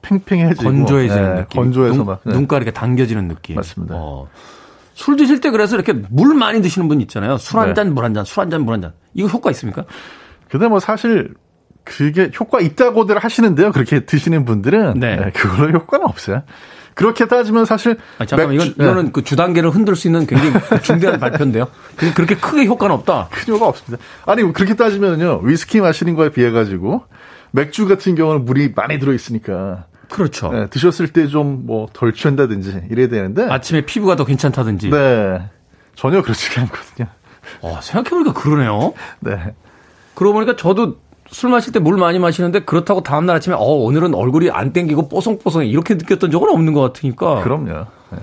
팽팽해지고 0.01 0.63
건조해지는 0.63 1.35
네, 1.35 1.41
느낌. 1.41 1.61
건조해서 1.61 1.95
눈, 1.97 2.05
막 2.05 2.21
네. 2.23 2.33
눈가 2.33 2.57
이렇게 2.57 2.71
당겨지는 2.71 3.27
느낌. 3.27 3.55
맞습니다. 3.55 3.95
어. 3.97 4.27
술 4.93 5.15
드실 5.15 5.41
때 5.41 5.51
그래서 5.51 5.75
이렇게 5.75 5.93
물 6.09 6.33
많이 6.33 6.61
드시는 6.61 6.87
분 6.87 7.01
있잖아요. 7.01 7.37
술 7.37 7.59
한 7.59 7.75
잔, 7.75 7.93
물 7.93 8.03
한 8.03 8.13
잔, 8.13 8.25
술 8.25 8.41
한 8.41 8.49
잔, 8.49 8.61
물 8.63 8.73
한 8.73 8.81
잔. 8.81 8.93
이거 9.13 9.27
효과 9.27 9.51
있습니까? 9.51 9.85
근데 10.49 10.67
뭐 10.67 10.79
사실 10.79 11.33
그게 11.83 12.31
효과 12.39 12.59
있다고들 12.59 13.17
하시는데요. 13.19 13.71
그렇게 13.71 14.05
드시는 14.05 14.43
분들은 14.45 14.99
네. 14.99 15.15
네, 15.17 15.31
그걸로 15.31 15.71
효과는 15.79 16.05
없어요. 16.05 16.41
그렇게 16.95 17.27
따지면 17.27 17.65
사실 17.65 17.97
잠깐만 18.25 18.57
맥주, 18.57 18.65
이건 18.71 18.85
이거는 18.85 19.05
네. 19.05 19.11
그 19.13 19.23
주단계를 19.23 19.69
흔들 19.69 19.95
수 19.95 20.07
있는 20.07 20.25
굉장히 20.25 20.53
중대한 20.81 21.19
발표인데요. 21.19 21.67
그렇게 22.15 22.35
크게 22.35 22.65
효과는 22.65 22.95
없다. 22.95 23.29
큰 23.31 23.53
효과 23.53 23.67
없습니다. 23.67 24.03
아니 24.25 24.41
그렇게 24.51 24.73
따지면요 24.73 25.41
위스키 25.43 25.79
마시는 25.79 26.15
거에 26.15 26.29
비해 26.29 26.49
가지고 26.49 27.03
맥주 27.51 27.87
같은 27.87 28.15
경우는 28.15 28.45
물이 28.45 28.73
많이 28.75 28.99
들어 28.99 29.13
있으니까 29.13 29.85
그렇죠. 30.09 30.51
네, 30.51 30.67
드셨을 30.69 31.09
때 31.09 31.27
좀 31.27 31.65
뭐 31.65 31.87
덜 31.93 32.13
취한다든지 32.13 32.83
이래야 32.89 33.07
되는데 33.09 33.43
아침에 33.49 33.81
피부가 33.85 34.15
더 34.15 34.25
괜찮다든지. 34.25 34.89
네. 34.89 35.41
전혀 35.95 36.21
그렇지가 36.21 36.61
않거든요. 36.61 37.07
어, 37.61 37.79
생각해보니까 37.81 38.33
그러네요. 38.33 38.93
네. 39.19 39.53
그러고 40.15 40.33
보니까 40.33 40.55
저도 40.55 40.97
술 41.29 41.49
마실 41.49 41.73
때 41.73 41.79
물 41.79 41.97
많이 41.97 42.19
마시는데 42.19 42.61
그렇다고 42.65 43.01
다음날 43.01 43.35
아침에 43.35 43.55
어, 43.55 43.59
오늘은 43.63 44.13
얼굴이 44.13 44.49
안 44.51 44.71
땡기고 44.73 45.09
뽀송뽀송해 45.09 45.65
이렇게 45.67 45.95
느꼈던 45.95 46.31
적은 46.31 46.49
없는 46.49 46.71
것 46.73 46.81
같으니까. 46.81 47.41
그럼요. 47.43 47.85
네. 48.11 48.17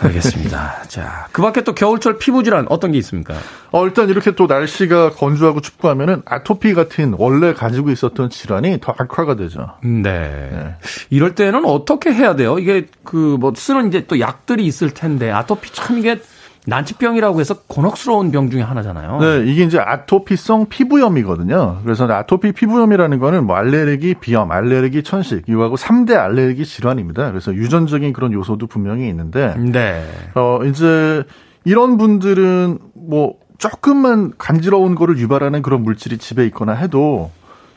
알겠습니다. 0.00 0.84
자, 0.88 1.28
그 1.32 1.42
밖에 1.42 1.64
또 1.64 1.74
겨울철 1.74 2.18
피부 2.18 2.42
질환 2.42 2.66
어떤 2.68 2.92
게 2.92 2.98
있습니까? 2.98 3.34
어, 3.72 3.84
일단 3.86 4.08
이렇게 4.08 4.32
또 4.32 4.46
날씨가 4.46 5.10
건조하고 5.10 5.60
춥고 5.60 5.88
하면은 5.88 6.22
아토피 6.24 6.74
같은 6.74 7.14
원래 7.18 7.52
가지고 7.54 7.90
있었던 7.90 8.30
질환이 8.30 8.78
더 8.80 8.94
악화가 8.96 9.36
되죠. 9.36 9.70
네. 9.82 10.00
네. 10.02 10.74
이럴 11.10 11.34
때는 11.34 11.64
어떻게 11.64 12.12
해야 12.12 12.36
돼요? 12.36 12.58
이게 12.58 12.86
그 13.04 13.30
뭐 13.40 13.52
쓰는 13.56 13.88
이제 13.88 14.04
또 14.06 14.20
약들이 14.20 14.66
있을 14.66 14.90
텐데 14.90 15.30
아토피 15.30 15.72
참 15.72 15.98
이게 15.98 16.20
난치병이라고 16.66 17.40
해서 17.40 17.54
곤혹스러운 17.66 18.30
병 18.30 18.50
중에 18.50 18.62
하나잖아요. 18.62 19.18
네, 19.18 19.44
이게 19.46 19.64
이제 19.64 19.78
아토피성 19.78 20.66
피부염이거든요. 20.68 21.80
그래서 21.82 22.06
아토피 22.06 22.52
피부염이라는 22.52 23.18
거는 23.18 23.46
뭐 23.46 23.56
알레르기, 23.56 24.14
비염, 24.14 24.52
알레르기, 24.52 25.02
천식 25.02 25.48
이거하고 25.48 25.76
3대 25.76 26.16
알레르기 26.16 26.64
질환입니다. 26.66 27.30
그래서 27.30 27.54
유전적인 27.54 28.12
그런 28.12 28.32
요소도 28.32 28.66
분명히 28.66 29.08
있는데 29.08 29.54
네. 29.56 30.06
어 30.34 30.60
이제 30.64 31.24
이런 31.64 31.96
분들은 31.96 32.78
뭐 32.94 33.34
조금만 33.58 34.32
간지러운 34.38 34.94
거를 34.94 35.18
유발하는 35.18 35.62
그런 35.62 35.82
물질이 35.82 36.18
집에 36.18 36.46
있거나 36.46 36.72
해도 36.72 37.30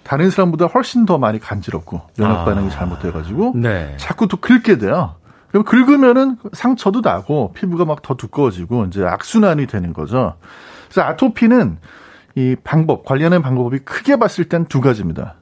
다른 0.04 0.30
사람보다 0.30 0.66
훨씬 0.66 1.06
더 1.06 1.18
많이 1.18 1.40
간지럽고 1.40 2.02
면역 2.18 2.46
반응이 2.46 2.68
아. 2.68 2.70
잘못돼가지고 2.70 3.54
네. 3.56 3.94
자꾸 3.98 4.28
또 4.28 4.38
긁게 4.38 4.78
돼요. 4.78 5.16
그럼 5.54 5.64
긁으면은 5.66 6.38
상처도 6.52 7.02
나고 7.02 7.54
피부가 7.54 7.86
막 7.86 8.02
더 8.02 8.16
두꺼워지고 8.16 8.86
이제 8.86 9.06
악순환이 9.06 9.68
되는 9.68 9.94
거죠. 9.94 10.34
그래서 10.90 11.08
아토피는 11.08 11.78
이 12.36 12.56
방법, 12.64 13.06
관리하는 13.06 13.44
방법이 13.44 13.80
크게 13.80 14.18
봤을 14.18 14.46
땐 14.50 14.66
두 14.66 14.82
가지입니다. 14.82 15.36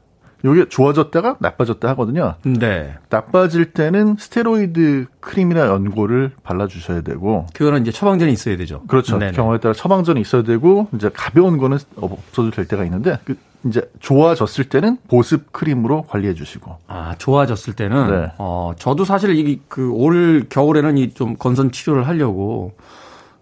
요게 0.44 0.70
좋아졌다가 0.70 1.36
나빠졌다 1.40 1.88
하거든요. 1.90 2.36
네. 2.44 2.96
나빠질 3.10 3.74
때는 3.74 4.16
스테로이드 4.20 5.06
크림이나 5.20 5.68
연고를 5.68 6.32
발라주셔야 6.44 7.02
되고. 7.02 7.46
그거는 7.54 7.82
이제 7.82 7.92
처방전이 7.92 8.32
있어야 8.34 8.58
되죠. 8.58 8.82
그렇죠. 8.88 9.18
네네. 9.18 9.34
경우에 9.34 9.60
따라 9.60 9.74
처방전이 9.74 10.20
있어야 10.22 10.44
되고, 10.44 10.88
이제 10.96 11.10
가벼운 11.14 11.58
거는 11.58 11.78
없어도 11.98 12.52
될 12.52 12.66
때가 12.68 12.84
있는데, 12.86 13.20
그 13.24 13.36
이제 13.68 13.88
좋아졌을 14.00 14.64
때는 14.70 14.98
보습 15.08 15.52
크림으로 15.52 16.04
관리해 16.04 16.34
주시고. 16.34 16.78
아, 16.88 17.14
좋아졌을 17.20 17.74
때는 17.76 18.10
네. 18.10 18.32
어, 18.40 18.72
저도 18.80 19.06
사실 19.06 19.36
이 19.38 19.60
그 19.68 19.92
올 19.94 20.46
겨울에는 20.50 20.98
이 20.98 21.14
좀 21.14 21.36
건선 21.38 21.72
치료를 21.72 22.08
하려고 22.08 22.74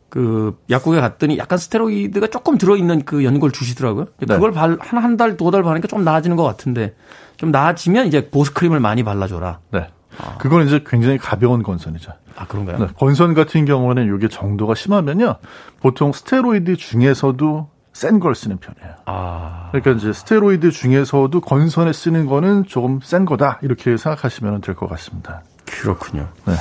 그 0.10 0.57
약국에 0.70 0.99
갔더니 1.01 1.38
약간 1.38 1.57
스테로이드가 1.57 2.28
조금 2.28 2.57
들어 2.57 2.76
있는 2.76 3.03
그 3.05 3.24
연골 3.24 3.51
주시더라고요. 3.51 4.05
네. 4.20 4.26
그걸 4.36 4.51
발한한 4.51 5.18
달 5.18 5.38
두 5.38 5.51
달 5.51 5.64
바르니까 5.64 5.88
좀 5.88 6.03
나아지는 6.03 6.36
것 6.36 6.43
같은데 6.43 6.95
좀 7.38 7.51
나아지면 7.51 8.07
이제 8.07 8.30
보습 8.30 8.53
크림을 8.55 8.80
많이 8.80 9.03
발라 9.03 9.28
줘라. 9.28 9.60
네. 9.72 9.88
아. 10.18 10.38
그건 10.39 10.66
이제 10.68 10.84
굉장히 10.86 11.18
가벼운 11.18 11.64
건선이죠. 11.64 12.12
아, 12.36 12.47
그런가요? 12.47 12.78
네. 12.80 12.88
건선 12.97 13.34
같은 13.34 13.66
경우는 13.66 14.14
이게 14.16 14.28
정도가 14.28 14.76
심하면요. 14.76 15.36
보통 15.82 16.12
스테로이드 16.12 16.76
중에서도 16.76 17.70
센 17.93 18.20
걸 18.20 18.34
쓰는 18.36 18.57
편이에요. 18.57 18.95
아. 19.05 19.70
그러니까 19.72 19.91
이제 19.91 20.14
스테로이드 20.14 20.72
중에서도 20.72 21.39
건선에 21.41 21.91
쓰는 21.93 22.26
거는 22.28 22.66
조금 22.66 22.99
센 23.01 23.26
거다 23.26 23.60
이렇게 23.62 23.97
생각하시면 23.97 24.62
될 24.62 24.76
것 24.76 24.88
같습니다. 24.89 25.41
그렇군요. 25.66 26.28
네. 26.45 26.53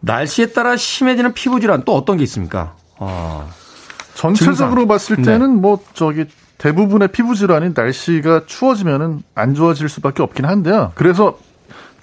날씨에 0.00 0.52
따라 0.52 0.76
심해지는 0.76 1.32
피부 1.34 1.60
질환 1.60 1.82
또 1.84 1.96
어떤 1.96 2.16
게 2.16 2.22
있습니까? 2.24 2.74
아. 2.98 3.46
전체적으로 4.14 4.82
증상. 4.82 4.88
봤을 4.88 5.16
때는 5.16 5.56
네. 5.56 5.60
뭐 5.60 5.80
저기 5.92 6.24
대부분의 6.58 7.08
피부 7.08 7.34
질환이 7.34 7.72
날씨가 7.74 8.42
추워지면은 8.46 9.22
안 9.34 9.54
좋아질 9.54 9.88
수밖에 9.88 10.22
없긴 10.22 10.46
한데요. 10.46 10.92
그래서 10.94 11.38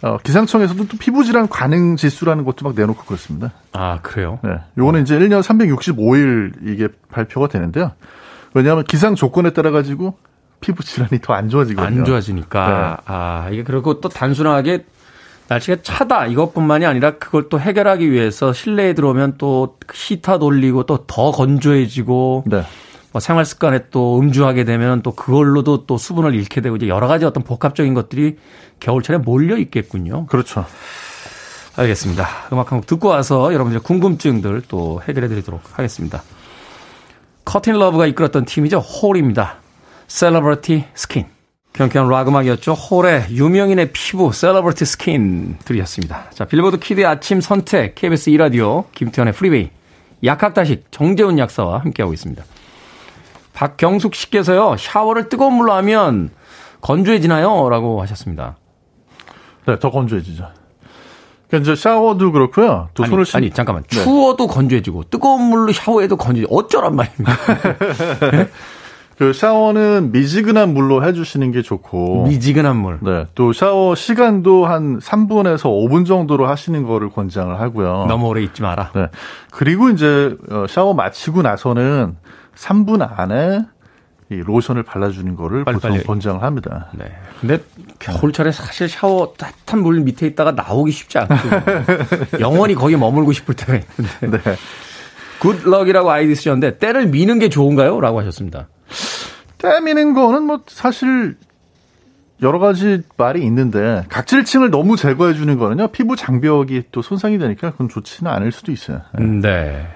어, 0.04 0.18
기상청에서도 0.22 0.88
또 0.90 0.98
피부 0.98 1.24
질환 1.24 1.48
관행 1.48 1.96
지수라는 1.96 2.44
것도 2.44 2.66
막 2.66 2.76
내놓고 2.76 3.04
그렇습니다. 3.06 3.52
아, 3.72 4.00
그래요? 4.02 4.38
네. 4.44 4.58
요거는 4.78 5.02
이제 5.04 5.18
1년 5.18 5.42
365일 5.42 6.52
이게 6.74 6.88
발표가 7.10 7.48
되는데요. 7.48 7.94
왜냐하면 8.54 8.84
기상 8.84 9.16
조건에 9.16 9.52
따라 9.52 9.72
가지고 9.72 10.18
피부 10.60 10.84
질환이 10.84 11.20
더 11.22 11.34
안 11.34 11.50
좋아지거든요. 11.50 12.00
안 12.02 12.06
좋아지니까. 12.06 12.68
네. 12.68 13.04
아, 13.06 13.48
이게 13.52 13.64
그리고 13.64 14.00
또 14.02 14.10
단순하게 14.10 14.86
날씨가 15.48 15.78
차다 15.84 16.28
이것뿐만이 16.28 16.86
아니라 16.86 17.18
그걸 17.18 17.50
또 17.50 17.60
해결하기 17.60 18.12
위해서 18.12 18.54
실내에 18.54 18.94
들어오면 18.94 19.36
또 19.38 19.78
히터 19.94 20.40
돌리고 20.40 20.86
또 20.86 21.06
더 21.06 21.32
건조해지고 21.32 22.46
네. 22.48 22.64
뭐 23.12 23.20
생활 23.20 23.46
습관에 23.46 23.90
또 23.92 24.20
음주하게 24.20 24.64
되면 24.64 25.02
또 25.04 25.12
그걸로도 25.12 25.86
또 25.86 25.98
수분을 25.98 26.34
잃게 26.34 26.62
되고 26.62 26.76
이제 26.76 26.88
여러 26.88 27.08
가지 27.08 27.26
어떤 27.26 27.44
복합적인 27.44 27.94
것들이 27.94 28.38
겨울철에 28.80 29.20
몰려 29.20 29.58
있겠군요. 29.58 30.26
그렇죠. 30.26 30.66
알겠습니다. 31.76 32.28
음악 32.52 32.72
한 32.72 32.80
곡 32.80 32.88
듣고 32.88 33.10
와서 33.10 33.54
여러분들의 33.54 33.84
궁금증들 33.84 34.64
또 34.68 35.02
해결해 35.08 35.28
드리도록 35.28 35.62
하겠습니다. 35.78 36.24
커트니 37.46 37.74
러브가 37.74 38.08
이끌었던 38.08 38.46
팀이죠. 38.46 38.80
홀입니다. 38.80 39.58
Celebrity 40.08 40.86
Skin. 40.96 41.26
경쾌한 41.74 42.08
락 42.08 42.28
음악이었죠. 42.28 42.74
홀의 42.74 43.28
유명인의 43.32 43.92
피부 43.94 44.32
Celebrity 44.32 44.86
Skin 44.86 45.58
들이었습니다. 45.66 46.30
자, 46.32 46.46
빌보드 46.46 46.78
키드의 46.78 47.06
아침 47.06 47.42
선택 47.42 47.96
KBS 47.96 48.32
2라디오 48.32 48.86
김태훈의 48.94 49.34
프리웨이 49.34 49.70
약학다식 50.24 50.92
정재훈 50.92 51.40
약사와 51.40 51.80
함께하고 51.80 52.14
있습니다. 52.14 52.44
박경숙 53.54 54.16
씨께서요. 54.16 54.78
샤워를 54.78 55.30
뜨거운 55.30 55.54
물로 55.54 55.74
하면 55.74 56.30
건조해지나요? 56.82 57.70
라고 57.70 58.02
하셨습니다. 58.04 58.58
네, 59.66 59.80
더 59.80 59.90
건조해지죠. 59.90 60.48
그러니까 61.48 61.72
이제 61.72 61.82
샤워도 61.82 62.32
그렇고요. 62.32 62.90
또 62.94 63.04
아니, 63.04 63.10
손을 63.10 63.26
씻... 63.26 63.36
아니 63.36 63.52
잠깐만 63.52 63.84
네. 63.84 64.04
추워도 64.04 64.48
건조해지고 64.48 65.06
뜨거운 65.10 65.44
물로 65.44 65.72
샤워해도 65.72 66.18
건조해. 66.18 66.48
어쩌란 66.50 66.96
말입니까? 66.96 67.34
네? 69.18 69.26
그 69.26 69.34
샤워는 69.34 70.12
미지근한 70.12 70.74
물로 70.74 71.06
해주시는 71.06 71.52
게 71.52 71.62
좋고 71.62 72.26
미지근한 72.28 72.76
물. 72.78 73.00
네. 73.02 73.28
또 73.36 73.54
샤워 73.54 73.96
시간도 73.96 74.66
한 74.66 75.00
3분에서 75.00 75.64
5분 75.64 76.06
정도로 76.06 76.48
하시는 76.48 76.84
거를 76.84 77.10
권장을 77.10 77.60
하고요. 77.60 78.06
너무 78.08 78.28
오래 78.28 78.42
있지 78.42 78.62
마라. 78.62 78.92
네. 78.96 79.08
그리고 79.52 79.90
이제 79.90 80.36
어, 80.50 80.66
샤워 80.68 80.94
마치고 80.94 81.42
나서는 81.42 82.16
3분 82.56 83.08
안에 83.18 83.62
이 84.32 84.36
로션을 84.38 84.84
발라주는 84.84 85.36
거를 85.36 85.64
빨리, 85.64 85.76
보통 85.76 85.92
빨리. 85.92 86.04
권장을 86.04 86.42
합니다. 86.42 86.88
네. 86.94 87.06
근데 87.40 87.60
겨울철에 88.00 88.52
사실 88.52 88.90
샤워 88.90 89.34
따뜻한 89.38 89.82
물 89.82 90.00
밑에 90.00 90.26
있다가 90.28 90.52
나오기 90.54 90.92
쉽지 90.92 91.20
않고 91.20 91.36
영원히 92.40 92.74
거기 92.74 92.96
머물고 92.96 93.32
싶을 93.32 93.54
때가 93.56 93.74
있는데. 94.22 94.42
네. 94.44 94.56
Good 95.40 95.61
luck이라고 95.61 96.10
아이디 96.10 96.36
쓰셨는데 96.36 96.78
때를 96.78 97.08
미는 97.08 97.38
게 97.38 97.50
좋은가요? 97.50 98.00
라고 98.00 98.20
하셨습니다. 98.22 98.68
때 99.64 99.80
미는 99.80 100.14
거는 100.14 100.44
뭐 100.44 100.60
사실 100.68 101.38
여러 102.42 102.60
가지 102.60 103.02
말이 103.16 103.42
있는데 103.46 104.04
각질층을 104.10 104.70
너무 104.70 104.98
제거해 104.98 105.34
주는 105.34 105.58
거는요 105.58 105.88
피부 105.88 106.18
장벽이 106.18 106.84
또 106.92 107.02
손상이 107.02 107.40
되니까 107.40 107.72
그건 107.72 107.88
좋지는 107.88 108.30
않을 108.30 108.52
수도 108.52 108.74
있어요. 108.74 109.02
네. 109.18 109.88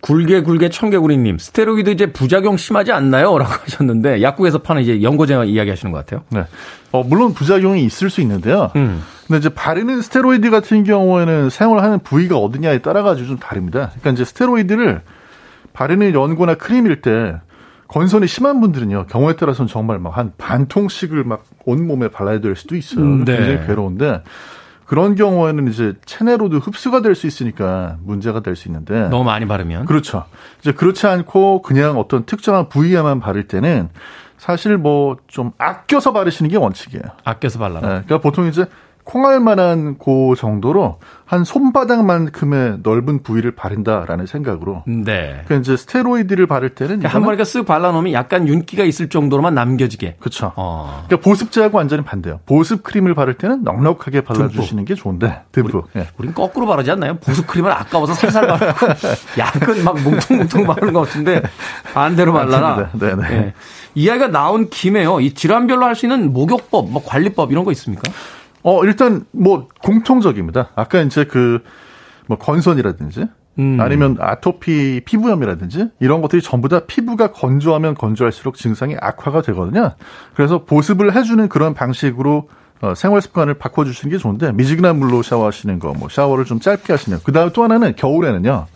개굴 0.00 0.42
개굴 0.42 0.68
청개구리님 0.68 1.38
스테로이드 1.38 1.90
이제 1.90 2.12
부작용 2.12 2.56
심하지 2.56 2.92
않나요?라고 2.92 3.50
하셨는데 3.64 4.22
약국에서 4.22 4.58
파는 4.58 4.82
이제 4.82 5.02
연고제 5.02 5.34
이야기하시는 5.46 5.90
것 5.90 6.04
같아요. 6.04 6.22
네. 6.30 6.44
어 6.92 7.02
물론 7.02 7.32
부작용이 7.32 7.82
있을 7.84 8.10
수 8.10 8.20
있는데요. 8.20 8.70
음. 8.76 9.02
근데 9.26 9.38
이제 9.38 9.48
바르는 9.48 10.02
스테로이드 10.02 10.50
같은 10.50 10.84
경우에는 10.84 11.50
사용을 11.50 11.82
하는 11.82 11.98
부위가 12.00 12.36
어디냐에 12.36 12.80
따라 12.80 13.02
가지고 13.02 13.28
좀 13.28 13.38
다릅니다. 13.38 13.90
그러니까 14.00 14.10
이제 14.10 14.24
스테로이드를 14.24 15.00
바르는 15.72 16.12
연고나 16.12 16.54
크림일 16.54 17.00
때 17.00 17.40
건선이 17.88 18.26
심한 18.26 18.60
분들은요 18.60 19.06
경우에 19.06 19.34
따라서는 19.36 19.68
정말 19.68 19.98
막 19.98 20.16
한 20.16 20.32
반 20.38 20.66
통씩을 20.66 21.24
막 21.24 21.44
온몸에 21.64 22.08
발라야 22.08 22.40
될 22.40 22.54
수도 22.56 22.76
있어요. 22.76 23.04
음, 23.04 23.24
네. 23.24 23.36
굉장히 23.36 23.66
괴로운데 23.66 24.22
그런 24.86 25.14
경우에는 25.16 25.68
이제 25.68 25.94
체내로도 26.06 26.58
흡수가 26.60 27.02
될 27.02 27.14
수 27.14 27.26
있으니까 27.26 27.96
문제가 28.04 28.40
될 28.40 28.56
수 28.56 28.68
있는데 28.68 29.08
너무 29.08 29.24
많이 29.24 29.46
바르면 29.46 29.84
그렇죠. 29.86 30.24
이제 30.60 30.72
그렇지 30.72 31.06
않고 31.06 31.62
그냥 31.62 31.98
어떤 31.98 32.24
특정한 32.24 32.68
부위에만 32.68 33.20
바를 33.20 33.46
때는 33.48 33.88
사실 34.38 34.76
뭐 34.78 35.16
좀 35.26 35.52
아껴서 35.58 36.12
바르시는 36.12 36.50
게 36.50 36.56
원칙이에요. 36.56 37.02
아껴서 37.24 37.58
발라. 37.58 37.80
네, 37.80 37.86
그러니까 37.86 38.18
보통 38.18 38.46
이제 38.46 38.66
콩알만한 39.08 39.96
고 39.96 40.34
정도로 40.34 40.98
한 41.24 41.42
손바닥만큼의 41.44 42.78
넓은 42.82 43.22
부위를 43.22 43.52
바른다라는 43.52 44.26
생각으로. 44.26 44.82
네. 44.86 45.42
그러니까 45.46 45.54
이제 45.56 45.76
스테로이드를 45.78 46.46
바를 46.46 46.70
때는 46.70 46.98
그러니까 46.98 47.08
한 47.08 47.22
번에 47.24 47.36
쓱 47.42 47.66
발라놓으면 47.66 48.12
약간 48.12 48.46
윤기가 48.46 48.84
있을 48.84 49.08
정도로만 49.08 49.54
남겨지게. 49.54 50.16
그렇죠. 50.20 50.52
어. 50.56 51.04
그러니까 51.06 51.26
보습제하고 51.28 51.78
완전히 51.78 52.04
반대요. 52.04 52.40
보습 52.44 52.82
크림을 52.82 53.14
바를 53.14 53.34
때는 53.34 53.62
넉넉하게 53.64 54.20
발라주시는 54.22 54.84
게 54.84 54.94
좋은데. 54.94 55.40
듬뿍. 55.52 55.88
우리, 55.94 56.00
예. 56.02 56.08
우린 56.18 56.34
거꾸로 56.34 56.66
바르지 56.66 56.90
않나요? 56.90 57.14
보습 57.16 57.46
크림을 57.46 57.72
아까워서 57.72 58.12
살살 58.12 58.46
바르고 58.46 58.86
약은 59.38 59.84
막 59.84 59.98
뭉퉁뭉퉁 60.02 60.66
바르는 60.66 60.92
것 60.92 61.06
같은데 61.06 61.42
반대로 61.94 62.34
발라라. 62.34 62.90
네, 62.92 63.14
네. 63.14 63.28
네. 63.28 63.54
이야기가 63.94 64.28
나온 64.28 64.68
김에요. 64.68 65.20
이 65.20 65.32
질환별로 65.32 65.84
할 65.84 65.94
수 65.94 66.04
있는 66.06 66.32
목욕법, 66.32 66.90
뭐 66.90 67.02
관리법 67.04 67.50
이런 67.52 67.64
거 67.64 67.72
있습니까? 67.72 68.02
어, 68.62 68.84
일단 68.84 69.24
뭐 69.32 69.68
공통적입니다. 69.82 70.70
아까 70.74 71.00
이제 71.00 71.24
그 71.24 71.62
뭐 72.28 72.38
건선이라든지 72.38 73.26
음. 73.58 73.78
아니면 73.80 74.16
아토피 74.20 75.02
피부염이라든지 75.04 75.88
이런 75.98 76.22
것들이 76.22 76.40
전부 76.40 76.68
다 76.68 76.80
피부가 76.86 77.32
건조하면 77.32 77.94
건조할수록 77.94 78.54
증상이 78.54 78.94
악화가 79.00 79.42
되거든요. 79.42 79.94
그래서 80.34 80.64
보습을 80.64 81.16
해주는 81.16 81.48
그런 81.48 81.74
방식으로 81.74 82.48
어, 82.80 82.94
생활 82.94 83.20
습관을 83.20 83.54
바꿔주시는 83.54 84.12
게 84.12 84.18
좋은데 84.18 84.52
미지근한 84.52 84.96
물로 84.96 85.22
샤워하시는 85.24 85.80
거, 85.80 85.94
뭐 85.94 86.08
샤워를 86.08 86.44
좀 86.44 86.60
짧게 86.60 86.92
하시는. 86.92 87.18
그 87.24 87.32
다음 87.32 87.50
또 87.52 87.64
하나는 87.64 87.96
겨울에는요. 87.96 88.66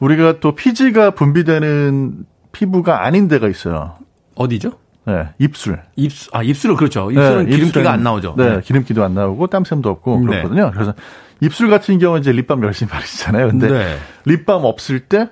우리가 0.00 0.40
또 0.40 0.54
피지가 0.54 1.10
분비되는 1.10 2.24
피부가 2.52 3.04
아닌 3.04 3.28
데가 3.28 3.48
있어요. 3.48 3.96
어디죠? 4.36 4.72
네, 5.06 5.28
입술. 5.38 5.80
입술, 5.96 6.30
아, 6.34 6.42
입술을 6.42 6.76
그렇죠. 6.76 7.10
입술은 7.10 7.46
네, 7.46 7.56
기름기가 7.56 7.90
안 7.92 8.02
나오죠. 8.02 8.34
네, 8.38 8.56
네, 8.56 8.60
기름기도 8.62 9.04
안 9.04 9.14
나오고 9.14 9.48
땀샘도 9.48 9.88
없고 9.90 10.16
음, 10.16 10.20
네. 10.26 10.30
그렇거든요. 10.42 10.70
그래서 10.72 10.94
입술 11.40 11.68
같은 11.68 11.98
경우는 11.98 12.22
이제 12.22 12.32
립밤 12.32 12.62
열심히 12.62 12.90
바르시잖아요. 12.90 13.48
근데 13.48 13.68
네. 13.68 13.98
립밤 14.24 14.64
없을 14.64 15.00
때 15.00 15.28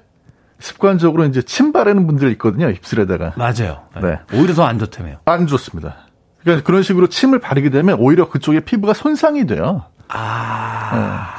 습관적으로 0.59 1.25
이제 1.25 1.43
침 1.43 1.73
바르는 1.73 2.07
분들 2.07 2.31
있거든요. 2.33 2.69
입술에다가. 2.71 3.33
맞아요. 3.37 3.83
네. 4.01 4.19
오히려 4.35 4.55
더 4.55 4.65
안 4.65 4.79
좋다며요. 4.79 5.17
안 5.25 5.47
좋습니다. 5.47 5.97
그러니까 6.43 6.65
그런 6.67 6.83
식으로 6.83 7.09
침을 7.09 7.39
바르게 7.39 7.71
되면 7.71 7.97
오히려 7.99 8.29
그쪽에 8.29 8.61
피부가 8.61 8.93
손상이 8.95 9.47
돼요. 9.47 9.85
아. 10.09 11.39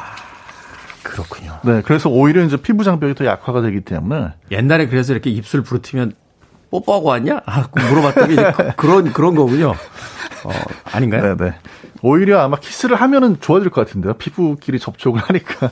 그렇군요. 1.03 1.59
네, 1.63 1.81
그래서 1.86 2.09
오히려 2.09 2.41
이제 2.43 2.57
피부 2.57 2.84
장벽이 2.84 3.13
더 3.13 3.25
약화가 3.25 3.61
되기 3.61 3.81
때문에 3.81 4.29
옛날에 4.51 4.88
그래서 4.88 5.13
이렇게 5.13 5.29
입술 5.29 5.61
부르트면 5.61 6.13
뽀뽀하고 6.74 7.09
왔냐? 7.09 7.41
아, 7.45 7.67
물어봤더니 7.71 8.36
그, 8.36 8.76
그런 8.76 9.13
그런 9.13 9.36
거군요. 9.36 9.76
어, 10.43 10.49
아닌가요? 10.91 11.36
네, 11.36 11.45
네. 11.45 11.53
오히려 12.01 12.41
아마 12.41 12.57
키스를 12.57 12.95
하면은 12.95 13.38
좋아질 13.39 13.69
것 13.69 13.86
같은데요. 13.86 14.13
피부끼리 14.13 14.80
접촉을 14.80 15.21
하니까. 15.21 15.69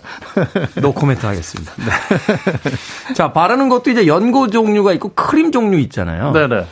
노 0.80 0.94
코멘트 0.94 1.26
하겠습니다. 1.26 1.74
네. 1.78 3.14
자, 3.16 3.34
바르는 3.34 3.68
것도 3.68 3.90
이제 3.90 4.06
연고 4.06 4.48
종류가 4.48 4.94
있고 4.94 5.10
크림 5.10 5.52
종류 5.52 5.80
있잖아요. 5.80 6.32
네네. 6.34 6.48
네. 6.48 6.66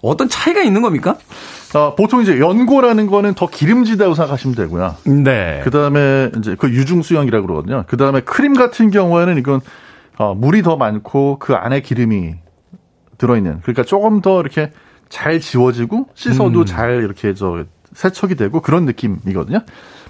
어떤 0.00 0.28
차이가 0.28 0.62
있는 0.62 0.80
겁니까? 0.80 1.16
어, 1.74 1.94
보통 1.94 2.22
이제 2.22 2.40
연고라는 2.40 3.06
거는 3.06 3.34
더 3.34 3.46
기름지다고 3.46 4.14
생각하시면 4.14 4.56
되고요. 4.56 4.96
네. 5.04 5.60
그 5.64 5.70
다음에 5.70 6.30
이제 6.38 6.56
그 6.58 6.70
유중수형이라고 6.70 7.46
그러거든요. 7.46 7.84
그 7.86 7.96
다음에 7.96 8.20
크림 8.20 8.54
같은 8.54 8.90
경우에는 8.90 9.36
이건 9.36 9.60
어, 10.16 10.34
물이 10.34 10.62
더 10.62 10.76
많고 10.76 11.38
그 11.38 11.54
안에 11.54 11.80
기름이 11.80 12.45
들어있는 13.18 13.60
그러니까 13.62 13.82
조금 13.82 14.20
더 14.20 14.40
이렇게 14.40 14.72
잘 15.08 15.40
지워지고 15.40 16.08
씻어도 16.14 16.60
음. 16.60 16.64
잘 16.66 17.02
이렇게 17.02 17.34
저 17.34 17.64
세척이 17.94 18.34
되고 18.34 18.60
그런 18.60 18.84
느낌이거든요. 18.84 19.60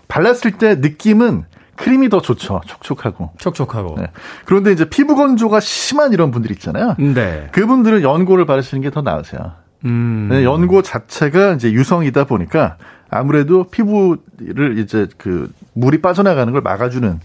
발랐을 0.09 0.53
때 0.59 0.77
느낌은 0.77 1.45
크림이 1.77 2.09
더 2.09 2.21
좋죠. 2.23 2.63
촉촉하고. 2.67 3.33
촉촉하고. 3.39 3.97
네. 3.99 4.07
그런데 4.47 4.73
이제 4.73 4.89
피부 4.89 5.15
건조가 5.15 5.61
심한 5.61 6.13
이런 6.13 6.31
분들 6.31 6.51
있잖아요. 6.53 6.95
네. 6.99 7.49
그분들은 7.53 8.03
연고를 8.03 8.47
바르시는 8.47 8.83
게 8.83 8.91
더 8.91 9.03
나으세요. 9.03 9.53
음. 9.85 10.29
네, 10.31 10.43
연고 10.43 10.81
자체가 10.81 11.53
이제 11.53 11.71
유성이다 11.71 12.25
보니까 12.25 12.77
아무래도 13.11 13.65
피부를 13.65 14.79
이제 14.79 15.07
그 15.19 15.53
물이 15.75 16.01
빠져나가는 16.01 16.51
걸 16.53 16.63
막아주는 16.63 17.21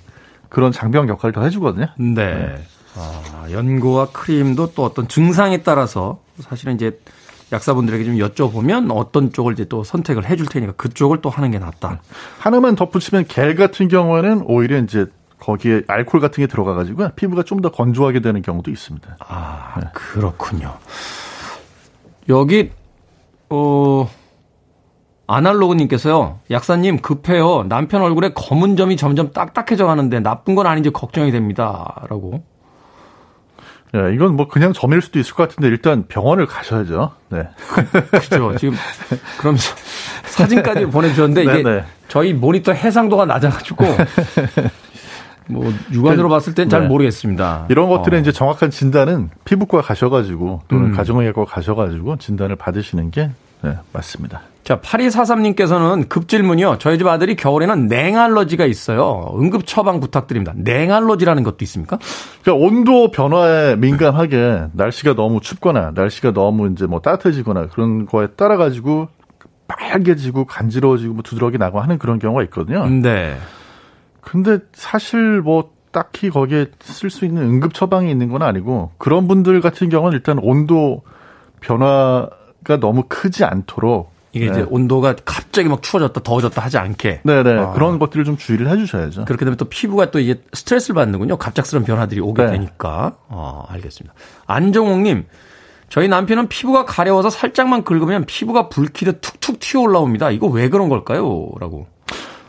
그런 0.50 0.72
장병 0.74 1.08
역할을 1.08 1.32
더 1.32 1.44
해주거든요. 1.44 1.88
네. 1.98 2.14
네. 2.14 2.56
아, 2.96 3.48
연고와 3.52 4.08
크림도 4.12 4.74
또 4.74 4.84
어떤 4.84 5.08
증상에 5.08 5.64
따라서 5.64 6.20
사실은 6.40 6.76
이제 6.76 7.00
약사분들에게 7.54 8.04
좀 8.06 8.16
여쭤보면 8.16 8.92
어떤 8.96 9.32
쪽을 9.34 9.54
이제 9.54 9.66
또 9.66 9.84
선택을 9.84 10.26
해줄 10.30 10.46
테니까 10.48 10.74
그쪽을 10.74 11.22
또 11.22 11.30
하는 11.30 11.52
게 11.52 11.60
낫다. 11.60 12.02
하나만 12.40 12.76
덧붙이면 12.76 13.26
겔 13.28 13.56
같은 13.56 13.88
경우에는 13.88 14.44
오히려 14.46 14.78
이제 14.80 15.06
거기에 15.40 15.82
알코올 15.88 16.22
같은 16.22 16.42
게 16.44 16.48
들어가가지고 16.48 17.10
피부가 17.16 17.44
좀 17.44 17.62
더 17.62 17.70
건조하게 17.72 18.22
되는 18.22 18.42
경우도 18.42 18.72
있습니다. 18.72 19.18
아, 19.20 19.74
네. 19.82 19.88
그렇군요. 19.94 20.76
여기, 22.30 22.72
어, 23.50 24.10
아날로그님께서요, 25.28 26.40
약사님 26.52 27.00
급해요. 27.02 27.64
남편 27.68 28.02
얼굴에 28.02 28.34
검은 28.34 28.76
점이 28.78 28.98
점점 28.98 29.32
딱딱해져 29.32 29.86
가는데 29.88 30.20
나쁜 30.20 30.56
건 30.56 30.68
아닌지 30.68 30.90
걱정이 30.92 31.32
됩니다. 31.32 32.06
라고. 32.10 32.44
예, 33.94 34.14
이건 34.14 34.36
뭐 34.36 34.48
그냥 34.48 34.72
점일 34.74 35.02
수도 35.02 35.20
있을 35.20 35.34
것 35.34 35.50
같은데 35.50 35.68
일단 35.68 36.06
병원을 36.08 36.46
가셔야죠. 36.46 37.12
네. 37.30 37.48
그렇죠. 38.10 38.56
지금 38.58 38.76
그럼 39.38 39.58
사진까지 40.24 40.86
보내주셨는데 40.86 41.44
이게 41.44 41.64
네네. 41.64 41.76
네. 41.76 41.86
저희 42.08 42.34
모니터 42.34 42.72
해상도가 42.72 43.26
낮아가지고 43.26 43.86
뭐 45.48 45.74
육안으로 45.92 46.30
그, 46.30 46.36
봤을 46.36 46.56
땐잘 46.56 46.84
네. 46.84 46.88
모르겠습니다. 46.88 47.66
이런 47.70 47.90
것들은 47.90 48.18
어. 48.18 48.22
이제 48.22 48.32
정확한 48.32 48.72
진단은 48.72 49.30
피부과 49.44 49.82
가셔가지고 49.82 50.62
또는 50.70 50.88
음. 50.88 50.96
가정의학과 50.96 51.46
가셔가지고 51.46 52.18
진단을 52.18 52.56
받으시는 52.56 53.12
게 53.12 53.32
네, 53.62 53.78
맞습니다. 53.92 54.42
자, 54.72 54.80
8243님께서는 54.80 56.08
급질문이요. 56.08 56.78
저희 56.80 56.98
집 56.98 57.06
아들이 57.06 57.36
겨울에는 57.36 57.88
냉알러지가 57.88 58.66
있어요. 58.66 59.36
응급 59.38 59.68
처방 59.68 60.00
부탁드립니다. 60.00 60.54
냉알러지라는 60.56 61.44
것도 61.44 61.58
있습니까? 61.64 62.00
그러니까 62.42 62.66
온도 62.66 63.12
변화에 63.12 63.76
민감하게 63.76 64.68
날씨가 64.72 65.16
너무 65.16 65.42
춥거나 65.42 65.92
날씨가 65.94 66.32
너무 66.32 66.72
이제 66.72 66.86
뭐 66.86 67.02
따뜻해지거나 67.02 67.68
그런 67.68 68.06
거에 68.06 68.28
따라 68.28 68.56
가지고 68.56 69.10
빨개지고 69.68 70.46
간지러워지고 70.46 71.16
뭐 71.16 71.22
두드러기 71.22 71.58
나고 71.58 71.82
하는 71.82 71.98
그런 71.98 72.18
경우가 72.18 72.42
있거든요. 72.44 72.88
네. 72.88 73.36
근데 74.22 74.60
사실 74.72 75.42
뭐 75.42 75.72
딱히 75.92 76.30
거기에 76.30 76.68
쓸 76.80 77.10
수 77.10 77.26
있는 77.26 77.42
응급 77.42 77.74
처방이 77.74 78.10
있는 78.10 78.30
건 78.30 78.42
아니고 78.42 78.92
그런 78.98 79.28
분들 79.28 79.60
같은 79.60 79.90
경우는 79.90 80.16
일단 80.16 80.40
온도 80.40 81.04
변화가 81.60 82.80
너무 82.80 83.04
크지 83.10 83.44
않도록 83.44 84.21
이게 84.34 84.46
네. 84.46 84.52
이제 84.52 84.66
온도가 84.70 85.16
갑자기 85.26 85.68
막 85.68 85.82
추워졌다 85.82 86.22
더워졌다 86.22 86.62
하지 86.62 86.78
않게. 86.78 87.22
네네. 87.24 87.54
아. 87.60 87.72
그런 87.72 88.00
것들을 88.00 88.24
좀 88.24 88.38
주의를 88.38 88.70
해 88.70 88.78
주셔야죠. 88.78 89.26
그렇게 89.26 89.46
되면 89.46 89.58
또 89.58 89.66
피부가 89.66 90.12
또 90.12 90.20
이게 90.20 90.42
스트레스를 90.54 90.96
받는군요. 90.96 91.38
갑작스러운 91.38 91.86
변화들이 91.86 92.22
오게 92.22 92.44
네. 92.44 92.52
되니까. 92.52 93.16
아, 93.28 93.64
알겠습니다. 93.70 94.14
안정옥님. 94.48 95.26
저희 95.90 96.08
남편은 96.08 96.48
피부가 96.48 96.86
가려워서 96.86 97.30
살짝만 97.30 97.84
긁으면 97.84 98.26
피부가 98.26 98.70
불길에 98.70 99.12
툭툭 99.20 99.60
튀어 99.60 99.82
올라옵니다. 99.82 100.32
이거 100.32 100.48
왜 100.48 100.70
그런 100.70 100.88
걸까요? 100.88 101.50
라고. 101.60 101.88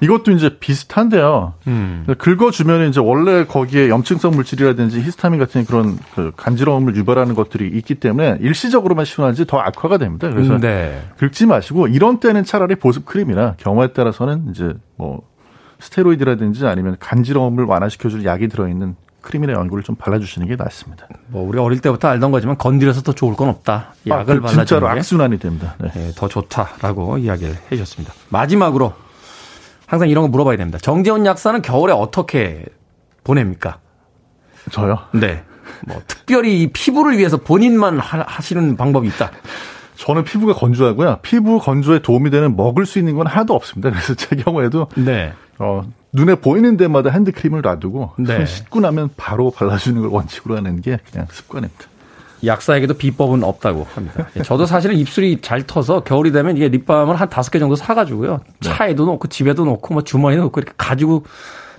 이것도 0.02 0.32
이제 0.32 0.58
비슷한데요. 0.58 1.54
음. 1.68 2.04
긁어주면 2.18 2.88
이제 2.88 3.00
원래 3.00 3.44
거기에 3.44 3.88
염증성 3.88 4.32
물질이라든지 4.32 5.00
히스타민 5.00 5.38
같은 5.38 5.64
그런 5.64 5.96
그 6.14 6.32
간지러움을 6.36 6.96
유발하는 6.96 7.34
것들이 7.34 7.68
있기 7.78 7.94
때문에 7.94 8.38
일시적으로만 8.40 9.04
시원하지 9.04 9.46
더 9.46 9.58
악화가 9.58 9.98
됩니다. 9.98 10.28
그래서 10.28 10.58
네. 10.58 11.00
긁지 11.18 11.46
마시고 11.46 11.86
이런 11.86 12.18
때는 12.18 12.42
차라리 12.44 12.74
보습 12.74 13.06
크림이나 13.06 13.54
경우에 13.58 13.92
따라서는 13.92 14.48
이제 14.50 14.74
뭐 14.96 15.22
스테로이드라든지 15.78 16.66
아니면 16.66 16.96
간지러움을 16.98 17.64
완화시켜줄 17.64 18.24
약이 18.24 18.48
들어있는 18.48 18.96
크림이나 19.20 19.52
연고를 19.52 19.84
좀 19.84 19.94
발라주시는 19.94 20.48
게 20.48 20.56
낫습니다. 20.56 21.06
뭐 21.28 21.48
우리 21.48 21.60
어릴 21.60 21.78
때부터 21.78 22.08
알던 22.08 22.32
거지만 22.32 22.58
건드려서 22.58 23.02
더 23.02 23.12
좋을 23.12 23.36
건 23.36 23.48
없다. 23.48 23.94
약을 24.08 24.20
아, 24.20 24.24
그 24.24 24.40
발라주는 24.40 24.66
진짜로 24.66 24.88
악순환이 24.88 25.38
됩니다. 25.38 25.76
네. 25.78 25.90
네, 25.94 26.10
더 26.16 26.26
좋다라고 26.26 27.18
이야기를 27.18 27.54
해주셨습니다. 27.70 28.12
마지막으로 28.30 28.94
항상 29.92 30.08
이런 30.08 30.22
거 30.22 30.28
물어봐야 30.28 30.56
됩니다. 30.56 30.78
정재훈 30.78 31.26
약사는 31.26 31.60
겨울에 31.60 31.92
어떻게 31.92 32.64
보냅니까? 33.24 33.78
저요? 34.70 35.00
네. 35.12 35.44
뭐 35.86 36.00
특별히 36.06 36.62
이 36.62 36.72
피부를 36.72 37.18
위해서 37.18 37.36
본인만 37.36 37.98
하, 37.98 38.40
시는 38.40 38.78
방법이 38.78 39.06
있다. 39.08 39.30
저는 39.96 40.24
피부가 40.24 40.54
건조하고요. 40.54 41.18
피부 41.20 41.58
건조에 41.58 41.98
도움이 41.98 42.30
되는 42.30 42.56
먹을 42.56 42.86
수 42.86 42.98
있는 42.98 43.16
건 43.16 43.26
하나도 43.26 43.54
없습니다. 43.54 43.90
그래서 43.90 44.14
제 44.14 44.34
경우에도 44.34 44.86
네. 44.96 45.34
어, 45.58 45.82
눈에 46.14 46.36
보이는 46.36 46.78
데마다 46.78 47.10
핸드크림을 47.10 47.60
놔두고 47.60 48.14
네. 48.16 48.36
손 48.36 48.46
씻고 48.46 48.80
나면 48.80 49.10
바로 49.18 49.50
발라주는 49.50 50.00
걸 50.00 50.10
원칙으로 50.10 50.56
하는 50.56 50.80
게 50.80 51.00
그냥 51.10 51.26
습관입니다. 51.30 51.84
약사에게도 52.44 52.94
비법은 52.94 53.44
없다고 53.44 53.86
합니다. 53.94 54.28
예, 54.36 54.42
저도 54.42 54.66
사실은 54.66 54.96
입술이 54.96 55.40
잘 55.40 55.66
터서 55.66 56.00
겨울이 56.00 56.32
되면 56.32 56.56
이게 56.56 56.68
립밤을 56.68 57.16
한 57.16 57.28
다섯 57.28 57.50
개 57.50 57.58
정도 57.58 57.76
사가지고요. 57.76 58.40
네. 58.60 58.68
차에도 58.68 59.04
놓고 59.04 59.28
집에도 59.28 59.64
놓고 59.64 59.94
뭐 59.94 60.02
주머니에 60.02 60.38
놓고 60.38 60.60
이렇게 60.60 60.74
가지고 60.76 61.24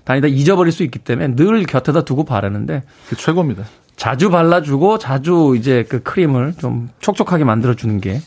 다니다 0.03 0.27
잊어버릴 0.27 0.71
수 0.71 0.83
있기 0.83 0.99
때문에 0.99 1.35
늘 1.35 1.63
곁에다 1.63 2.03
두고 2.03 2.25
바르는데. 2.25 2.83
그 3.09 3.15
최고입니다. 3.15 3.63
자주 3.95 4.29
발라주고 4.29 4.97
자주 4.97 5.55
이제 5.57 5.85
그 5.87 6.01
크림을 6.01 6.55
좀 6.57 6.89
촉촉하게 6.99 7.43
만들어주는 7.43 8.01
게 8.01 8.21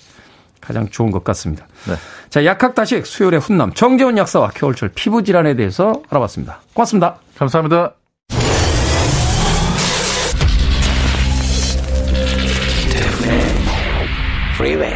가장 0.61 0.89
좋은 0.89 1.11
것 1.11 1.23
같습니다. 1.25 1.67
네. 1.89 1.95
자, 2.29 2.45
약학다식 2.45 3.07
수요일의 3.07 3.41
훈남 3.41 3.73
정재훈 3.73 4.19
약사와 4.19 4.51
겨울철 4.51 4.91
피부 4.95 5.23
질환에 5.23 5.55
대해서 5.55 6.03
알아봤습니다. 6.09 6.61
고맙습니다. 6.75 7.17
감사합니다. 7.37 8.06
Freeway. 14.57 14.95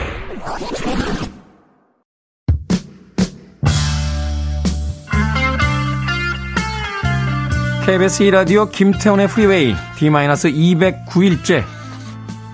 KBS 7.85 8.25
2라디오 8.25 8.71
김태훈의 8.71 9.29
프리웨이 9.29 9.75
D-209일째 9.99 11.65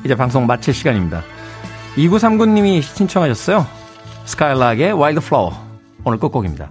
이제 0.05 0.17
방송 0.17 0.47
마칠 0.47 0.75
시간입니다. 0.75 1.23
2939님이 1.97 2.83
신청하셨어요. 2.83 3.67
스카일락의 4.25 4.93
Wildflower 4.93 5.53
오늘 6.05 6.19
끝곡입니다. 6.19 6.71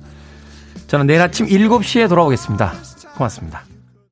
저는 0.88 1.08
내일 1.08 1.22
아침 1.22 1.46
7시에 1.46 2.10
돌아오겠습니다. 2.10 2.74
고맙습니다. 3.16 3.75